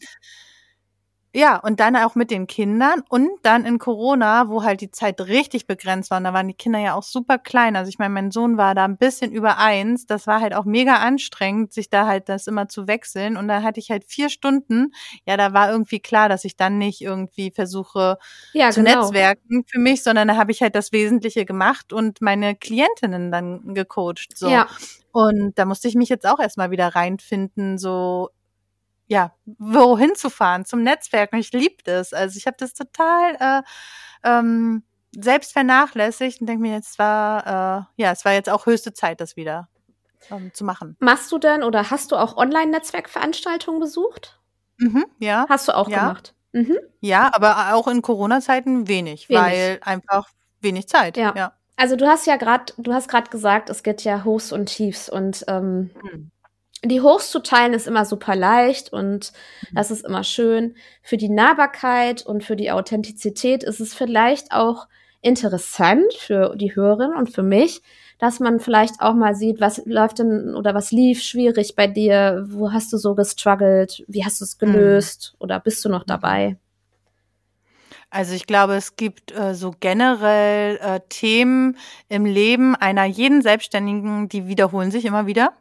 ja, 1.33 1.59
und 1.59 1.79
dann 1.79 1.95
auch 1.95 2.17
mit 2.17 2.33
den 2.33 2.49
Kindern 2.49 3.03
und 3.09 3.31
dann 3.43 3.65
in 3.65 3.79
Corona, 3.79 4.49
wo 4.49 4.65
halt 4.65 4.81
die 4.81 4.91
Zeit 4.91 5.21
richtig 5.21 5.69
begrenzt 5.69 6.11
war. 6.11 6.19
Und 6.19 6.25
da 6.25 6.35
waren 6.35 6.49
die 6.49 6.55
Kinder 6.55 6.81
ja 6.81 6.95
auch 6.95 7.05
super 7.05 7.39
klein. 7.39 7.77
Also 7.77 7.89
ich 7.89 8.01
meine, 8.01 8.13
mein 8.13 8.33
Sohn 8.33 8.57
war 8.57 8.75
da 8.75 8.85
ein 8.85 8.97
bisschen 8.97 9.31
über 9.31 9.59
eins. 9.59 10.07
Das 10.07 10.27
war 10.27 10.41
halt 10.41 10.55
auch 10.55 10.65
mega 10.65 10.97
anstrengend, 10.97 11.73
sich 11.73 11.89
da 11.89 12.07
halt 12.07 12.29
das 12.29 12.49
immer 12.49 12.67
zu 12.67 12.89
wechseln. 12.89 13.37
Und 13.37 13.47
da 13.47 13.63
hatte 13.63 13.79
ich 13.79 13.93
halt 13.93 14.05
vier 14.09 14.29
Stunden. 14.29 14.93
Ja, 15.25 15.37
da 15.37 15.53
war 15.53 15.71
irgendwie 15.71 16.01
klar, 16.01 16.29
dass 16.29 16.45
ich 16.45 16.57
dann 16.57 16.79
nicht 16.79 17.01
irgendwie 17.01 17.53
versuche 17.55 18.19
ja, 18.53 18.71
zu 18.71 18.83
genau. 18.83 19.03
netzwerken 19.03 19.65
für 19.69 19.79
mich, 19.79 20.03
sondern 20.03 20.27
da 20.27 20.37
habe 20.37 20.51
ich 20.51 20.63
halt 20.63 20.75
das 20.75 20.91
Wesentliche 20.91 21.45
gemacht 21.45 21.93
und 21.93 22.21
meine 22.21 22.57
Klientinnen 22.57 23.31
dann 23.31 23.75
gecoacht. 23.75 24.37
So. 24.37 24.49
Ja. 24.49 24.67
Und 25.13 25.59
da 25.59 25.65
musste 25.65 25.87
ich 25.87 25.95
mich 25.95 26.09
jetzt 26.09 26.27
auch 26.27 26.41
erstmal 26.41 26.73
wieder 26.73 26.89
reinfinden, 26.89 27.79
so 27.79 28.31
ja, 29.11 29.33
wohin 29.59 30.15
zu 30.15 30.31
fahren, 30.31 30.65
zum 30.65 30.85
Netzwerken. 30.85 31.37
Ich 31.37 31.51
liebe 31.51 31.83
das. 31.83 32.13
Also 32.13 32.37
ich 32.37 32.47
habe 32.47 32.57
das 32.61 32.75
total 32.75 33.35
äh, 33.41 33.63
ähm, 34.23 34.85
selbst 35.11 35.53
vernachlässigt 35.53 36.41
und 36.41 36.47
denke 36.47 36.63
mir, 36.63 36.75
jetzt 36.75 36.97
war, 37.01 37.89
äh, 37.99 38.03
ja, 38.03 38.13
es 38.13 38.25
war 38.25 38.33
jetzt 38.33 38.49
auch 38.49 38.67
höchste 38.67 38.93
Zeit, 38.93 39.21
das 39.21 39.35
wieder 39.35 39.69
ähm, 40.31 40.55
zu 40.55 40.65
machen. 40.65 40.97
Machst 41.01 41.33
du 41.33 41.39
denn 41.39 41.65
oder 41.65 41.91
hast 41.91 42.13
du 42.13 42.17
auch 42.17 42.37
Online-Netzwerkveranstaltungen 42.37 43.81
besucht? 43.81 44.39
Mhm, 44.79 45.05
ja. 45.19 45.45
Hast 45.49 45.67
du 45.67 45.77
auch 45.77 45.89
ja. 45.89 45.99
gemacht? 45.99 46.37
Mhm. 46.53 46.79
Ja, 47.01 47.35
aber 47.35 47.75
auch 47.75 47.89
in 47.89 48.03
Corona-Zeiten 48.03 48.87
wenig, 48.87 49.29
wenig, 49.29 49.43
weil 49.43 49.81
einfach 49.83 50.29
wenig 50.61 50.87
Zeit. 50.87 51.17
Ja. 51.17 51.35
ja. 51.37 51.53
Also 51.75 51.97
du 51.97 52.07
hast 52.07 52.29
ja 52.29 52.37
gerade, 52.37 52.73
du 52.77 52.93
hast 52.93 53.09
gerade 53.09 53.29
gesagt, 53.29 53.71
es 53.71 53.83
gibt 53.83 54.05
ja 54.05 54.23
Hochs 54.23 54.53
und 54.53 54.67
Tiefs 54.67 55.09
und 55.09 55.45
ähm, 55.49 55.91
mhm 56.01 56.31
die 56.85 57.01
Hochs 57.01 57.31
zu 57.31 57.43
teilen 57.43 57.75
ist 57.75 57.87
immer 57.87 58.05
super 58.05 58.35
leicht 58.35 58.93
und 58.93 59.33
mhm. 59.71 59.75
das 59.75 59.91
ist 59.91 60.05
immer 60.05 60.25
schön. 60.25 60.77
Für 61.03 61.17
die 61.17 61.29
Nahbarkeit 61.29 62.25
und 62.25 62.43
für 62.43 62.57
die 62.57 62.71
Authentizität 62.71 63.63
ist 63.63 63.81
es 63.81 63.95
vielleicht 63.95 64.53
auch 64.53 64.89
interessant 65.21 66.15
für 66.15 66.57
die 66.57 66.75
Hörerin 66.75 67.13
und 67.13 67.31
für 67.31 67.43
mich, 67.43 67.83
dass 68.19 68.41
man 68.41 68.61
vielleicht 68.61 69.01
auch 69.01 69.15
mal 69.15 69.35
sieht, 69.35 69.61
was 69.61 69.83
läuft 69.85 70.19
denn 70.19 70.55
oder 70.55 70.75
was 70.75 70.93
lief 70.93 71.23
schwierig 71.23 71.75
bei 71.77 71.87
dir, 71.87 72.47
wo 72.49 72.73
hast 72.73 72.93
du 72.93 72.97
so 72.97 73.15
gestruggelt, 73.15 74.03
wie 74.09 74.25
hast 74.25 74.41
du 74.41 74.45
es 74.45 74.59
mhm. 74.61 74.73
gelöst 74.73 75.35
mhm. 75.35 75.45
oder 75.45 75.61
bist 75.61 75.85
du 75.85 75.91
noch 75.91 76.05
dabei? 76.05 76.57
Also 78.09 78.35
ich 78.35 78.47
glaube, 78.47 78.75
es 78.75 78.97
gibt 78.97 79.33
äh, 79.39 79.55
so 79.55 79.73
generell 79.79 80.79
äh, 80.79 81.01
Themen 81.09 81.77
im 82.09 82.25
Leben 82.25 82.75
einer 82.75 83.05
jeden 83.05 83.41
Selbstständigen, 83.41 84.29
die 84.29 84.49
wiederholen 84.49 84.91
sich 84.91 85.05
immer 85.05 85.27
wieder. 85.27 85.53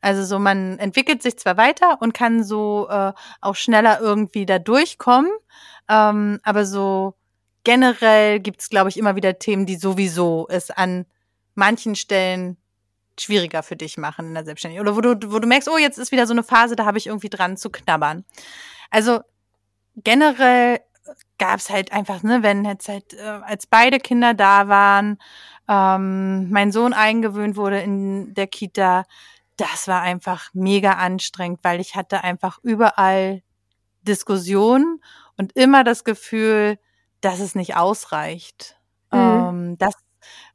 Also 0.00 0.24
so, 0.24 0.38
man 0.38 0.78
entwickelt 0.78 1.22
sich 1.22 1.38
zwar 1.38 1.56
weiter 1.56 1.98
und 2.00 2.14
kann 2.14 2.44
so 2.44 2.88
äh, 2.88 3.12
auch 3.40 3.56
schneller 3.56 4.00
irgendwie 4.00 4.46
da 4.46 4.58
durchkommen, 4.58 5.30
ähm, 5.88 6.38
aber 6.42 6.64
so 6.64 7.14
generell 7.64 8.40
gibt's, 8.40 8.70
glaube 8.70 8.88
ich, 8.88 8.96
immer 8.96 9.16
wieder 9.16 9.38
Themen, 9.38 9.66
die 9.66 9.76
sowieso 9.76 10.46
es 10.48 10.70
an 10.70 11.04
manchen 11.54 11.96
Stellen 11.96 12.56
schwieriger 13.18 13.62
für 13.62 13.76
dich 13.76 13.96
machen 13.98 14.26
in 14.26 14.34
der 14.34 14.44
Selbstständigkeit. 14.44 14.86
Oder 14.86 14.96
wo 14.96 15.00
du, 15.00 15.32
wo 15.32 15.38
du 15.38 15.48
merkst, 15.48 15.68
oh, 15.68 15.76
jetzt 15.76 15.98
ist 15.98 16.12
wieder 16.12 16.26
so 16.26 16.32
eine 16.32 16.44
Phase, 16.44 16.76
da 16.76 16.84
habe 16.84 16.98
ich 16.98 17.08
irgendwie 17.08 17.28
dran 17.28 17.56
zu 17.56 17.70
knabbern. 17.70 18.24
Also 18.90 19.20
generell 19.96 20.80
gab's 21.38 21.70
halt 21.70 21.92
einfach, 21.92 22.22
ne, 22.22 22.42
wenn 22.42 22.64
jetzt 22.64 22.88
halt, 22.88 23.14
äh, 23.14 23.22
als 23.22 23.66
beide 23.66 23.98
Kinder 23.98 24.34
da 24.34 24.68
waren, 24.68 25.18
ähm, 25.68 26.50
mein 26.50 26.72
Sohn 26.72 26.92
eingewöhnt 26.92 27.56
wurde 27.56 27.80
in 27.80 28.34
der 28.34 28.46
Kita, 28.46 29.04
das 29.58 29.88
war 29.88 30.00
einfach 30.00 30.48
mega 30.54 30.92
anstrengend, 30.92 31.60
weil 31.62 31.80
ich 31.80 31.96
hatte 31.96 32.24
einfach 32.24 32.58
überall 32.62 33.42
Diskussionen 34.02 35.02
und 35.36 35.54
immer 35.56 35.84
das 35.84 36.04
Gefühl, 36.04 36.78
dass 37.20 37.40
es 37.40 37.54
nicht 37.54 37.76
ausreicht. 37.76 38.76
Mhm. 39.12 39.18
Ähm, 39.18 39.78
das 39.78 39.94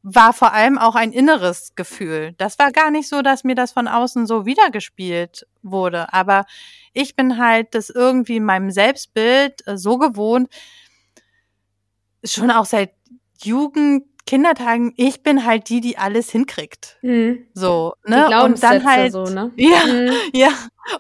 war 0.04 0.34
vor 0.34 0.54
allem 0.54 0.78
auch 0.78 0.96
ein 0.96 1.12
inneres 1.12 1.76
Gefühl. 1.76 2.34
Das 2.38 2.60
war 2.60 2.72
gar 2.72 2.92
nicht 2.92 3.10
so, 3.10 3.22
dass 3.22 3.44
mir 3.44 3.56
das 3.56 3.72
von 3.74 3.88
außen 3.88 4.26
so 4.26 4.46
wiedergespielt 4.46 5.48
wurde. 5.62 6.12
Aber 6.14 6.46
ich 6.94 7.16
bin 7.16 7.38
halt 7.38 7.76
das 7.76 7.90
irgendwie 7.90 8.38
in 8.38 8.46
meinem 8.46 8.72
Selbstbild 8.72 9.68
äh, 9.68 9.78
so 9.78 9.98
gewohnt, 9.98 10.50
schon 12.24 12.52
auch 12.52 12.66
seit 12.66 12.94
Jugend 13.42 14.06
Kindertagen, 14.26 14.94
ich 14.96 15.22
bin 15.22 15.46
halt 15.46 15.68
die, 15.68 15.82
die 15.82 15.98
alles 15.98 16.30
hinkriegt. 16.30 16.98
Mhm. 17.02 17.46
So, 17.54 17.94
ne? 18.06 18.44
und 18.44 18.64
dann 18.64 18.86
halt 18.86 19.12
so, 19.12 19.26
ne? 19.26 19.52
Ja, 19.58 19.86
mhm. 19.86 20.14
ja. 20.34 20.50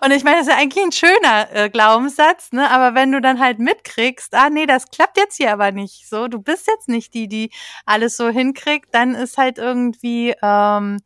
Und 0.03 0.11
ich 0.11 0.24
meine, 0.24 0.38
das 0.38 0.47
ist 0.47 0.53
ja 0.53 0.59
eigentlich 0.59 0.84
ein 0.84 0.91
schöner 0.91 1.47
äh, 1.53 1.69
Glaubenssatz, 1.69 2.51
ne? 2.51 2.69
Aber 2.69 2.95
wenn 2.95 3.11
du 3.11 3.21
dann 3.21 3.39
halt 3.39 3.59
mitkriegst, 3.59 4.34
ah 4.34 4.49
nee, 4.49 4.65
das 4.65 4.91
klappt 4.91 5.17
jetzt 5.17 5.38
hier 5.38 5.53
aber 5.53 5.71
nicht. 5.71 6.09
So, 6.09 6.28
du 6.28 6.39
bist 6.39 6.67
jetzt 6.67 6.89
nicht 6.89 7.13
die, 7.13 7.28
die 7.28 7.51
alles 7.86 8.17
so 8.17 8.30
hinkriegt, 8.30 8.93
dann 8.93 9.15
ist 9.15 9.38
halt 9.38 9.57
irgendwie, 9.57 10.36
ähm, 10.41 10.99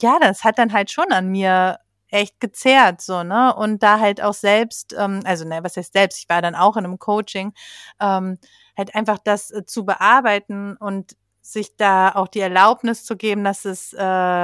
ja, 0.00 0.18
das 0.20 0.42
hat 0.42 0.58
dann 0.58 0.72
halt 0.72 0.90
schon 0.90 1.12
an 1.12 1.28
mir 1.28 1.78
echt 2.14 2.40
gezerrt, 2.40 3.00
so, 3.00 3.22
ne? 3.22 3.54
Und 3.54 3.82
da 3.82 3.98
halt 3.98 4.22
auch 4.22 4.34
selbst, 4.34 4.94
ähm, 4.98 5.20
also 5.24 5.44
ne, 5.44 5.60
was 5.62 5.76
heißt 5.76 5.92
selbst, 5.92 6.18
ich 6.18 6.28
war 6.28 6.40
dann 6.40 6.54
auch 6.54 6.76
in 6.76 6.84
einem 6.84 6.98
Coaching, 6.98 7.52
ähm, 8.00 8.38
halt 8.76 8.94
einfach 8.94 9.18
das 9.18 9.50
äh, 9.50 9.66
zu 9.66 9.84
bearbeiten 9.84 10.76
und 10.76 11.16
sich 11.42 11.76
da 11.76 12.14
auch 12.14 12.28
die 12.28 12.40
Erlaubnis 12.40 13.04
zu 13.04 13.16
geben, 13.16 13.44
dass 13.44 13.66
es 13.66 13.92
äh, 13.92 13.98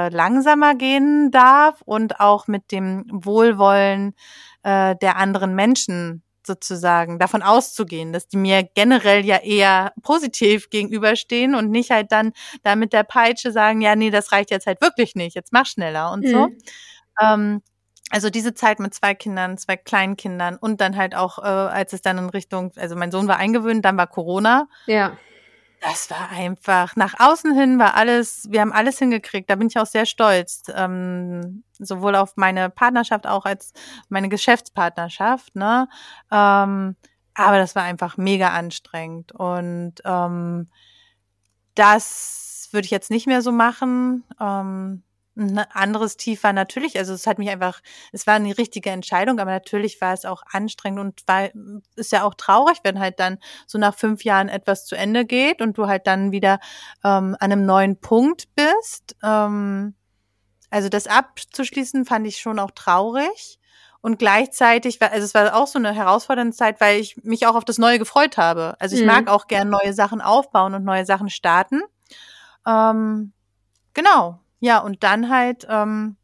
langsamer 0.09 0.75
gehen 0.75 1.31
darf 1.31 1.81
und 1.83 2.19
auch 2.19 2.47
mit 2.47 2.71
dem 2.71 3.05
Wohlwollen 3.11 4.13
äh, 4.61 4.95
der 4.97 5.15
anderen 5.15 5.55
Menschen 5.55 6.23
sozusagen 6.45 7.19
davon 7.19 7.41
auszugehen, 7.41 8.13
dass 8.13 8.27
die 8.27 8.37
mir 8.37 8.63
generell 8.63 9.25
ja 9.25 9.37
eher 9.37 9.93
positiv 10.03 10.69
gegenüberstehen 10.69 11.55
und 11.55 11.69
nicht 11.71 11.91
halt 11.91 12.11
dann 12.11 12.33
da 12.63 12.75
mit 12.75 12.93
der 12.93 13.03
Peitsche 13.03 13.51
sagen, 13.51 13.81
ja, 13.81 13.95
nee, 13.95 14.09
das 14.09 14.31
reicht 14.31 14.51
jetzt 14.51 14.67
halt 14.67 14.81
wirklich 14.81 15.15
nicht, 15.15 15.35
jetzt 15.35 15.53
mach 15.53 15.65
schneller 15.65 16.11
und 16.11 16.25
mhm. 16.25 16.29
so. 16.29 16.49
Ähm, 17.21 17.61
also 18.09 18.29
diese 18.29 18.53
Zeit 18.53 18.79
mit 18.79 18.93
zwei 18.93 19.13
Kindern, 19.15 19.57
zwei 19.57 19.77
kleinen 19.77 20.17
Kindern 20.17 20.57
und 20.57 20.81
dann 20.81 20.97
halt 20.97 21.15
auch, 21.15 21.39
äh, 21.39 21.47
als 21.47 21.93
es 21.93 22.01
dann 22.01 22.17
in 22.17 22.29
Richtung, 22.29 22.71
also 22.75 22.95
mein 22.95 23.11
Sohn 23.11 23.27
war 23.27 23.37
eingewöhnt, 23.37 23.85
dann 23.85 23.97
war 23.97 24.07
Corona. 24.07 24.67
Ja. 24.85 25.17
Das 25.81 26.11
war 26.11 26.29
einfach, 26.29 26.95
nach 26.95 27.15
außen 27.17 27.55
hin 27.55 27.79
war 27.79 27.95
alles, 27.95 28.47
wir 28.51 28.61
haben 28.61 28.71
alles 28.73 28.99
hingekriegt, 28.99 29.49
da 29.49 29.55
bin 29.55 29.67
ich 29.67 29.79
auch 29.79 29.87
sehr 29.87 30.05
stolz. 30.05 30.63
Ähm, 30.75 31.63
sowohl 31.79 32.15
auf 32.15 32.33
meine 32.35 32.69
Partnerschaft 32.69 33.25
auch 33.25 33.45
als 33.45 33.73
meine 34.07 34.29
Geschäftspartnerschaft, 34.29 35.55
ne? 35.55 35.87
Ähm, 36.31 36.95
aber 37.33 37.57
das 37.57 37.75
war 37.75 37.83
einfach 37.83 38.17
mega 38.17 38.49
anstrengend. 38.49 39.31
Und 39.31 39.95
ähm, 40.05 40.69
das 41.75 42.69
würde 42.71 42.85
ich 42.85 42.91
jetzt 42.91 43.09
nicht 43.09 43.25
mehr 43.25 43.41
so 43.41 43.51
machen. 43.51 44.23
Ähm, 44.39 45.03
ein 45.35 45.59
anderes 45.59 46.17
Tief 46.17 46.43
war 46.43 46.51
natürlich, 46.51 46.97
also 46.97 47.13
es 47.13 47.25
hat 47.25 47.39
mich 47.39 47.49
einfach, 47.49 47.81
es 48.11 48.27
war 48.27 48.35
eine 48.35 48.57
richtige 48.57 48.89
Entscheidung, 48.89 49.39
aber 49.39 49.51
natürlich 49.51 50.01
war 50.01 50.13
es 50.13 50.25
auch 50.25 50.43
anstrengend 50.51 50.99
und 50.99 51.21
war, 51.25 51.49
ist 51.95 52.11
ja 52.11 52.23
auch 52.23 52.33
traurig, 52.33 52.79
wenn 52.83 52.99
halt 52.99 53.19
dann 53.19 53.37
so 53.65 53.77
nach 53.77 53.95
fünf 53.95 54.23
Jahren 54.25 54.49
etwas 54.49 54.85
zu 54.85 54.95
Ende 54.95 55.25
geht 55.25 55.61
und 55.61 55.77
du 55.77 55.87
halt 55.87 56.05
dann 56.05 56.31
wieder 56.31 56.59
ähm, 57.03 57.37
an 57.39 57.51
einem 57.51 57.65
neuen 57.65 57.97
Punkt 57.97 58.49
bist. 58.55 59.15
Ähm, 59.23 59.95
also 60.69 60.89
das 60.89 61.07
abzuschließen 61.07 62.05
fand 62.05 62.27
ich 62.27 62.39
schon 62.39 62.59
auch 62.59 62.71
traurig. 62.71 63.59
Und 64.01 64.17
gleichzeitig 64.17 64.99
war, 64.99 65.11
also 65.11 65.23
es 65.25 65.35
war 65.35 65.55
auch 65.55 65.67
so 65.67 65.77
eine 65.77 65.93
herausfordernde 65.93 66.55
Zeit, 66.55 66.81
weil 66.81 66.99
ich 66.99 67.17
mich 67.23 67.45
auch 67.45 67.53
auf 67.55 67.65
das 67.65 67.77
Neue 67.77 67.99
gefreut 67.99 68.37
habe. 68.37 68.75
Also 68.79 68.95
ich 68.95 69.01
mhm. 69.01 69.07
mag 69.07 69.27
auch 69.29 69.47
gern 69.47 69.69
neue 69.69 69.93
Sachen 69.93 70.21
aufbauen 70.21 70.73
und 70.73 70.83
neue 70.83 71.05
Sachen 71.05 71.29
starten. 71.29 71.81
Ähm, 72.65 73.31
genau. 73.93 74.39
Ja, 74.61 74.79
und 74.79 75.03
dann 75.03 75.29
halt 75.29 75.67
ähm, 75.69 76.15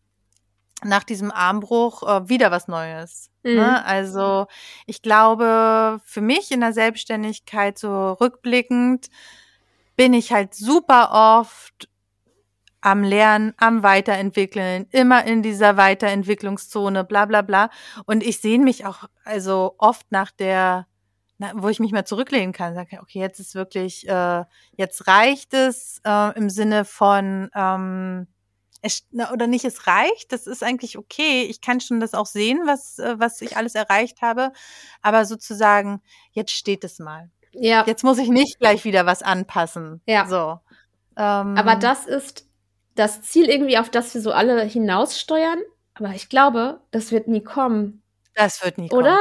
nach 0.84 1.04
diesem 1.04 1.32
Armbruch 1.32 2.04
äh, 2.04 2.30
wieder 2.30 2.52
was 2.52 2.68
Neues. 2.68 3.30
Ne? 3.44 3.52
Mhm. 3.52 3.58
Ne? 3.58 3.86
Also 3.86 4.48
ich 4.86 5.02
glaube, 5.02 6.00
für 6.06 6.22
mich 6.22 6.52
in 6.52 6.62
der 6.62 6.72
Selbstständigkeit 6.72 7.78
so 7.78 8.14
rückblickend 8.14 9.08
bin 9.96 10.14
ich 10.14 10.32
halt 10.32 10.54
super 10.54 11.42
oft 11.42 11.90
am 12.82 13.04
Lernen, 13.04 13.54
am 13.58 13.82
Weiterentwickeln, 13.82 14.86
immer 14.92 15.26
in 15.26 15.42
dieser 15.42 15.78
Weiterentwicklungszone, 15.78 17.04
bla 17.04 17.26
bla 17.26 17.42
bla. 17.42 17.70
Und 18.06 18.24
ich 18.24 18.40
sehe 18.40 18.60
mich 18.60 18.86
auch 18.86 19.06
also 19.26 19.76
oft 19.80 20.12
nach 20.12 20.32
der 20.32 20.86
na, 21.38 21.52
wo 21.56 21.70
ich 21.70 21.80
mich 21.80 21.92
mal 21.92 22.06
zurücklehnen 22.06 22.52
kann, 22.52 22.74
sage, 22.74 23.00
okay, 23.02 23.20
jetzt 23.20 23.40
ist 23.40 23.56
wirklich, 23.56 24.08
äh, 24.08 24.44
jetzt 24.76 25.08
reicht 25.08 25.54
es 25.54 26.02
äh, 26.04 26.38
im 26.38 26.50
Sinne 26.50 26.84
von, 26.86 27.50
ähm, 27.56 28.28
es, 28.82 29.04
na, 29.12 29.32
oder 29.32 29.48
nicht, 29.48 29.66
es 29.66 29.88
reicht, 29.88 30.32
das 30.32 30.48
ist 30.48 30.64
eigentlich 30.64 30.98
okay. 30.98 31.44
Ich 31.44 31.62
kann 31.62 31.80
schon 31.80 32.00
das 32.00 32.14
auch 32.14 32.26
sehen, 32.26 32.62
was, 32.66 33.00
äh, 33.00 33.16
was 33.20 33.42
ich 33.42 33.58
alles 33.58 33.76
erreicht 33.76 34.22
habe, 34.22 34.52
aber 35.02 35.26
sozusagen, 35.26 36.02
jetzt 36.32 36.52
steht 36.52 36.84
es 36.84 37.00
mal. 37.00 37.30
Ja. 37.54 37.84
Jetzt 37.86 38.04
muss 38.04 38.18
ich 38.18 38.30
nicht 38.30 38.60
gleich 38.60 38.84
wieder 38.84 39.06
was 39.06 39.24
anpassen. 39.24 40.02
Ja. 40.06 40.28
So. 40.28 40.60
Ähm, 41.18 41.58
aber 41.58 41.76
das 41.76 42.06
ist 42.06 42.48
das 42.96 43.22
Ziel 43.22 43.50
irgendwie, 43.50 43.78
auf 43.78 43.90
das 43.90 44.14
wir 44.14 44.22
so 44.22 44.32
alle 44.32 44.64
hinaussteuern. 44.64 45.60
Aber 45.96 46.10
ich 46.10 46.30
glaube, 46.30 46.82
das 46.92 47.12
wird 47.12 47.28
nie 47.28 47.44
kommen. 47.44 48.04
Das 48.38 48.64
wird 48.64 48.78
nie 48.78 48.88
kommen. 48.88 49.02
Oder? 49.02 49.18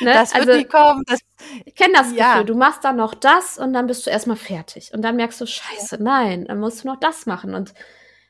Ne? 0.00 0.12
Das 0.12 0.34
wird 0.34 0.48
also, 0.48 0.58
nie 0.58 0.64
kommen. 0.64 1.04
Das, 1.06 1.20
ich 1.64 1.74
kenne 1.76 1.94
das 1.94 2.12
ja. 2.12 2.32
Gefühl. 2.32 2.46
Du 2.46 2.56
machst 2.56 2.82
dann 2.82 2.96
noch 2.96 3.14
das 3.14 3.58
und 3.58 3.72
dann 3.72 3.86
bist 3.86 4.06
du 4.06 4.10
erstmal 4.10 4.36
fertig. 4.36 4.92
Und 4.92 5.02
dann 5.02 5.14
merkst 5.14 5.40
du, 5.40 5.46
scheiße, 5.46 6.02
nein, 6.02 6.46
dann 6.46 6.58
musst 6.58 6.82
du 6.82 6.88
noch 6.88 6.98
das 6.98 7.26
machen. 7.26 7.54
Und 7.54 7.74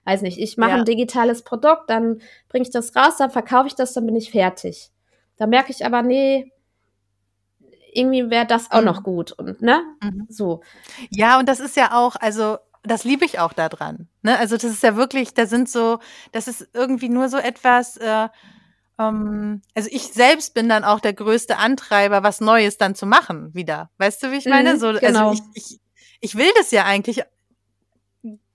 weiß 0.05 0.21
nicht, 0.21 0.39
ich 0.39 0.59
mache 0.59 0.73
ja. 0.73 0.77
ein 0.77 0.85
digitales 0.85 1.43
Produkt, 1.43 1.89
dann 1.89 2.21
bringe 2.51 2.65
ich 2.65 2.71
das 2.71 2.95
raus, 2.95 3.17
dann 3.17 3.31
verkaufe 3.31 3.69
ich 3.69 3.75
das, 3.75 3.95
dann 3.95 4.05
bin 4.05 4.15
ich 4.15 4.31
fertig. 4.31 4.91
Da 5.39 5.47
merke 5.47 5.73
ich 5.73 5.87
aber, 5.87 6.03
nee, 6.03 6.53
irgendwie 7.95 8.29
wäre 8.29 8.47
das 8.47 8.71
auch 8.71 8.81
mhm. 8.81 8.87
noch 8.87 9.03
gut 9.03 9.33
und 9.33 9.63
ne? 9.63 9.83
Mhm. 10.03 10.27
So. 10.29 10.61
Ja, 11.09 11.39
und 11.39 11.49
das 11.49 11.61
ist 11.61 11.77
ja 11.77 11.93
auch, 11.93 12.17
also 12.17 12.59
das 12.83 13.05
liebe 13.05 13.25
ich 13.25 13.39
auch 13.39 13.55
daran. 13.55 14.09
Ne? 14.21 14.39
Also 14.39 14.57
das 14.57 14.65
ist 14.65 14.83
ja 14.83 14.97
wirklich, 14.97 15.33
da 15.33 15.47
sind 15.47 15.71
so, 15.71 16.01
das 16.33 16.47
ist 16.47 16.69
irgendwie 16.75 17.09
nur 17.09 17.31
so 17.31 17.39
etwas, 17.39 17.97
äh, 17.97 18.29
ähm, 18.99 19.63
also 19.75 19.89
ich 19.93 20.05
selbst 20.05 20.55
bin 20.55 20.69
dann 20.69 20.85
auch 20.85 21.01
der 21.01 21.13
größte 21.13 21.57
Antreiber, 21.57 22.23
was 22.23 22.41
Neues 22.41 22.79
dann 22.79 22.95
zu 22.95 23.07
machen 23.07 23.55
wieder. 23.55 23.91
Weißt 23.99 24.23
du, 24.23 24.31
wie 24.31 24.37
ich 24.37 24.47
meine? 24.47 24.75
Mhm, 24.75 24.79
so, 24.79 24.89
also 24.89 25.01
genau. 25.01 25.31
also 25.31 25.43
ich, 25.55 25.63
ich, 25.63 25.81
ich 26.21 26.35
will 26.37 26.51
das 26.57 26.71
ja 26.71 26.85
eigentlich 26.85 27.23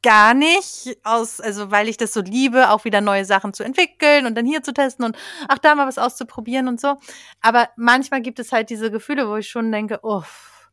gar 0.02 0.34
nicht 0.34 0.98
aus, 1.04 1.42
also 1.42 1.72
weil 1.72 1.90
ich 1.90 1.98
das 1.98 2.14
so 2.14 2.22
liebe, 2.22 2.70
auch 2.70 2.86
wieder 2.86 3.02
neue 3.02 3.26
Sachen 3.26 3.54
zu 3.54 3.64
entwickeln 3.64 4.26
und 4.26 4.36
dann 4.36 4.46
hier 4.46 4.64
zu 4.64 4.74
testen 4.74 5.06
und 5.06 5.18
ach, 5.48 5.58
da 5.58 5.76
mal 5.76 5.88
was 5.88 5.98
auszuprobieren 5.98 6.68
und 6.68 6.80
so. 6.80 6.96
Aber 7.42 7.70
manchmal 7.76 8.22
gibt 8.22 8.40
es 8.40 8.52
halt 8.52 8.70
diese 8.70 8.92
Gefühle, 8.92 9.28
wo 9.28 9.36
ich 9.36 9.50
schon 9.50 9.72
denke, 9.72 10.00
uff, 10.04 10.72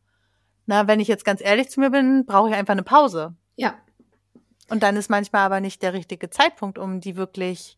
na, 0.66 0.86
wenn 0.86 1.00
ich 1.00 1.08
jetzt 1.08 1.24
ganz 1.24 1.40
ehrlich 1.40 1.70
zu 1.70 1.80
mir 1.80 1.90
bin, 1.90 2.24
brauche 2.24 2.50
ich 2.50 2.54
einfach 2.54 2.72
eine 2.72 2.82
Pause. 2.82 3.34
Ja. 3.56 3.74
Und 4.68 4.82
dann 4.82 4.96
ist 4.96 5.10
manchmal 5.10 5.42
aber 5.42 5.60
nicht 5.60 5.82
der 5.82 5.92
richtige 5.92 6.30
Zeitpunkt, 6.30 6.78
um 6.78 7.00
die 7.00 7.16
wirklich 7.16 7.76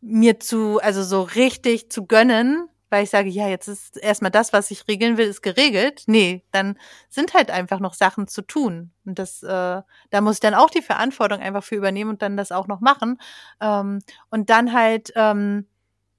mir 0.00 0.40
zu, 0.40 0.80
also 0.80 1.02
so 1.02 1.22
richtig 1.22 1.90
zu 1.90 2.06
gönnen, 2.06 2.68
weil 2.90 3.04
ich 3.04 3.10
sage, 3.10 3.28
ja, 3.28 3.48
jetzt 3.48 3.68
ist 3.68 3.98
erstmal 3.98 4.30
das, 4.30 4.52
was 4.52 4.70
ich 4.70 4.88
regeln 4.88 5.18
will, 5.18 5.26
ist 5.26 5.42
geregelt. 5.42 6.04
Nee, 6.06 6.42
dann 6.52 6.78
sind 7.08 7.34
halt 7.34 7.50
einfach 7.50 7.80
noch 7.80 7.94
Sachen 7.94 8.28
zu 8.28 8.42
tun. 8.42 8.92
Und 9.04 9.18
das, 9.18 9.42
äh, 9.42 9.82
da 10.10 10.20
muss 10.20 10.36
ich 10.36 10.40
dann 10.40 10.54
auch 10.54 10.70
die 10.70 10.80
Verantwortung 10.80 11.40
einfach 11.40 11.62
für 11.62 11.74
übernehmen 11.74 12.10
und 12.10 12.22
dann 12.22 12.36
das 12.36 12.50
auch 12.50 12.66
noch 12.66 12.80
machen. 12.80 13.20
Ähm, 13.60 14.00
und 14.30 14.48
dann 14.48 14.72
halt, 14.72 15.12
ähm, 15.16 15.66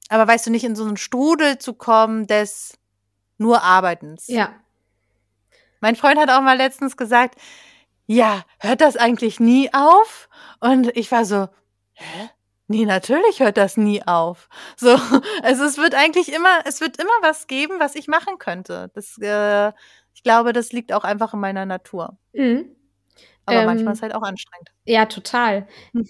aber 0.10 0.28
weißt 0.28 0.48
du, 0.48 0.52
nicht 0.52 0.64
in 0.64 0.76
so 0.76 0.86
einen 0.86 0.98
Strudel 0.98 1.58
zu 1.58 1.74
kommen 1.74 2.28
des 2.28 2.78
nur 3.38 3.64
Arbeitens. 3.64 4.28
Ja. 4.28 4.54
Mein 5.82 5.96
Freund 5.96 6.20
hat 6.20 6.30
auch 6.30 6.42
mal 6.42 6.58
letztens 6.58 6.98
gesagt, 6.98 7.40
ja, 8.06 8.44
hört 8.60 8.82
das 8.82 8.98
eigentlich 8.98 9.40
nie 9.40 9.74
auf? 9.74 10.30
Und 10.60 10.96
ich 10.98 11.12
war 11.12 11.26
so, 11.26 11.48
hä? 11.94 12.30
Nee, 12.72 12.86
natürlich 12.86 13.40
hört 13.40 13.58
das 13.58 13.78
nie 13.78 14.04
auf. 14.06 14.48
So, 14.78 14.90
also 15.44 15.64
es 15.64 15.78
wird 15.80 15.96
eigentlich 15.96 16.32
immer, 16.32 16.60
es 16.66 16.82
wird 16.82 16.98
immer 16.98 17.10
was 17.22 17.48
geben, 17.48 17.80
was 17.80 17.96
ich 17.96 18.08
machen 18.08 18.38
könnte. 18.38 18.92
Das, 18.94 19.18
äh, 19.20 19.70
ich 20.14 20.22
glaube, 20.22 20.54
das 20.54 20.72
liegt 20.72 20.94
auch 20.94 21.04
einfach 21.04 21.34
in 21.34 21.40
meiner 21.40 21.66
Natur. 21.66 22.20
Mhm. 22.32 22.76
Aber 23.46 23.62
ähm, 23.62 23.66
manchmal 23.66 23.94
ist 23.94 24.00
es 24.00 24.04
halt 24.04 24.14
auch 24.14 24.22
anstrengend. 24.22 24.70
Ja, 24.86 25.08
total. 25.08 25.68
Hm. 25.94 26.08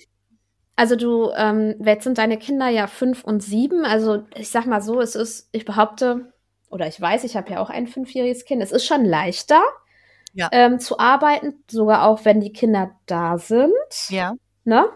Also 0.76 0.98
du, 0.98 1.32
ähm, 1.36 1.76
jetzt 1.84 2.04
sind 2.04 2.18
deine 2.18 2.38
Kinder 2.38 2.68
ja 2.68 2.88
fünf 2.88 3.24
und 3.24 3.42
sieben. 3.42 3.86
Also 3.86 4.26
ich 4.36 4.50
sag 4.50 4.66
mal 4.66 4.82
so, 4.82 5.00
es 5.00 5.16
ist, 5.16 5.48
ich 5.54 5.64
behaupte, 5.64 6.34
oder 6.70 6.88
ich 6.88 7.00
weiß, 7.00 7.24
ich 7.24 7.38
habe 7.38 7.52
ja 7.52 7.62
auch 7.62 7.70
ein 7.70 7.88
fünfjähriges 7.88 8.44
Kind. 8.44 8.62
Es 8.62 8.74
ist 8.74 8.86
schon 8.86 9.06
leichter 9.06 9.62
ja. 10.34 10.50
ähm, 10.52 10.80
zu 10.80 11.00
arbeiten, 11.00 11.64
sogar 11.72 12.06
auch 12.06 12.26
wenn 12.26 12.42
die 12.42 12.52
Kinder 12.52 12.92
da 13.06 13.38
sind. 13.38 13.72
Ja. 14.10 14.34
Ne? 14.66 14.90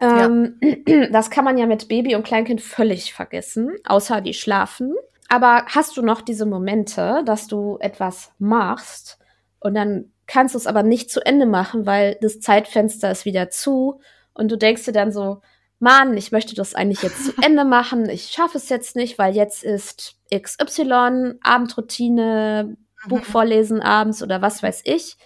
Ähm, 0.00 0.58
ja. 0.86 1.06
Das 1.12 1.30
kann 1.30 1.44
man 1.44 1.58
ja 1.58 1.66
mit 1.66 1.88
Baby 1.88 2.14
und 2.14 2.24
Kleinkind 2.24 2.60
völlig 2.60 3.12
vergessen, 3.12 3.76
außer 3.84 4.20
die 4.20 4.34
schlafen. 4.34 4.94
Aber 5.28 5.64
hast 5.66 5.96
du 5.96 6.02
noch 6.02 6.22
diese 6.22 6.46
Momente, 6.46 7.22
dass 7.24 7.46
du 7.46 7.78
etwas 7.80 8.32
machst 8.38 9.18
und 9.60 9.74
dann 9.74 10.12
kannst 10.26 10.54
du 10.54 10.58
es 10.58 10.66
aber 10.66 10.82
nicht 10.82 11.10
zu 11.10 11.24
Ende 11.24 11.46
machen, 11.46 11.86
weil 11.86 12.16
das 12.20 12.40
Zeitfenster 12.40 13.10
ist 13.10 13.24
wieder 13.24 13.50
zu 13.50 14.00
und 14.32 14.50
du 14.50 14.56
denkst 14.56 14.84
dir 14.84 14.92
dann 14.92 15.12
so, 15.12 15.40
Mann, 15.78 16.16
ich 16.16 16.32
möchte 16.32 16.54
das 16.54 16.74
eigentlich 16.74 17.02
jetzt 17.02 17.24
zu 17.26 17.32
Ende 17.42 17.64
machen, 17.64 18.08
ich 18.08 18.26
schaffe 18.26 18.58
es 18.58 18.68
jetzt 18.68 18.96
nicht, 18.96 19.18
weil 19.18 19.34
jetzt 19.34 19.62
ist 19.62 20.16
XY, 20.34 21.34
Abendroutine, 21.42 22.76
Buch 23.08 23.18
mhm. 23.18 23.24
vorlesen 23.24 23.80
abends 23.80 24.22
oder 24.22 24.42
was 24.42 24.62
weiß 24.62 24.82
ich 24.84 25.16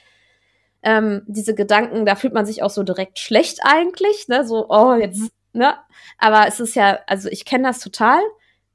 ähm, 0.84 1.22
diese 1.26 1.54
Gedanken, 1.54 2.06
da 2.06 2.14
fühlt 2.14 2.34
man 2.34 2.46
sich 2.46 2.62
auch 2.62 2.70
so 2.70 2.82
direkt 2.82 3.18
schlecht 3.18 3.60
eigentlich, 3.64 4.28
ne? 4.28 4.46
So, 4.46 4.68
oh, 4.68 4.94
jetzt, 4.94 5.20
mhm. 5.20 5.30
ne? 5.52 5.74
Aber 6.18 6.46
es 6.46 6.60
ist 6.60 6.76
ja, 6.76 6.98
also 7.06 7.28
ich 7.28 7.44
kenne 7.44 7.68
das 7.68 7.80
total. 7.80 8.20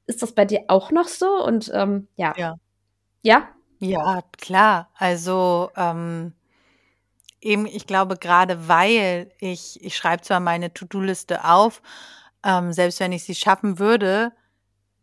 Ist 0.06 0.22
das 0.22 0.32
bei 0.32 0.44
dir 0.44 0.64
auch 0.68 0.90
noch 0.90 1.08
so? 1.08 1.42
Und 1.44 1.70
ähm, 1.72 2.08
ja. 2.16 2.34
Ja. 2.36 2.56
Ja? 3.22 3.48
Ja, 3.78 4.22
klar. 4.38 4.90
Also 4.94 5.70
ähm, 5.76 6.34
eben, 7.40 7.66
ich 7.66 7.86
glaube, 7.86 8.16
gerade 8.16 8.68
weil 8.68 9.32
ich, 9.38 9.82
ich 9.82 9.96
schreibe 9.96 10.22
zwar 10.22 10.40
meine 10.40 10.72
To-Do-Liste 10.74 11.44
auf, 11.44 11.80
ähm, 12.44 12.72
selbst 12.72 13.00
wenn 13.00 13.12
ich 13.12 13.24
sie 13.24 13.34
schaffen 13.34 13.78
würde, 13.78 14.32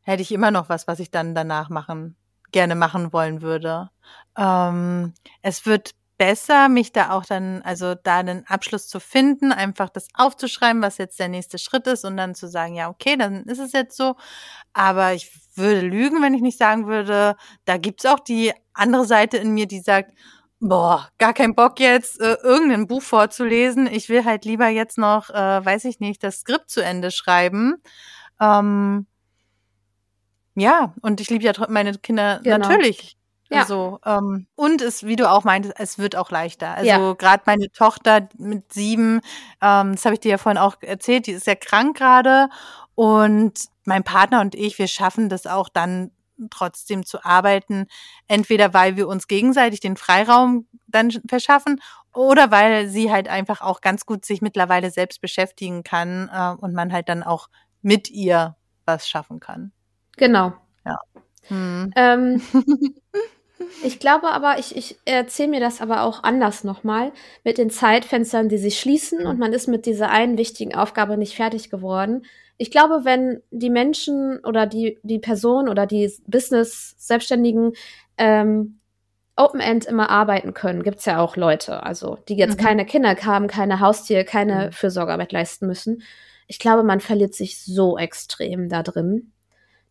hätte 0.02 0.22
ich 0.22 0.32
immer 0.32 0.52
noch 0.52 0.70
was, 0.70 0.88
was 0.88 1.00
ich 1.00 1.12
dann 1.12 1.36
danach 1.36 1.70
machen, 1.70 2.16
gerne 2.52 2.76
machen 2.76 3.14
wollen 3.14 3.42
würde. 3.42 3.90
Ähm, 4.38 5.14
es 5.42 5.66
wird 5.66 5.92
besser, 6.18 6.70
mich 6.70 6.92
da 6.92 7.12
auch 7.12 7.26
dann, 7.26 7.62
also 7.62 7.96
da 7.96 8.18
einen 8.18 8.46
Abschluss 8.48 8.88
zu 8.88 9.00
finden, 9.00 9.52
einfach 9.52 9.90
das 9.90 10.08
aufzuschreiben, 10.14 10.82
was 10.82 10.98
jetzt 10.98 11.20
der 11.20 11.28
nächste 11.28 11.58
Schritt 11.60 11.88
ist 11.88 12.06
und 12.06 12.18
dann 12.18 12.36
zu 12.36 12.48
sagen, 12.48 12.76
ja, 12.76 12.90
okay, 12.90 13.16
dann 13.18 13.44
ist 13.44 13.60
es 13.60 13.72
jetzt 13.72 13.96
so. 13.96 14.16
Aber 14.74 15.14
ich 15.14 15.32
würde 15.56 15.82
lügen, 15.82 16.22
wenn 16.22 16.34
ich 16.34 16.42
nicht 16.42 16.58
sagen 16.58 16.88
würde, 16.88 17.36
da 17.66 17.78
gibt's 17.78 18.06
auch 18.06 18.20
die 18.20 18.54
andere 18.74 19.06
Seite 19.06 19.38
in 19.38 19.54
mir, 19.54 19.68
die 19.68 19.80
sagt, 19.80 20.12
boah, 20.60 21.10
gar 21.20 21.34
kein 21.34 21.56
Bock 21.56 21.80
jetzt, 21.80 22.20
äh, 22.20 22.38
irgendein 22.44 22.88
Buch 22.88 23.02
vorzulesen. 23.02 23.88
Ich 23.88 24.10
will 24.10 24.26
halt 24.26 24.46
lieber 24.46 24.68
jetzt 24.68 24.98
noch, 24.98 25.30
äh, 25.30 25.66
weiß 25.66 25.86
ich 25.86 26.00
nicht, 26.00 26.24
das 26.24 26.40
Skript 26.40 26.70
zu 26.70 26.84
Ende 26.84 27.12
schreiben. 27.12 27.76
Ähm, 28.40 29.06
ja, 30.56 30.96
und 31.02 31.22
ich 31.22 31.30
liebe 31.30 31.44
ja 31.44 31.54
meine 31.70 31.94
Kinder 31.94 32.40
genau. 32.44 32.58
natürlich 32.58 33.18
ja. 33.50 33.62
Also, 33.62 34.00
ähm, 34.06 34.48
und 34.56 34.82
es, 34.82 35.06
wie 35.06 35.16
du 35.16 35.30
auch 35.30 35.44
meintest, 35.44 35.76
es 35.78 35.98
wird 35.98 36.16
auch 36.16 36.32
leichter. 36.32 36.72
Also 36.72 36.90
ja. 36.90 37.14
gerade 37.14 37.44
meine 37.46 37.72
Tochter 37.72 38.28
mit 38.38 38.74
sieben, 38.74 39.22
ähm, 39.62 39.94
das 39.94 40.06
habe 40.06 40.16
ich 40.16 40.20
dir 40.20 40.32
ja 40.32 40.38
vorhin 40.38 40.58
auch 40.58 40.76
erzählt, 40.82 41.28
die 41.28 41.32
ist 41.32 41.48
ja 41.48 41.56
krank 41.56 41.98
gerade. 41.98 42.50
Und 42.96 43.54
mein 43.86 44.04
Partner 44.04 44.42
und 44.42 44.56
ich, 44.56 44.78
wir 44.80 44.88
schaffen 44.88 45.30
das 45.30 45.48
auch 45.48 45.70
dann 45.70 46.12
trotzdem 46.50 47.06
zu 47.06 47.24
arbeiten. 47.24 47.88
Entweder 48.28 48.74
weil 48.74 48.96
wir 48.98 49.08
uns 49.08 49.28
gegenseitig 49.28 49.80
den 49.80 49.98
Freiraum 49.98 50.68
dann 50.88 51.12
verschaffen 51.28 51.82
oder 52.14 52.52
weil 52.52 52.88
sie 52.88 53.12
halt 53.12 53.28
einfach 53.28 53.62
auch 53.62 53.82
ganz 53.82 54.06
gut 54.06 54.26
sich 54.26 54.42
mittlerweile 54.42 54.92
selbst 54.92 55.22
beschäftigen 55.22 55.84
kann 55.84 56.30
äh, 56.34 56.56
und 56.60 56.74
man 56.74 56.92
halt 56.92 57.10
dann 57.10 57.24
auch 57.24 57.50
mit 57.82 58.10
ihr 58.10 58.56
was 58.86 59.08
schaffen 59.08 59.40
kann. 59.40 59.72
Genau. 60.18 60.54
Ja. 60.86 60.98
Hm. 61.48 61.92
Ähm, 61.96 62.42
Ich 63.84 64.00
glaube 64.00 64.30
aber, 64.30 64.60
ich, 64.60 64.76
ich 64.76 64.98
erzähle 65.06 65.50
mir 65.50 65.60
das 65.60 65.82
aber 65.82 66.04
auch 66.04 66.24
anders 66.24 66.64
nochmal, 66.64 67.12
mit 67.44 67.58
den 67.58 67.70
Zeitfenstern, 67.70 68.50
die 68.50 68.58
sich 68.58 68.80
schließen 68.80 69.26
und 69.26 69.40
man 69.40 69.54
ist 69.54 69.68
mit 69.68 69.86
dieser 69.86 70.10
einen 70.10 70.38
wichtigen 70.38 70.76
Aufgabe 70.76 71.18
nicht 71.18 71.36
fertig 71.36 71.70
geworden. 71.70 72.26
Ich 72.58 72.72
glaube, 72.72 73.02
wenn 73.04 73.42
die 73.52 73.70
Menschen 73.70 74.40
oder 74.44 74.66
die, 74.66 75.00
die 75.04 75.20
Person 75.20 75.70
oder 75.70 75.86
die 75.86 76.12
Business-Selbstständigen 76.26 77.74
ähm, 78.18 78.80
Open-End 79.36 79.86
immer 79.86 80.10
arbeiten 80.10 80.54
können, 80.54 80.82
gibt's 80.82 81.06
ja 81.06 81.20
auch 81.20 81.36
Leute, 81.36 81.84
also 81.84 82.18
die 82.28 82.36
jetzt 82.36 82.60
mhm. 82.60 82.64
keine 82.64 82.86
Kinder 82.86 83.16
haben, 83.16 83.48
keine 83.48 83.80
Haustiere, 83.80 84.26
keine 84.26 84.68
mhm. 84.68 84.72
Fürsorgearbeit 84.72 85.32
leisten 85.32 85.68
müssen. 85.68 86.02
Ich 86.48 86.60
glaube, 86.60 86.84
man 86.84 87.00
verliert 87.00 87.36
sich 87.36 87.64
so 87.64 87.98
extrem 87.98 88.70
da 88.70 88.82
drin. 88.82 89.32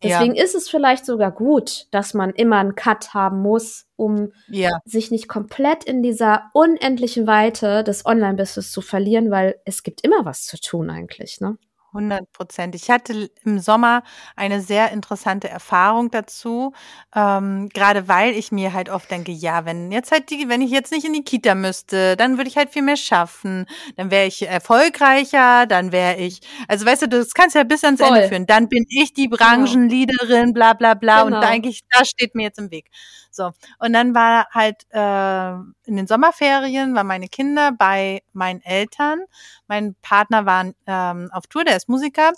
Deswegen 0.03 0.35
ja. 0.35 0.43
ist 0.43 0.53
es 0.53 0.69
vielleicht 0.69 1.05
sogar 1.05 1.31
gut, 1.31 1.87
dass 1.91 2.13
man 2.13 2.31
immer 2.31 2.57
einen 2.57 2.75
Cut 2.75 3.13
haben 3.13 3.41
muss, 3.41 3.87
um 3.95 4.31
ja. 4.47 4.79
sich 4.85 5.09
nicht 5.09 5.27
komplett 5.27 5.83
in 5.83 6.03
dieser 6.03 6.51
unendlichen 6.53 7.25
Weite 7.25 7.83
des 7.83 8.05
Online-Business 8.05 8.71
zu 8.71 8.81
verlieren, 8.81 9.31
weil 9.31 9.59
es 9.65 9.81
gibt 9.81 10.01
immer 10.01 10.23
was 10.23 10.45
zu 10.45 10.59
tun 10.59 10.89
eigentlich, 10.89 11.41
ne? 11.41 11.57
100 11.93 12.31
Prozent. 12.31 12.75
Ich 12.75 12.89
hatte 12.89 13.29
im 13.43 13.59
Sommer 13.59 14.03
eine 14.35 14.61
sehr 14.61 14.91
interessante 14.91 15.49
Erfahrung 15.49 16.11
dazu, 16.11 16.73
ähm, 17.15 17.69
gerade 17.69 18.07
weil 18.07 18.33
ich 18.33 18.51
mir 18.51 18.73
halt 18.73 18.89
oft 18.89 19.09
denke, 19.09 19.31
ja, 19.31 19.65
wenn 19.65 19.91
jetzt 19.91 20.11
halt 20.11 20.29
die, 20.29 20.49
wenn 20.49 20.61
ich 20.61 20.71
jetzt 20.71 20.91
nicht 20.91 21.05
in 21.05 21.13
die 21.13 21.23
Kita 21.23 21.55
müsste, 21.55 22.15
dann 22.17 22.37
würde 22.37 22.49
ich 22.49 22.57
halt 22.57 22.69
viel 22.69 22.81
mehr 22.81 22.97
schaffen, 22.97 23.65
dann 23.95 24.11
wäre 24.11 24.27
ich 24.27 24.47
erfolgreicher, 24.47 25.65
dann 25.65 25.91
wäre 25.91 26.17
ich, 26.17 26.41
also 26.67 26.85
weißt 26.85 27.03
du, 27.03 27.07
das 27.09 27.33
kannst 27.33 27.55
ja 27.55 27.63
bis 27.63 27.83
ans 27.83 28.01
Voll. 28.01 28.15
Ende 28.15 28.27
führen. 28.27 28.45
Dann 28.45 28.67
bin 28.69 28.85
ich 28.89 29.13
die 29.13 29.29
genau. 29.29 29.37
Branchenleaderin, 29.37 30.53
bla 30.53 30.73
bla 30.73 30.93
bla, 30.93 31.23
genau. 31.23 31.37
und 31.37 31.43
eigentlich, 31.43 31.81
das 31.89 32.09
steht 32.09 32.35
mir 32.35 32.43
jetzt 32.43 32.59
im 32.59 32.71
Weg. 32.71 32.89
So. 33.31 33.51
Und 33.79 33.93
dann 33.93 34.15
war 34.15 34.47
halt 34.51 34.85
äh, 34.91 35.51
in 35.85 35.95
den 35.95 36.07
Sommerferien 36.07 36.95
waren 36.95 37.07
meine 37.07 37.27
Kinder 37.27 37.71
bei 37.71 38.21
meinen 38.33 38.61
Eltern. 38.61 39.21
Mein 39.67 39.95
Partner 40.01 40.45
war 40.45 40.71
ähm, 40.85 41.29
auf 41.31 41.47
Tour, 41.47 41.63
der 41.63 41.77
ist 41.77 41.89
Musiker. 41.89 42.31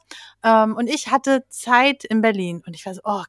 Ähm, 0.43 0.75
und 0.75 0.87
ich 0.87 1.09
hatte 1.11 1.43
Zeit 1.49 2.03
in 2.03 2.21
Berlin. 2.21 2.61
Und 2.65 2.75
ich 2.75 2.85
war 2.85 2.93
so, 2.93 3.01
oh 3.03 3.23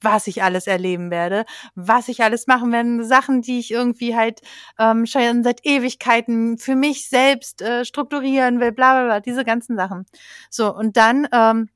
was 0.00 0.26
ich 0.26 0.42
alles 0.42 0.66
erleben 0.66 1.10
werde, 1.10 1.44
was 1.74 2.08
ich 2.08 2.22
alles 2.22 2.46
machen 2.46 2.72
werde, 2.72 3.04
Sachen, 3.04 3.42
die 3.42 3.58
ich 3.58 3.70
irgendwie 3.70 4.16
halt 4.16 4.40
ähm, 4.78 5.06
schon 5.06 5.42
seit 5.42 5.64
Ewigkeiten 5.64 6.58
für 6.58 6.76
mich 6.76 7.08
selbst 7.08 7.62
äh, 7.62 7.84
strukturieren 7.84 8.60
will, 8.60 8.72
bla 8.72 8.94
bla 8.94 9.04
bla, 9.04 9.20
diese 9.20 9.44
ganzen 9.44 9.76
Sachen. 9.76 10.06
So, 10.50 10.74
und 10.74 10.96
dann 10.96 11.28
ähm, 11.32 11.68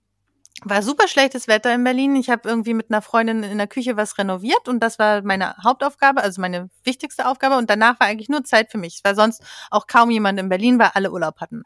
war 0.65 0.83
super 0.83 1.09
schlechtes 1.09 1.49
Wetter 1.49 1.75
in 1.75 1.85
Berlin. 1.85 2.17
Ich 2.17 2.31
habe 2.31 2.49
irgendwie 2.49 2.75
mit 2.75 2.91
einer 2.91 3.03
Freundin 3.03 3.43
in 3.43 3.59
der 3.59 3.67
Küche 3.67 3.97
was 3.97 4.19
renoviert 4.19 4.69
und 4.69 4.81
das 4.81 4.99
war 4.99 5.23
meine 5.23 5.57
Hauptaufgabe, 5.63 6.23
also 6.23 6.41
meine 6.41 6.71
wichtigste 6.85 7.27
Aufgabe. 7.27 7.57
Und 7.57 7.71
danach 7.71 7.99
war 8.01 8.07
eigentlich 8.07 8.29
nur 8.29 8.45
Zeit 8.45 8.71
für 8.71 8.79
mich, 8.79 9.01
weil 9.03 9.15
sonst 9.15 9.43
auch 9.71 9.87
kaum 9.87 10.11
jemand 10.11 10.39
in 10.39 10.49
Berlin, 10.49 10.79
weil 10.79 10.91
alle 10.95 11.11
Urlaub 11.11 11.41
hatten. 11.41 11.63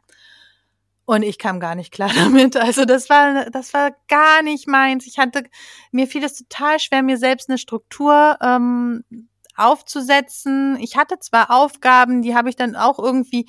Und 1.07 1.23
ich 1.23 1.39
kam 1.39 1.61
gar 1.61 1.75
nicht 1.75 1.93
klar 1.93 2.11
damit. 2.15 2.57
Also 2.57 2.85
das 2.85 3.11
war, 3.11 3.51
das 3.51 3.75
war 3.75 3.91
gar 4.09 4.43
nicht 4.43 4.69
meins. 4.69 5.07
Ich 5.07 5.19
hatte, 5.19 5.45
mir 5.91 6.07
fiel 6.07 6.25
es 6.25 6.37
total 6.37 6.79
schwer, 6.81 7.03
mir 7.03 7.19
selbst 7.19 7.49
eine 7.49 7.59
Struktur 7.59 8.39
ähm, 8.41 9.05
aufzusetzen. 9.57 10.79
Ich 10.81 10.97
hatte 10.97 11.19
zwar 11.19 11.51
Aufgaben, 11.51 12.23
die 12.23 12.35
habe 12.35 12.49
ich 12.49 12.57
dann 12.57 12.77
auch 12.77 12.99
irgendwie, 12.99 13.47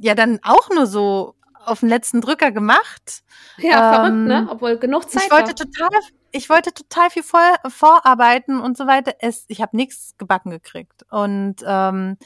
ja 0.00 0.14
dann 0.14 0.38
auch 0.42 0.70
nur 0.70 0.86
so 0.86 1.34
auf 1.64 1.80
den 1.80 1.88
letzten 1.88 2.20
Drücker 2.20 2.50
gemacht. 2.50 3.22
Ja, 3.58 3.88
ähm, 3.88 3.94
verrückt, 3.94 4.28
ne? 4.28 4.48
Obwohl 4.50 4.78
genug 4.78 5.10
Zeit 5.10 5.24
Ich 5.24 5.30
wollte 5.30 5.48
war. 5.48 5.54
total, 5.54 6.00
ich 6.32 6.50
wollte 6.50 6.72
total 6.72 7.10
viel 7.10 7.22
vor, 7.22 7.54
vorarbeiten 7.68 8.60
und 8.60 8.76
so 8.76 8.86
weiter. 8.86 9.14
Es, 9.20 9.44
ich 9.48 9.60
habe 9.60 9.76
nichts 9.76 10.16
gebacken 10.18 10.50
gekriegt. 10.50 11.04
Und 11.10 11.56
ähm, 11.66 12.16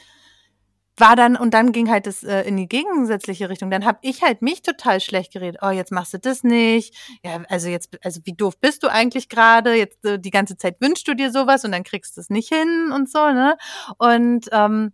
war 0.97 1.15
dann 1.15 1.35
und 1.35 1.53
dann 1.53 1.71
ging 1.71 1.89
halt 1.89 2.05
das 2.05 2.23
äh, 2.23 2.41
in 2.43 2.55
die 2.55 2.67
gegensätzliche 2.67 3.49
Richtung. 3.49 3.71
Dann 3.71 3.85
habe 3.85 3.97
ich 4.01 4.21
halt 4.21 4.41
mich 4.41 4.61
total 4.61 4.99
schlecht 4.99 5.33
geredet. 5.33 5.61
Oh, 5.63 5.71
jetzt 5.71 5.91
machst 5.91 6.13
du 6.13 6.19
das 6.19 6.43
nicht. 6.43 6.95
Ja, 7.23 7.41
also 7.49 7.67
jetzt 7.67 7.97
also 8.03 8.21
wie 8.25 8.33
doof 8.33 8.59
bist 8.59 8.83
du 8.83 8.87
eigentlich 8.89 9.27
gerade? 9.27 9.73
Jetzt 9.73 10.05
äh, 10.05 10.19
die 10.19 10.29
ganze 10.29 10.55
Zeit 10.55 10.77
wünschst 10.81 11.07
du 11.07 11.15
dir 11.15 11.31
sowas 11.31 11.65
und 11.65 11.71
dann 11.71 11.83
kriegst 11.83 12.17
du 12.17 12.21
es 12.21 12.29
nicht 12.29 12.49
hin 12.49 12.91
und 12.93 13.09
so, 13.09 13.31
ne? 13.31 13.57
Und 13.97 14.49
ähm, 14.51 14.93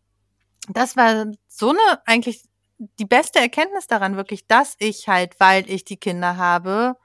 das 0.69 0.95
war 0.95 1.25
so 1.47 1.69
eine 1.71 2.01
eigentlich 2.05 2.43
die 2.79 3.05
beste 3.05 3.39
Erkenntnis 3.39 3.87
daran 3.87 4.15
wirklich, 4.15 4.47
dass 4.47 4.75
ich 4.79 5.07
halt, 5.07 5.39
weil 5.39 5.69
ich 5.69 5.83
die 5.83 5.97
Kinder 5.97 6.37
habe, 6.37 6.95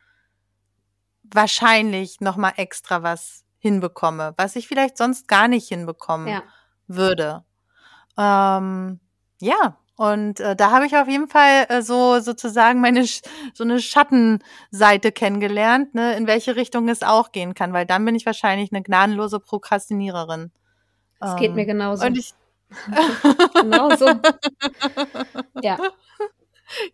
wahrscheinlich 1.25 2.21
noch 2.21 2.37
mal 2.37 2.53
extra 2.57 3.03
was 3.03 3.45
hinbekomme, 3.59 4.35
was 4.37 4.57
ich 4.57 4.69
vielleicht 4.69 4.97
sonst 4.97 5.27
gar 5.27 5.49
nicht 5.49 5.69
hinbekommen 5.69 6.29
ja. 6.29 6.43
würde. 6.87 7.45
Ähm, 8.17 9.01
ja, 9.41 9.79
und 9.97 10.41
äh, 10.41 10.55
da 10.55 10.71
habe 10.71 10.87
ich 10.87 10.97
auf 10.97 11.09
jeden 11.09 11.29
Fall 11.29 11.67
äh, 11.69 11.83
so 11.83 12.21
sozusagen 12.21 12.81
meine 12.81 13.05
so 13.05 13.65
eine 13.65 13.81
Schattenseite 13.81 15.13
kennengelernt, 15.13 15.95
ne, 15.95 16.17
in 16.17 16.27
welche 16.27 16.57
Richtung 16.57 16.89
es 16.89 17.03
auch 17.03 17.33
gehen 17.33 17.55
kann, 17.55 17.73
weil 17.73 17.87
dann 17.87 18.05
bin 18.05 18.15
ich 18.15 18.27
wahrscheinlich 18.27 18.73
eine 18.73 18.83
gnadenlose 18.83 19.41
Prokrastiniererin. 19.41 20.53
Das 21.21 21.33
ähm, 21.33 21.37
geht 21.39 21.55
mir 21.55 21.65
genauso. 21.65 22.07
Und 22.07 22.19
ich 22.19 22.35
genauso. 23.55 24.07
ja. 25.63 25.79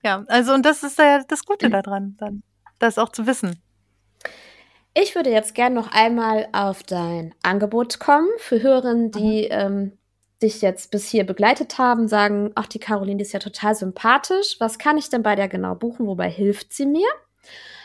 Ja, 0.02 0.24
also 0.26 0.52
und 0.52 0.66
das 0.66 0.82
ist 0.82 0.98
ja 0.98 1.22
das 1.26 1.44
Gute 1.44 1.70
daran, 1.70 2.16
dann 2.18 2.42
das 2.78 2.98
auch 2.98 3.10
zu 3.10 3.26
wissen. 3.26 3.62
Ich 4.94 5.14
würde 5.14 5.30
jetzt 5.30 5.54
gerne 5.54 5.76
noch 5.76 5.92
einmal 5.92 6.48
auf 6.52 6.82
dein 6.82 7.34
Angebot 7.42 8.00
kommen 8.00 8.28
für 8.38 8.60
Hörerinnen, 8.60 9.10
die 9.12 9.42
mhm. 9.42 9.48
ähm, 9.50 9.98
dich 10.42 10.62
jetzt 10.62 10.90
bis 10.90 11.08
hier 11.08 11.24
begleitet 11.24 11.78
haben, 11.78 12.08
sagen, 12.08 12.50
ach, 12.54 12.66
die 12.66 12.78
Caroline 12.78 13.18
die 13.18 13.22
ist 13.22 13.32
ja 13.32 13.38
total 13.38 13.74
sympathisch. 13.74 14.56
Was 14.58 14.78
kann 14.78 14.98
ich 14.98 15.08
denn 15.08 15.22
bei 15.22 15.36
der 15.36 15.48
genau 15.48 15.74
buchen? 15.74 16.06
Wobei 16.06 16.28
hilft 16.28 16.72
sie 16.72 16.86
mir? 16.86 17.08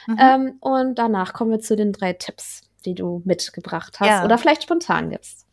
Mhm. 0.07 0.17
Ähm, 0.19 0.57
und 0.61 0.95
danach 0.95 1.33
kommen 1.33 1.51
wir 1.51 1.59
zu 1.59 1.75
den 1.75 1.91
drei 1.91 2.13
Tipps, 2.13 2.61
die 2.86 2.95
du 2.95 3.21
mitgebracht 3.25 3.99
hast 3.99 4.07
ja. 4.07 4.25
oder 4.25 4.38
vielleicht 4.38 4.63
spontan 4.63 5.09
gibst. 5.09 5.45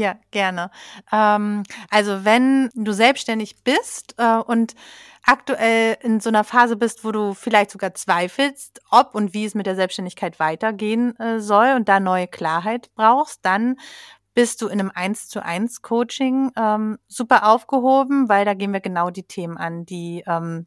Ja, 0.00 0.16
gerne. 0.30 0.70
Ähm, 1.12 1.62
also 1.90 2.24
wenn 2.24 2.70
du 2.72 2.92
selbstständig 2.92 3.62
bist 3.64 4.14
äh, 4.16 4.36
und 4.38 4.74
aktuell 5.24 5.98
in 6.00 6.20
so 6.20 6.30
einer 6.30 6.42
Phase 6.42 6.76
bist, 6.76 7.04
wo 7.04 7.12
du 7.12 7.34
vielleicht 7.34 7.70
sogar 7.70 7.92
zweifelst, 7.92 8.80
ob 8.90 9.14
und 9.14 9.34
wie 9.34 9.44
es 9.44 9.54
mit 9.54 9.66
der 9.66 9.76
Selbstständigkeit 9.76 10.40
weitergehen 10.40 11.14
äh, 11.20 11.38
soll 11.38 11.74
und 11.76 11.90
da 11.90 12.00
neue 12.00 12.28
Klarheit 12.28 12.88
brauchst, 12.94 13.40
dann 13.44 13.76
bist 14.32 14.62
du 14.62 14.68
in 14.68 14.80
einem 14.80 14.90
1 14.94 15.28
zu 15.28 15.44
1 15.44 15.82
Coaching 15.82 16.50
ähm, 16.56 16.96
super 17.06 17.46
aufgehoben, 17.46 18.30
weil 18.30 18.46
da 18.46 18.54
gehen 18.54 18.72
wir 18.72 18.80
genau 18.80 19.10
die 19.10 19.24
Themen 19.24 19.58
an, 19.58 19.84
die 19.84 20.24
ähm, 20.26 20.66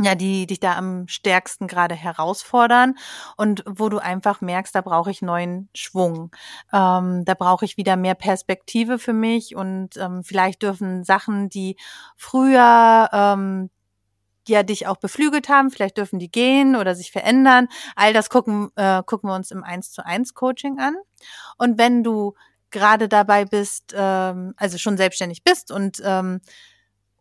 ja, 0.00 0.16
die 0.16 0.46
dich 0.46 0.58
da 0.58 0.76
am 0.76 1.06
stärksten 1.06 1.68
gerade 1.68 1.94
herausfordern 1.94 2.94
und 3.36 3.62
wo 3.66 3.88
du 3.88 3.98
einfach 3.98 4.40
merkst, 4.40 4.74
da 4.74 4.80
brauche 4.80 5.10
ich 5.10 5.22
neuen 5.22 5.68
Schwung. 5.72 6.34
Ähm, 6.72 7.24
da 7.24 7.34
brauche 7.34 7.64
ich 7.64 7.76
wieder 7.76 7.96
mehr 7.96 8.16
Perspektive 8.16 8.98
für 8.98 9.12
mich 9.12 9.54
und 9.54 9.96
ähm, 9.96 10.24
vielleicht 10.24 10.62
dürfen 10.62 11.04
Sachen, 11.04 11.48
die 11.48 11.76
früher 12.16 13.08
ähm, 13.12 13.70
ja 14.48 14.62
dich 14.62 14.86
auch 14.88 14.96
beflügelt 14.96 15.48
haben, 15.48 15.70
vielleicht 15.70 15.96
dürfen 15.96 16.18
die 16.18 16.30
gehen 16.30 16.74
oder 16.74 16.94
sich 16.96 17.12
verändern. 17.12 17.68
All 17.94 18.12
das 18.12 18.30
gucken, 18.30 18.70
äh, 18.76 19.02
gucken 19.04 19.30
wir 19.30 19.34
uns 19.34 19.52
im 19.52 19.62
1 19.62 19.92
zu 19.92 20.04
1 20.04 20.34
Coaching 20.34 20.78
an. 20.80 20.96
Und 21.56 21.78
wenn 21.78 22.02
du 22.02 22.34
gerade 22.70 23.08
dabei 23.08 23.44
bist, 23.44 23.94
ähm, 23.96 24.54
also 24.56 24.76
schon 24.78 24.96
selbstständig 24.96 25.44
bist 25.44 25.70
und 25.70 26.02
ähm, 26.04 26.40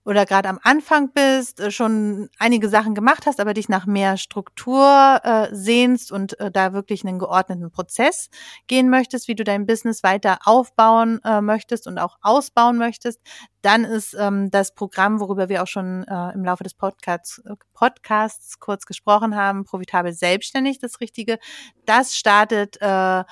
oder 0.05 0.25
gerade 0.25 0.49
am 0.49 0.59
Anfang 0.63 1.11
bist, 1.13 1.59
äh, 1.59 1.71
schon 1.71 2.29
einige 2.37 2.69
Sachen 2.69 2.95
gemacht 2.95 3.25
hast, 3.25 3.39
aber 3.39 3.53
dich 3.53 3.69
nach 3.69 3.85
mehr 3.85 4.17
Struktur 4.17 5.19
äh, 5.23 5.47
sehnst 5.51 6.11
und 6.11 6.39
äh, 6.39 6.51
da 6.51 6.73
wirklich 6.73 7.05
einen 7.05 7.19
geordneten 7.19 7.71
Prozess 7.71 8.29
gehen 8.67 8.89
möchtest, 8.89 9.27
wie 9.27 9.35
du 9.35 9.43
dein 9.43 9.65
Business 9.65 10.03
weiter 10.03 10.39
aufbauen 10.45 11.19
äh, 11.23 11.41
möchtest 11.41 11.87
und 11.87 11.97
auch 11.99 12.17
ausbauen 12.21 12.77
möchtest, 12.77 13.19
dann 13.61 13.85
ist 13.85 14.13
ähm, 14.19 14.51
das 14.51 14.75
Programm, 14.75 15.21
worüber 15.21 15.47
wir 15.47 15.63
auch 15.63 15.67
schon 15.67 16.03
äh, 16.03 16.33
im 16.33 16.43
Laufe 16.43 16.63
des 16.63 16.73
Podcasts, 16.73 17.41
Podcasts 17.73 18.59
kurz 18.59 18.85
gesprochen 18.85 19.35
haben, 19.35 19.63
profitabel 19.63 20.11
selbstständig, 20.13 20.79
das 20.79 20.99
Richtige. 20.99 21.39
Das 21.85 22.15
startet 22.15 22.77
äh, 22.81 23.23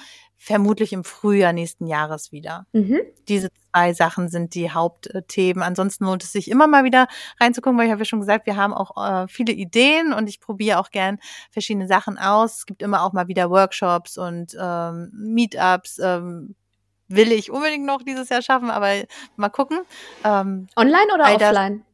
vermutlich 0.44 0.92
im 0.92 1.04
Frühjahr 1.04 1.54
nächsten 1.54 1.86
Jahres 1.86 2.32
wieder. 2.32 2.66
Mhm. 2.74 3.00
Diese 3.28 3.50
zwei 3.70 3.94
Sachen 3.94 4.28
sind 4.28 4.56
die 4.56 4.72
Hauptthemen. 4.72 5.62
Ansonsten 5.62 6.06
lohnt 6.06 6.24
es 6.24 6.32
sich 6.32 6.50
immer 6.50 6.66
mal 6.66 6.84
wieder 6.84 7.08
reinzugucken, 7.40 7.78
weil 7.78 7.86
ich 7.86 7.92
habe 7.92 8.02
ja 8.02 8.06
schon 8.06 8.22
gesagt, 8.22 8.48
wir 8.48 8.56
haben 8.56 8.74
auch 8.74 8.98
äh, 8.98 9.28
viele 9.28 9.54
Ideen 9.54 10.14
und 10.14 10.28
ich 10.28 10.40
probiere 10.40 10.80
auch 10.80 10.90
gern 10.90 11.20
verschiedene 11.52 11.86
Sachen 11.88 12.18
aus. 12.18 12.58
Es 12.58 12.66
gibt 12.66 12.82
immer 12.82 13.04
auch 13.04 13.14
mal 13.14 13.28
wieder 13.28 13.52
Workshops 13.52 14.18
und 14.18 14.58
ähm, 14.60 15.12
Meetups. 15.14 16.00
Ähm, 16.00 16.56
will 17.08 17.32
ich 17.32 17.52
unbedingt 17.52 17.86
noch 17.86 18.02
dieses 18.02 18.30
Jahr 18.30 18.42
schaffen, 18.42 18.72
aber 18.72 18.90
mal 19.36 19.50
gucken. 19.50 19.82
Ähm, 20.24 20.70
Online 20.76 21.14
oder 21.14 21.36
offline? 21.36 21.86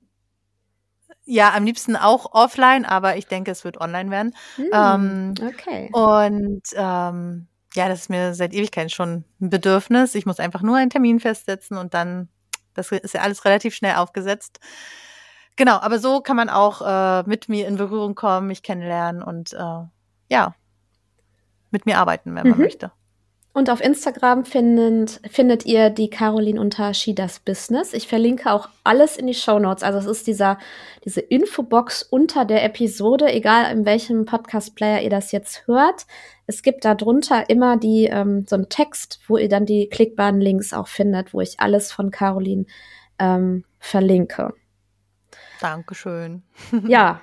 Ja, 1.26 1.54
am 1.54 1.66
liebsten 1.66 1.98
auch 1.98 2.32
offline, 2.32 2.86
aber 2.86 3.18
ich 3.18 3.28
denke, 3.28 3.52
es 3.52 3.66
wird 3.66 3.82
online 3.82 4.10
werden. 4.10 4.34
Hm, 4.56 4.70
ähm, 4.72 5.34
okay. 5.46 5.90
Und 5.92 6.64
ähm, 6.76 7.48
ja, 7.78 7.88
das 7.88 8.02
ist 8.02 8.10
mir 8.10 8.34
seit 8.34 8.54
Ewigkeiten 8.54 8.90
schon 8.90 9.24
ein 9.40 9.50
Bedürfnis. 9.50 10.16
Ich 10.16 10.26
muss 10.26 10.40
einfach 10.40 10.62
nur 10.62 10.76
einen 10.78 10.90
Termin 10.90 11.20
festsetzen 11.20 11.78
und 11.78 11.94
dann, 11.94 12.28
das 12.74 12.92
ist 12.92 13.14
ja 13.14 13.22
alles 13.22 13.46
relativ 13.46 13.76
schnell 13.76 13.96
aufgesetzt. 13.96 14.60
Genau, 15.56 15.80
aber 15.80 16.00
so 16.00 16.22
kann 16.22 16.36
man 16.36 16.50
auch 16.50 16.82
äh, 16.82 17.24
mit 17.28 17.50
mir 17.50 17.68
in 17.68 17.78
Berührung 17.78 18.16
kommen, 18.16 18.48
mich 18.48 18.64
kennenlernen 18.64 19.24
und 19.24 19.54
äh, 19.54 19.84
ja, 20.30 20.56
mit 21.72 21.86
mir 21.86 21.98
arbeiten, 21.98 22.36
wenn 22.36 22.48
man 22.50 22.58
mhm. 22.58 22.64
möchte. 22.64 22.92
Und 23.58 23.72
auf 23.72 23.82
Instagram 23.82 24.46
findet, 24.46 25.20
findet 25.32 25.66
ihr 25.66 25.90
die 25.90 26.12
Caroline 26.12 26.62
unter 26.62 26.94
Shidas 26.94 27.40
Business. 27.40 27.92
Ich 27.94 28.08
verlinke 28.08 28.52
auch 28.52 28.70
alles 28.84 29.18
in 29.18 29.26
die 29.26 29.34
Show 29.34 29.58
Notes. 29.58 29.82
Also 29.82 29.98
es 29.98 30.06
ist 30.06 30.28
dieser, 30.28 30.60
diese 31.06 31.22
Infobox 31.22 32.04
unter 32.04 32.46
der 32.46 32.64
Episode, 32.64 33.34
egal 33.34 33.76
in 33.76 33.84
welchem 33.84 34.26
Podcast-Player 34.26 35.02
ihr 35.02 35.10
das 35.10 35.32
jetzt 35.32 35.66
hört. 35.66 36.06
Es 36.46 36.62
gibt 36.62 36.86
da 36.86 36.94
drunter 36.94 37.50
immer 37.50 37.78
die, 37.78 38.06
ähm, 38.06 38.46
so 38.48 38.56
einen 38.58 38.70
Text, 38.70 39.22
wo 39.28 39.38
ihr 39.38 39.50
dann 39.50 39.66
die 39.66 39.90
klickbaren 39.90 40.40
Links 40.40 40.72
auch 40.72 40.88
findet, 40.88 41.34
wo 41.34 41.42
ich 41.42 41.60
alles 41.60 41.92
von 41.92 42.12
Caroline 42.12 42.66
ähm, 43.18 43.64
verlinke. 43.80 44.54
Dankeschön. 45.62 46.44
ja, 46.88 47.22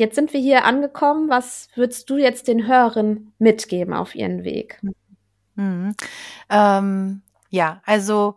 jetzt 0.00 0.16
sind 0.16 0.32
wir 0.32 0.40
hier 0.40 0.64
angekommen. 0.64 1.28
Was 1.28 1.68
würdest 1.76 2.10
du 2.10 2.16
jetzt 2.16 2.48
den 2.48 2.66
Hörern 2.66 3.30
mitgeben 3.38 3.94
auf 3.94 4.16
ihren 4.16 4.42
Weg? 4.42 4.80
Mhm. 5.56 5.94
Ähm, 6.50 7.22
ja, 7.50 7.80
also 7.86 8.36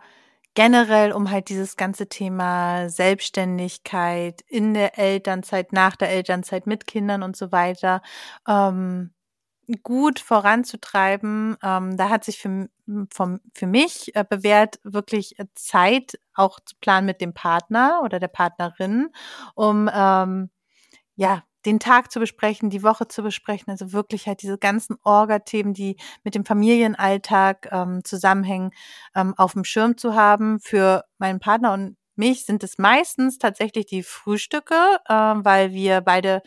generell 0.55 1.13
um 1.13 1.31
halt 1.31 1.49
dieses 1.49 1.77
ganze 1.77 2.09
Thema 2.09 2.89
Selbstständigkeit 2.89 4.41
in 4.49 4.73
der 4.75 4.99
Elternzeit, 4.99 5.73
nach 5.73 5.95
der 5.95 6.11
Elternzeit 6.11 6.67
mit 6.67 6.87
Kindern 6.87 7.23
und 7.23 7.37
so 7.37 7.51
weiter, 7.53 8.01
ähm, 8.47 9.11
gut 9.83 10.19
voranzutreiben. 10.19 11.57
Ähm, 11.63 11.97
da 11.97 12.09
hat 12.09 12.25
sich 12.25 12.39
für, 12.39 12.69
vom, 13.11 13.39
für 13.55 13.67
mich 13.67 14.15
äh, 14.15 14.25
bewährt, 14.29 14.79
wirklich 14.83 15.39
äh, 15.39 15.45
Zeit 15.55 16.19
auch 16.35 16.59
zu 16.61 16.75
planen 16.81 17.05
mit 17.07 17.21
dem 17.21 17.33
Partner 17.33 18.01
oder 18.03 18.19
der 18.19 18.29
Partnerin, 18.29 19.09
um 19.55 19.89
ähm, 19.93 20.49
ja 21.15 21.43
den 21.65 21.79
Tag 21.79 22.11
zu 22.11 22.19
besprechen, 22.19 22.69
die 22.69 22.83
Woche 22.83 23.07
zu 23.07 23.21
besprechen, 23.23 23.69
also 23.69 23.91
wirklich 23.91 24.27
halt 24.27 24.41
diese 24.41 24.57
ganzen 24.57 24.97
Orga-Themen, 25.03 25.73
die 25.73 25.97
mit 26.23 26.35
dem 26.35 26.45
Familienalltag 26.45 27.69
ähm, 27.71 28.03
zusammenhängen, 28.03 28.71
ähm, 29.15 29.33
auf 29.37 29.53
dem 29.53 29.63
Schirm 29.63 29.97
zu 29.97 30.15
haben. 30.15 30.59
Für 30.59 31.03
meinen 31.17 31.39
Partner 31.39 31.73
und 31.73 31.97
mich 32.15 32.45
sind 32.45 32.63
es 32.63 32.77
meistens 32.77 33.37
tatsächlich 33.37 33.85
die 33.85 34.03
Frühstücke, 34.03 34.99
äh, 35.07 35.13
weil 35.13 35.71
wir 35.71 36.01
beide 36.01 36.41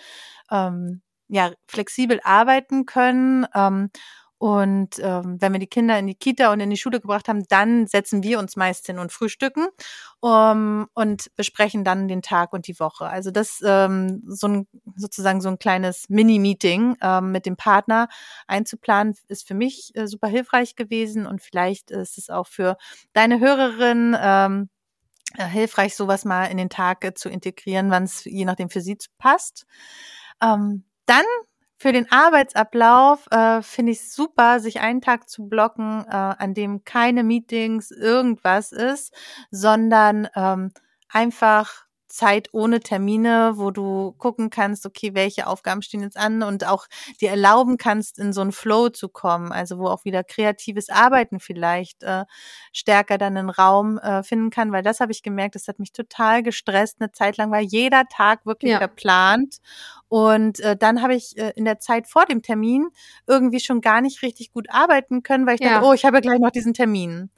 ähm, 0.51 1.03
ja 1.29 1.53
flexibel 1.67 2.21
arbeiten 2.25 2.87
können. 2.87 3.47
Ähm, 3.55 3.91
und 4.43 4.99
ähm, 4.99 5.41
wenn 5.41 5.53
wir 5.53 5.61
die 5.61 5.69
Kinder 5.69 5.97
in 6.01 6.09
die 6.09 6.17
Kita 6.17 6.53
und 6.53 6.59
in 6.59 6.69
die 6.69 6.77
Schule 6.77 6.99
gebracht 6.99 7.29
haben, 7.29 7.45
dann 7.47 7.87
setzen 7.87 8.25
wir 8.25 8.41
uns 8.41 8.57
meist 8.57 8.87
hin 8.87 8.99
und 8.99 9.13
frühstücken 9.13 9.69
um, 10.19 10.89
und 10.95 11.33
besprechen 11.37 11.85
dann 11.85 12.09
den 12.09 12.23
Tag 12.23 12.53
und 12.53 12.67
die 12.67 12.81
Woche. 12.81 13.07
Also 13.07 13.31
das 13.31 13.61
ähm, 13.65 14.25
so 14.27 14.49
ein 14.49 14.67
sozusagen 14.97 15.41
so 15.41 15.49
ein 15.49 15.61
kleines 15.61 16.09
Mini-Meeting 16.09 16.97
ähm, 17.01 17.31
mit 17.31 17.47
dem 17.47 17.57
Partner 17.57 18.09
einzuplanen, 18.49 19.15
ist 19.29 19.47
für 19.47 19.55
mich 19.55 19.93
äh, 19.95 20.09
super 20.09 20.27
hilfreich 20.27 20.75
gewesen 20.75 21.25
und 21.25 21.41
vielleicht 21.41 21.93
ist 21.93 22.19
es 22.19 22.29
auch 22.29 22.49
für 22.49 22.77
deine 23.13 23.39
Hörerin 23.39 24.17
ähm, 24.21 24.71
äh, 25.37 25.47
hilfreich, 25.47 25.95
sowas 25.95 26.25
mal 26.25 26.47
in 26.47 26.57
den 26.57 26.69
Tag 26.69 27.05
äh, 27.05 27.15
zu 27.15 27.29
integrieren, 27.29 27.93
wann 27.93 28.03
es 28.03 28.25
je 28.25 28.45
nachdem 28.45 28.71
für 28.71 28.81
sie 28.81 28.99
passt. 29.19 29.67
Ähm, 30.43 30.83
dann 31.07 31.27
für 31.83 31.91
den 31.93 32.11
Arbeitsablauf 32.13 33.27
äh, 33.33 33.61
finde 33.61 33.91
ich 33.91 34.09
super, 34.09 34.61
sich 34.61 34.81
einen 34.81 35.01
Tag 35.01 35.29
zu 35.29 35.49
blocken, 35.49 36.05
äh, 36.07 36.13
an 36.13 36.55
dem 36.55 36.85
keine 36.85 37.25
Meetings, 37.25 37.91
irgendwas 37.91 38.71
ist, 38.71 39.13
sondern 39.51 40.29
ähm, 40.37 40.71
einfach 41.09 41.87
Zeit 42.13 42.51
ohne 42.53 42.81
Termine, 42.81 43.55
wo 43.57 43.71
du 43.71 44.13
gucken 44.19 44.51
kannst, 44.51 44.85
okay, 44.85 45.15
welche 45.15 45.47
Aufgaben 45.47 45.81
stehen 45.81 46.03
jetzt 46.03 46.19
an 46.19 46.43
und 46.43 46.67
auch 46.67 46.87
dir 47.21 47.31
erlauben 47.31 47.79
kannst, 47.79 48.19
in 48.19 48.35
so 48.35 48.43
einen 48.43 48.53
Flow 48.53 48.91
zu 48.91 49.09
kommen, 49.09 49.51
also 49.51 49.79
wo 49.79 49.87
auch 49.87 50.05
wieder 50.05 50.23
kreatives 50.23 50.91
Arbeiten 50.91 51.41
vielleicht 51.41 52.03
äh, 52.03 52.25
stärker 52.73 53.17
dann 53.17 53.39
einen 53.39 53.49
Raum 53.49 53.97
äh, 53.97 54.23
finden 54.23 54.51
kann, 54.51 54.73
weil 54.73 54.83
das 54.83 55.01
habe 55.01 55.11
ich 55.11 55.23
gemerkt, 55.23 55.55
das 55.55 55.69
hat 55.69 55.79
mich 55.79 55.93
total 55.93 56.43
gestresst. 56.43 56.99
Eine 57.01 57.13
Zeit 57.13 57.39
lang 57.39 57.51
war 57.51 57.61
jeder 57.61 58.07
Tag 58.09 58.45
wirklich 58.45 58.73
ja. 58.73 58.79
verplant 58.79 59.59
und 60.09 60.61
äh, 60.61 60.77
dann 60.77 61.01
habe 61.01 61.15
ich 61.15 61.39
äh, 61.39 61.53
in 61.57 61.65
der 61.65 61.79
Zeit 61.79 62.07
vor 62.07 62.27
dem 62.27 62.43
Termin 62.43 62.89
irgendwie 63.27 63.61
schon 63.61 63.81
gar 63.81 64.03
nicht 64.03 64.21
richtig 64.21 64.53
gut 64.53 64.67
arbeiten 64.69 65.23
können, 65.23 65.47
weil 65.47 65.55
ich 65.55 65.63
ja. 65.63 65.71
dachte, 65.71 65.87
oh, 65.87 65.95
ich 65.95 66.05
habe 66.05 66.21
gleich 66.21 66.39
noch 66.39 66.51
diesen 66.51 66.75
Termin. 66.75 67.31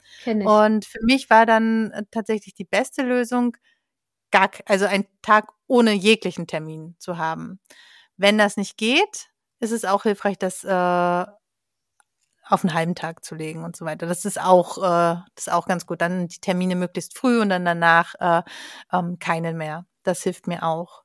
Und 0.45 0.83
für 0.85 0.99
mich 1.03 1.29
war 1.29 1.45
dann 1.45 1.91
äh, 1.91 2.03
tatsächlich 2.11 2.53
die 2.53 2.65
beste 2.65 3.03
Lösung, 3.03 3.55
gar, 4.35 4.49
also 4.65 4.85
einen 4.85 5.07
Tag 5.21 5.47
ohne 5.67 5.93
jeglichen 5.93 6.45
Termin 6.45 6.95
zu 6.99 7.17
haben. 7.17 7.61
Wenn 8.17 8.37
das 8.37 8.57
nicht 8.57 8.77
geht, 8.77 9.29
ist 9.61 9.71
es 9.71 9.85
auch 9.85 10.03
hilfreich, 10.03 10.37
das 10.37 10.65
äh, 10.65 11.25
auf 12.47 12.63
einen 12.63 12.73
halben 12.73 12.95
Tag 12.95 13.23
zu 13.23 13.33
legen 13.33 13.63
und 13.63 13.77
so 13.77 13.85
weiter. 13.85 14.07
Das 14.07 14.25
ist 14.25 14.39
auch, 14.39 14.77
äh, 14.77 15.15
das 15.35 15.47
ist 15.47 15.51
auch 15.51 15.67
ganz 15.67 15.85
gut. 15.85 16.01
Dann 16.01 16.27
die 16.27 16.39
Termine 16.39 16.75
möglichst 16.75 17.17
früh 17.17 17.39
und 17.39 17.47
dann 17.47 17.63
danach 17.63 18.13
äh, 18.19 18.43
ähm, 18.91 19.19
keinen 19.19 19.55
mehr. 19.55 19.85
Das 20.03 20.21
hilft 20.21 20.47
mir 20.47 20.63
auch. 20.63 21.03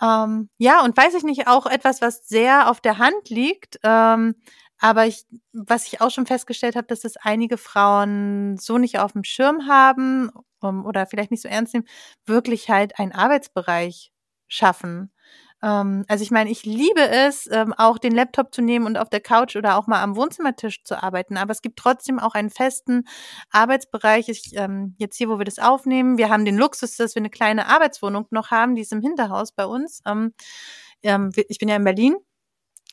Ähm, 0.00 0.48
ja, 0.56 0.82
und 0.82 0.96
weiß 0.96 1.12
ich 1.12 1.24
nicht, 1.24 1.48
auch 1.48 1.66
etwas, 1.66 2.00
was 2.00 2.26
sehr 2.26 2.70
auf 2.70 2.80
der 2.80 2.96
Hand 2.96 3.28
liegt, 3.28 3.78
ähm, 3.84 4.34
aber 4.78 5.06
ich, 5.06 5.26
was 5.52 5.86
ich 5.86 6.00
auch 6.00 6.10
schon 6.10 6.26
festgestellt 6.26 6.74
habe, 6.74 6.86
dass 6.86 7.04
es 7.04 7.18
einige 7.18 7.58
Frauen 7.58 8.56
so 8.56 8.78
nicht 8.78 8.98
auf 8.98 9.12
dem 9.12 9.24
Schirm 9.24 9.68
haben 9.68 10.30
um, 10.62 10.84
oder 10.86 11.06
vielleicht 11.06 11.30
nicht 11.30 11.42
so 11.42 11.48
ernst 11.48 11.74
nehmen, 11.74 11.86
wirklich 12.26 12.70
halt 12.70 12.98
einen 12.98 13.12
Arbeitsbereich 13.12 14.12
schaffen. 14.48 15.12
Ähm, 15.62 16.04
also 16.08 16.22
ich 16.22 16.30
meine, 16.30 16.50
ich 16.50 16.64
liebe 16.64 17.08
es, 17.08 17.48
ähm, 17.50 17.72
auch 17.76 17.98
den 17.98 18.12
Laptop 18.12 18.52
zu 18.54 18.62
nehmen 18.62 18.86
und 18.86 18.96
auf 18.98 19.08
der 19.08 19.20
Couch 19.20 19.56
oder 19.56 19.76
auch 19.76 19.86
mal 19.86 20.02
am 20.02 20.16
Wohnzimmertisch 20.16 20.84
zu 20.84 21.02
arbeiten. 21.02 21.36
Aber 21.36 21.52
es 21.52 21.62
gibt 21.62 21.78
trotzdem 21.78 22.18
auch 22.18 22.34
einen 22.34 22.50
festen 22.50 23.04
Arbeitsbereich. 23.50 24.28
Ich, 24.28 24.56
ähm, 24.56 24.94
jetzt 24.98 25.16
hier, 25.16 25.28
wo 25.28 25.38
wir 25.38 25.44
das 25.44 25.58
aufnehmen, 25.58 26.18
wir 26.18 26.28
haben 26.30 26.44
den 26.44 26.58
Luxus, 26.58 26.96
dass 26.96 27.14
wir 27.14 27.20
eine 27.20 27.30
kleine 27.30 27.66
Arbeitswohnung 27.68 28.26
noch 28.30 28.50
haben, 28.50 28.74
die 28.74 28.82
ist 28.82 28.92
im 28.92 29.00
Hinterhaus 29.02 29.52
bei 29.52 29.66
uns. 29.66 30.02
Ähm, 30.06 30.34
ähm, 31.02 31.30
ich 31.48 31.58
bin 31.58 31.68
ja 31.68 31.76
in 31.76 31.84
Berlin 31.84 32.16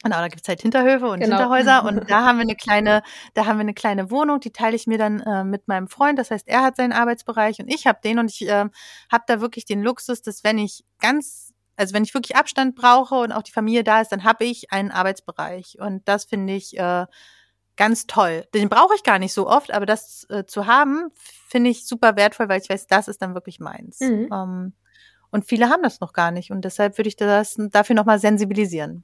Genau, 0.01 0.17
da 0.17 0.29
gibt's 0.29 0.47
halt 0.47 0.61
Hinterhöfe 0.61 1.07
und 1.07 1.19
genau. 1.19 1.37
Hinterhäuser 1.37 1.83
und 1.83 2.09
da 2.09 2.23
haben 2.23 2.37
wir 2.37 2.43
eine 2.43 2.55
kleine, 2.55 3.03
da 3.33 3.45
haben 3.45 3.57
wir 3.57 3.61
eine 3.61 3.73
kleine 3.73 4.09
Wohnung, 4.09 4.39
die 4.39 4.51
teile 4.51 4.75
ich 4.75 4.87
mir 4.87 4.97
dann 4.97 5.19
äh, 5.19 5.43
mit 5.43 5.67
meinem 5.67 5.87
Freund. 5.89 6.17
Das 6.17 6.31
heißt, 6.31 6.47
er 6.47 6.61
hat 6.61 6.77
seinen 6.77 6.93
Arbeitsbereich 6.93 7.59
und 7.59 7.67
ich 7.67 7.85
habe 7.85 7.99
den 8.03 8.19
und 8.19 8.31
ich 8.31 8.47
äh, 8.47 8.65
habe 9.11 9.23
da 9.27 9.41
wirklich 9.41 9.65
den 9.65 9.83
Luxus, 9.83 10.21
dass 10.21 10.43
wenn 10.45 10.57
ich 10.57 10.85
ganz, 10.99 11.53
also 11.75 11.93
wenn 11.93 12.03
ich 12.03 12.13
wirklich 12.13 12.37
Abstand 12.37 12.75
brauche 12.75 13.15
und 13.15 13.33
auch 13.33 13.43
die 13.43 13.51
Familie 13.51 13.83
da 13.83 13.99
ist, 13.99 14.11
dann 14.11 14.23
habe 14.23 14.45
ich 14.45 14.71
einen 14.71 14.91
Arbeitsbereich 14.91 15.77
und 15.79 16.07
das 16.07 16.23
finde 16.25 16.53
ich 16.53 16.77
äh, 16.77 17.05
ganz 17.75 18.07
toll. 18.07 18.45
Den 18.53 18.69
brauche 18.69 18.95
ich 18.95 19.03
gar 19.03 19.19
nicht 19.19 19.33
so 19.33 19.49
oft, 19.49 19.73
aber 19.73 19.85
das 19.85 20.25
äh, 20.29 20.45
zu 20.45 20.65
haben, 20.65 21.11
finde 21.15 21.71
ich 21.71 21.85
super 21.85 22.15
wertvoll, 22.15 22.47
weil 22.47 22.61
ich 22.61 22.69
weiß, 22.69 22.87
das 22.87 23.09
ist 23.09 23.21
dann 23.21 23.33
wirklich 23.33 23.59
meins. 23.59 23.99
Mhm. 23.99 24.29
Ähm, 24.31 24.73
und 25.31 25.45
viele 25.45 25.69
haben 25.69 25.83
das 25.83 25.99
noch 25.99 26.13
gar 26.13 26.31
nicht 26.31 26.51
und 26.51 26.63
deshalb 26.63 26.97
würde 26.97 27.09
ich 27.09 27.17
das 27.17 27.55
dafür 27.57 27.95
nochmal 27.95 28.19
sensibilisieren. 28.19 29.03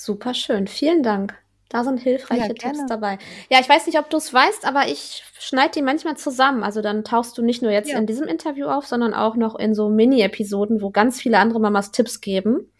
Super 0.00 0.32
schön. 0.32 0.68
Vielen 0.68 1.02
Dank. 1.02 1.34
Da 1.68 1.82
sind 1.82 1.98
hilfreiche 1.98 2.46
ja, 2.46 2.54
Tipps 2.54 2.86
dabei. 2.86 3.18
Ja, 3.50 3.58
ich 3.58 3.68
weiß 3.68 3.84
nicht, 3.86 3.98
ob 3.98 4.08
du 4.08 4.16
es 4.18 4.32
weißt, 4.32 4.64
aber 4.64 4.86
ich 4.86 5.24
schneide 5.40 5.72
die 5.72 5.82
manchmal 5.82 6.16
zusammen. 6.16 6.62
Also 6.62 6.82
dann 6.82 7.02
tauchst 7.02 7.36
du 7.36 7.42
nicht 7.42 7.62
nur 7.62 7.72
jetzt 7.72 7.90
ja. 7.90 7.98
in 7.98 8.06
diesem 8.06 8.28
Interview 8.28 8.68
auf, 8.68 8.86
sondern 8.86 9.12
auch 9.12 9.34
noch 9.34 9.56
in 9.56 9.74
so 9.74 9.88
Mini-Episoden, 9.88 10.82
wo 10.82 10.90
ganz 10.90 11.20
viele 11.20 11.38
andere 11.38 11.58
Mamas 11.58 11.90
Tipps 11.90 12.20
geben. 12.20 12.72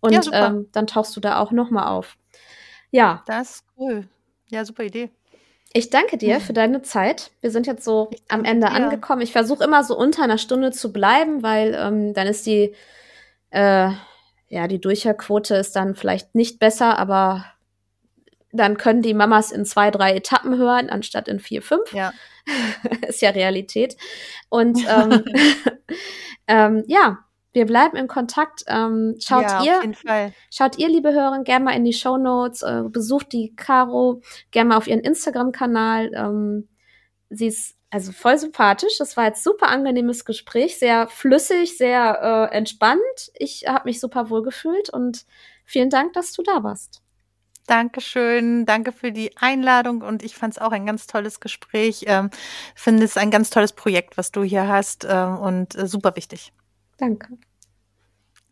Und 0.00 0.12
ja, 0.12 0.48
ähm, 0.48 0.68
dann 0.72 0.86
tauchst 0.86 1.16
du 1.16 1.20
da 1.20 1.40
auch 1.40 1.52
noch 1.52 1.70
mal 1.70 1.88
auf. 1.88 2.18
Ja. 2.90 3.22
Das 3.26 3.50
ist 3.50 3.64
cool. 3.78 4.06
Ja, 4.48 4.66
super 4.66 4.82
Idee. 4.82 5.08
Ich 5.72 5.88
danke 5.88 6.18
dir 6.18 6.38
für 6.40 6.52
deine 6.52 6.82
Zeit. 6.82 7.30
Wir 7.40 7.50
sind 7.50 7.66
jetzt 7.66 7.82
so 7.82 8.10
am 8.28 8.44
Ende 8.44 8.68
angekommen. 8.68 9.22
Ich 9.22 9.32
versuche 9.32 9.64
immer 9.64 9.84
so 9.84 9.96
unter 9.96 10.22
einer 10.22 10.38
Stunde 10.38 10.70
zu 10.70 10.92
bleiben, 10.92 11.42
weil 11.42 11.74
ähm, 11.74 12.12
dann 12.12 12.26
ist 12.26 12.44
die 12.44 12.74
äh, 13.52 13.90
ja, 14.48 14.66
die 14.66 14.80
Durchhaltquote 14.80 15.54
ist 15.56 15.76
dann 15.76 15.94
vielleicht 15.94 16.34
nicht 16.34 16.58
besser, 16.58 16.98
aber 16.98 17.44
dann 18.50 18.78
können 18.78 19.02
die 19.02 19.14
Mamas 19.14 19.52
in 19.52 19.64
zwei, 19.64 19.90
drei 19.90 20.14
Etappen 20.14 20.56
hören, 20.56 20.88
anstatt 20.88 21.28
in 21.28 21.38
vier, 21.38 21.62
fünf. 21.62 21.92
Ja. 21.92 22.12
ist 23.08 23.20
ja 23.20 23.30
Realität. 23.30 23.96
Und 24.48 24.78
ähm, 24.88 25.24
ähm, 26.46 26.84
ja, 26.86 27.18
wir 27.52 27.66
bleiben 27.66 27.96
in 27.96 28.08
Kontakt. 28.08 28.64
Ähm, 28.66 29.16
schaut 29.20 29.42
ja, 29.42 29.62
ihr, 29.62 30.32
schaut 30.50 30.78
ihr, 30.78 30.88
liebe 30.88 31.12
Hörer, 31.12 31.42
gerne 31.44 31.64
mal 31.66 31.76
in 31.76 31.84
die 31.84 31.92
Show 31.92 32.16
Notes, 32.16 32.62
äh, 32.62 32.82
besucht 32.88 33.32
die 33.32 33.54
Caro 33.54 34.22
gerne 34.50 34.70
mal 34.70 34.76
auf 34.76 34.86
ihren 34.86 35.00
Instagram-Kanal. 35.00 36.12
Ähm, 36.14 36.68
sie 37.30 37.48
ist 37.48 37.77
also 37.90 38.12
voll 38.12 38.38
sympathisch. 38.38 38.98
Das 38.98 39.16
war 39.16 39.26
jetzt 39.26 39.42
super 39.42 39.68
angenehmes 39.68 40.24
Gespräch, 40.24 40.78
sehr 40.78 41.08
flüssig, 41.08 41.76
sehr 41.76 42.50
äh, 42.52 42.56
entspannt. 42.56 43.00
Ich 43.34 43.66
habe 43.66 43.88
mich 43.88 44.00
super 44.00 44.30
wohl 44.30 44.42
gefühlt 44.42 44.90
und 44.90 45.24
vielen 45.64 45.90
Dank, 45.90 46.12
dass 46.12 46.32
du 46.32 46.42
da 46.42 46.62
warst. 46.62 47.02
Dankeschön, 47.66 48.64
danke 48.64 48.92
für 48.92 49.12
die 49.12 49.36
Einladung 49.36 50.00
und 50.00 50.22
ich 50.22 50.34
fand 50.34 50.54
es 50.54 50.58
auch 50.58 50.72
ein 50.72 50.86
ganz 50.86 51.06
tolles 51.06 51.38
Gespräch. 51.38 52.04
Ähm, 52.06 52.30
finde 52.74 53.04
es 53.04 53.18
ein 53.18 53.30
ganz 53.30 53.50
tolles 53.50 53.74
Projekt, 53.74 54.16
was 54.16 54.32
du 54.32 54.42
hier 54.42 54.66
hast 54.68 55.06
ähm, 55.08 55.36
und 55.36 55.76
äh, 55.76 55.86
super 55.86 56.16
wichtig. 56.16 56.52
Danke. 56.96 57.36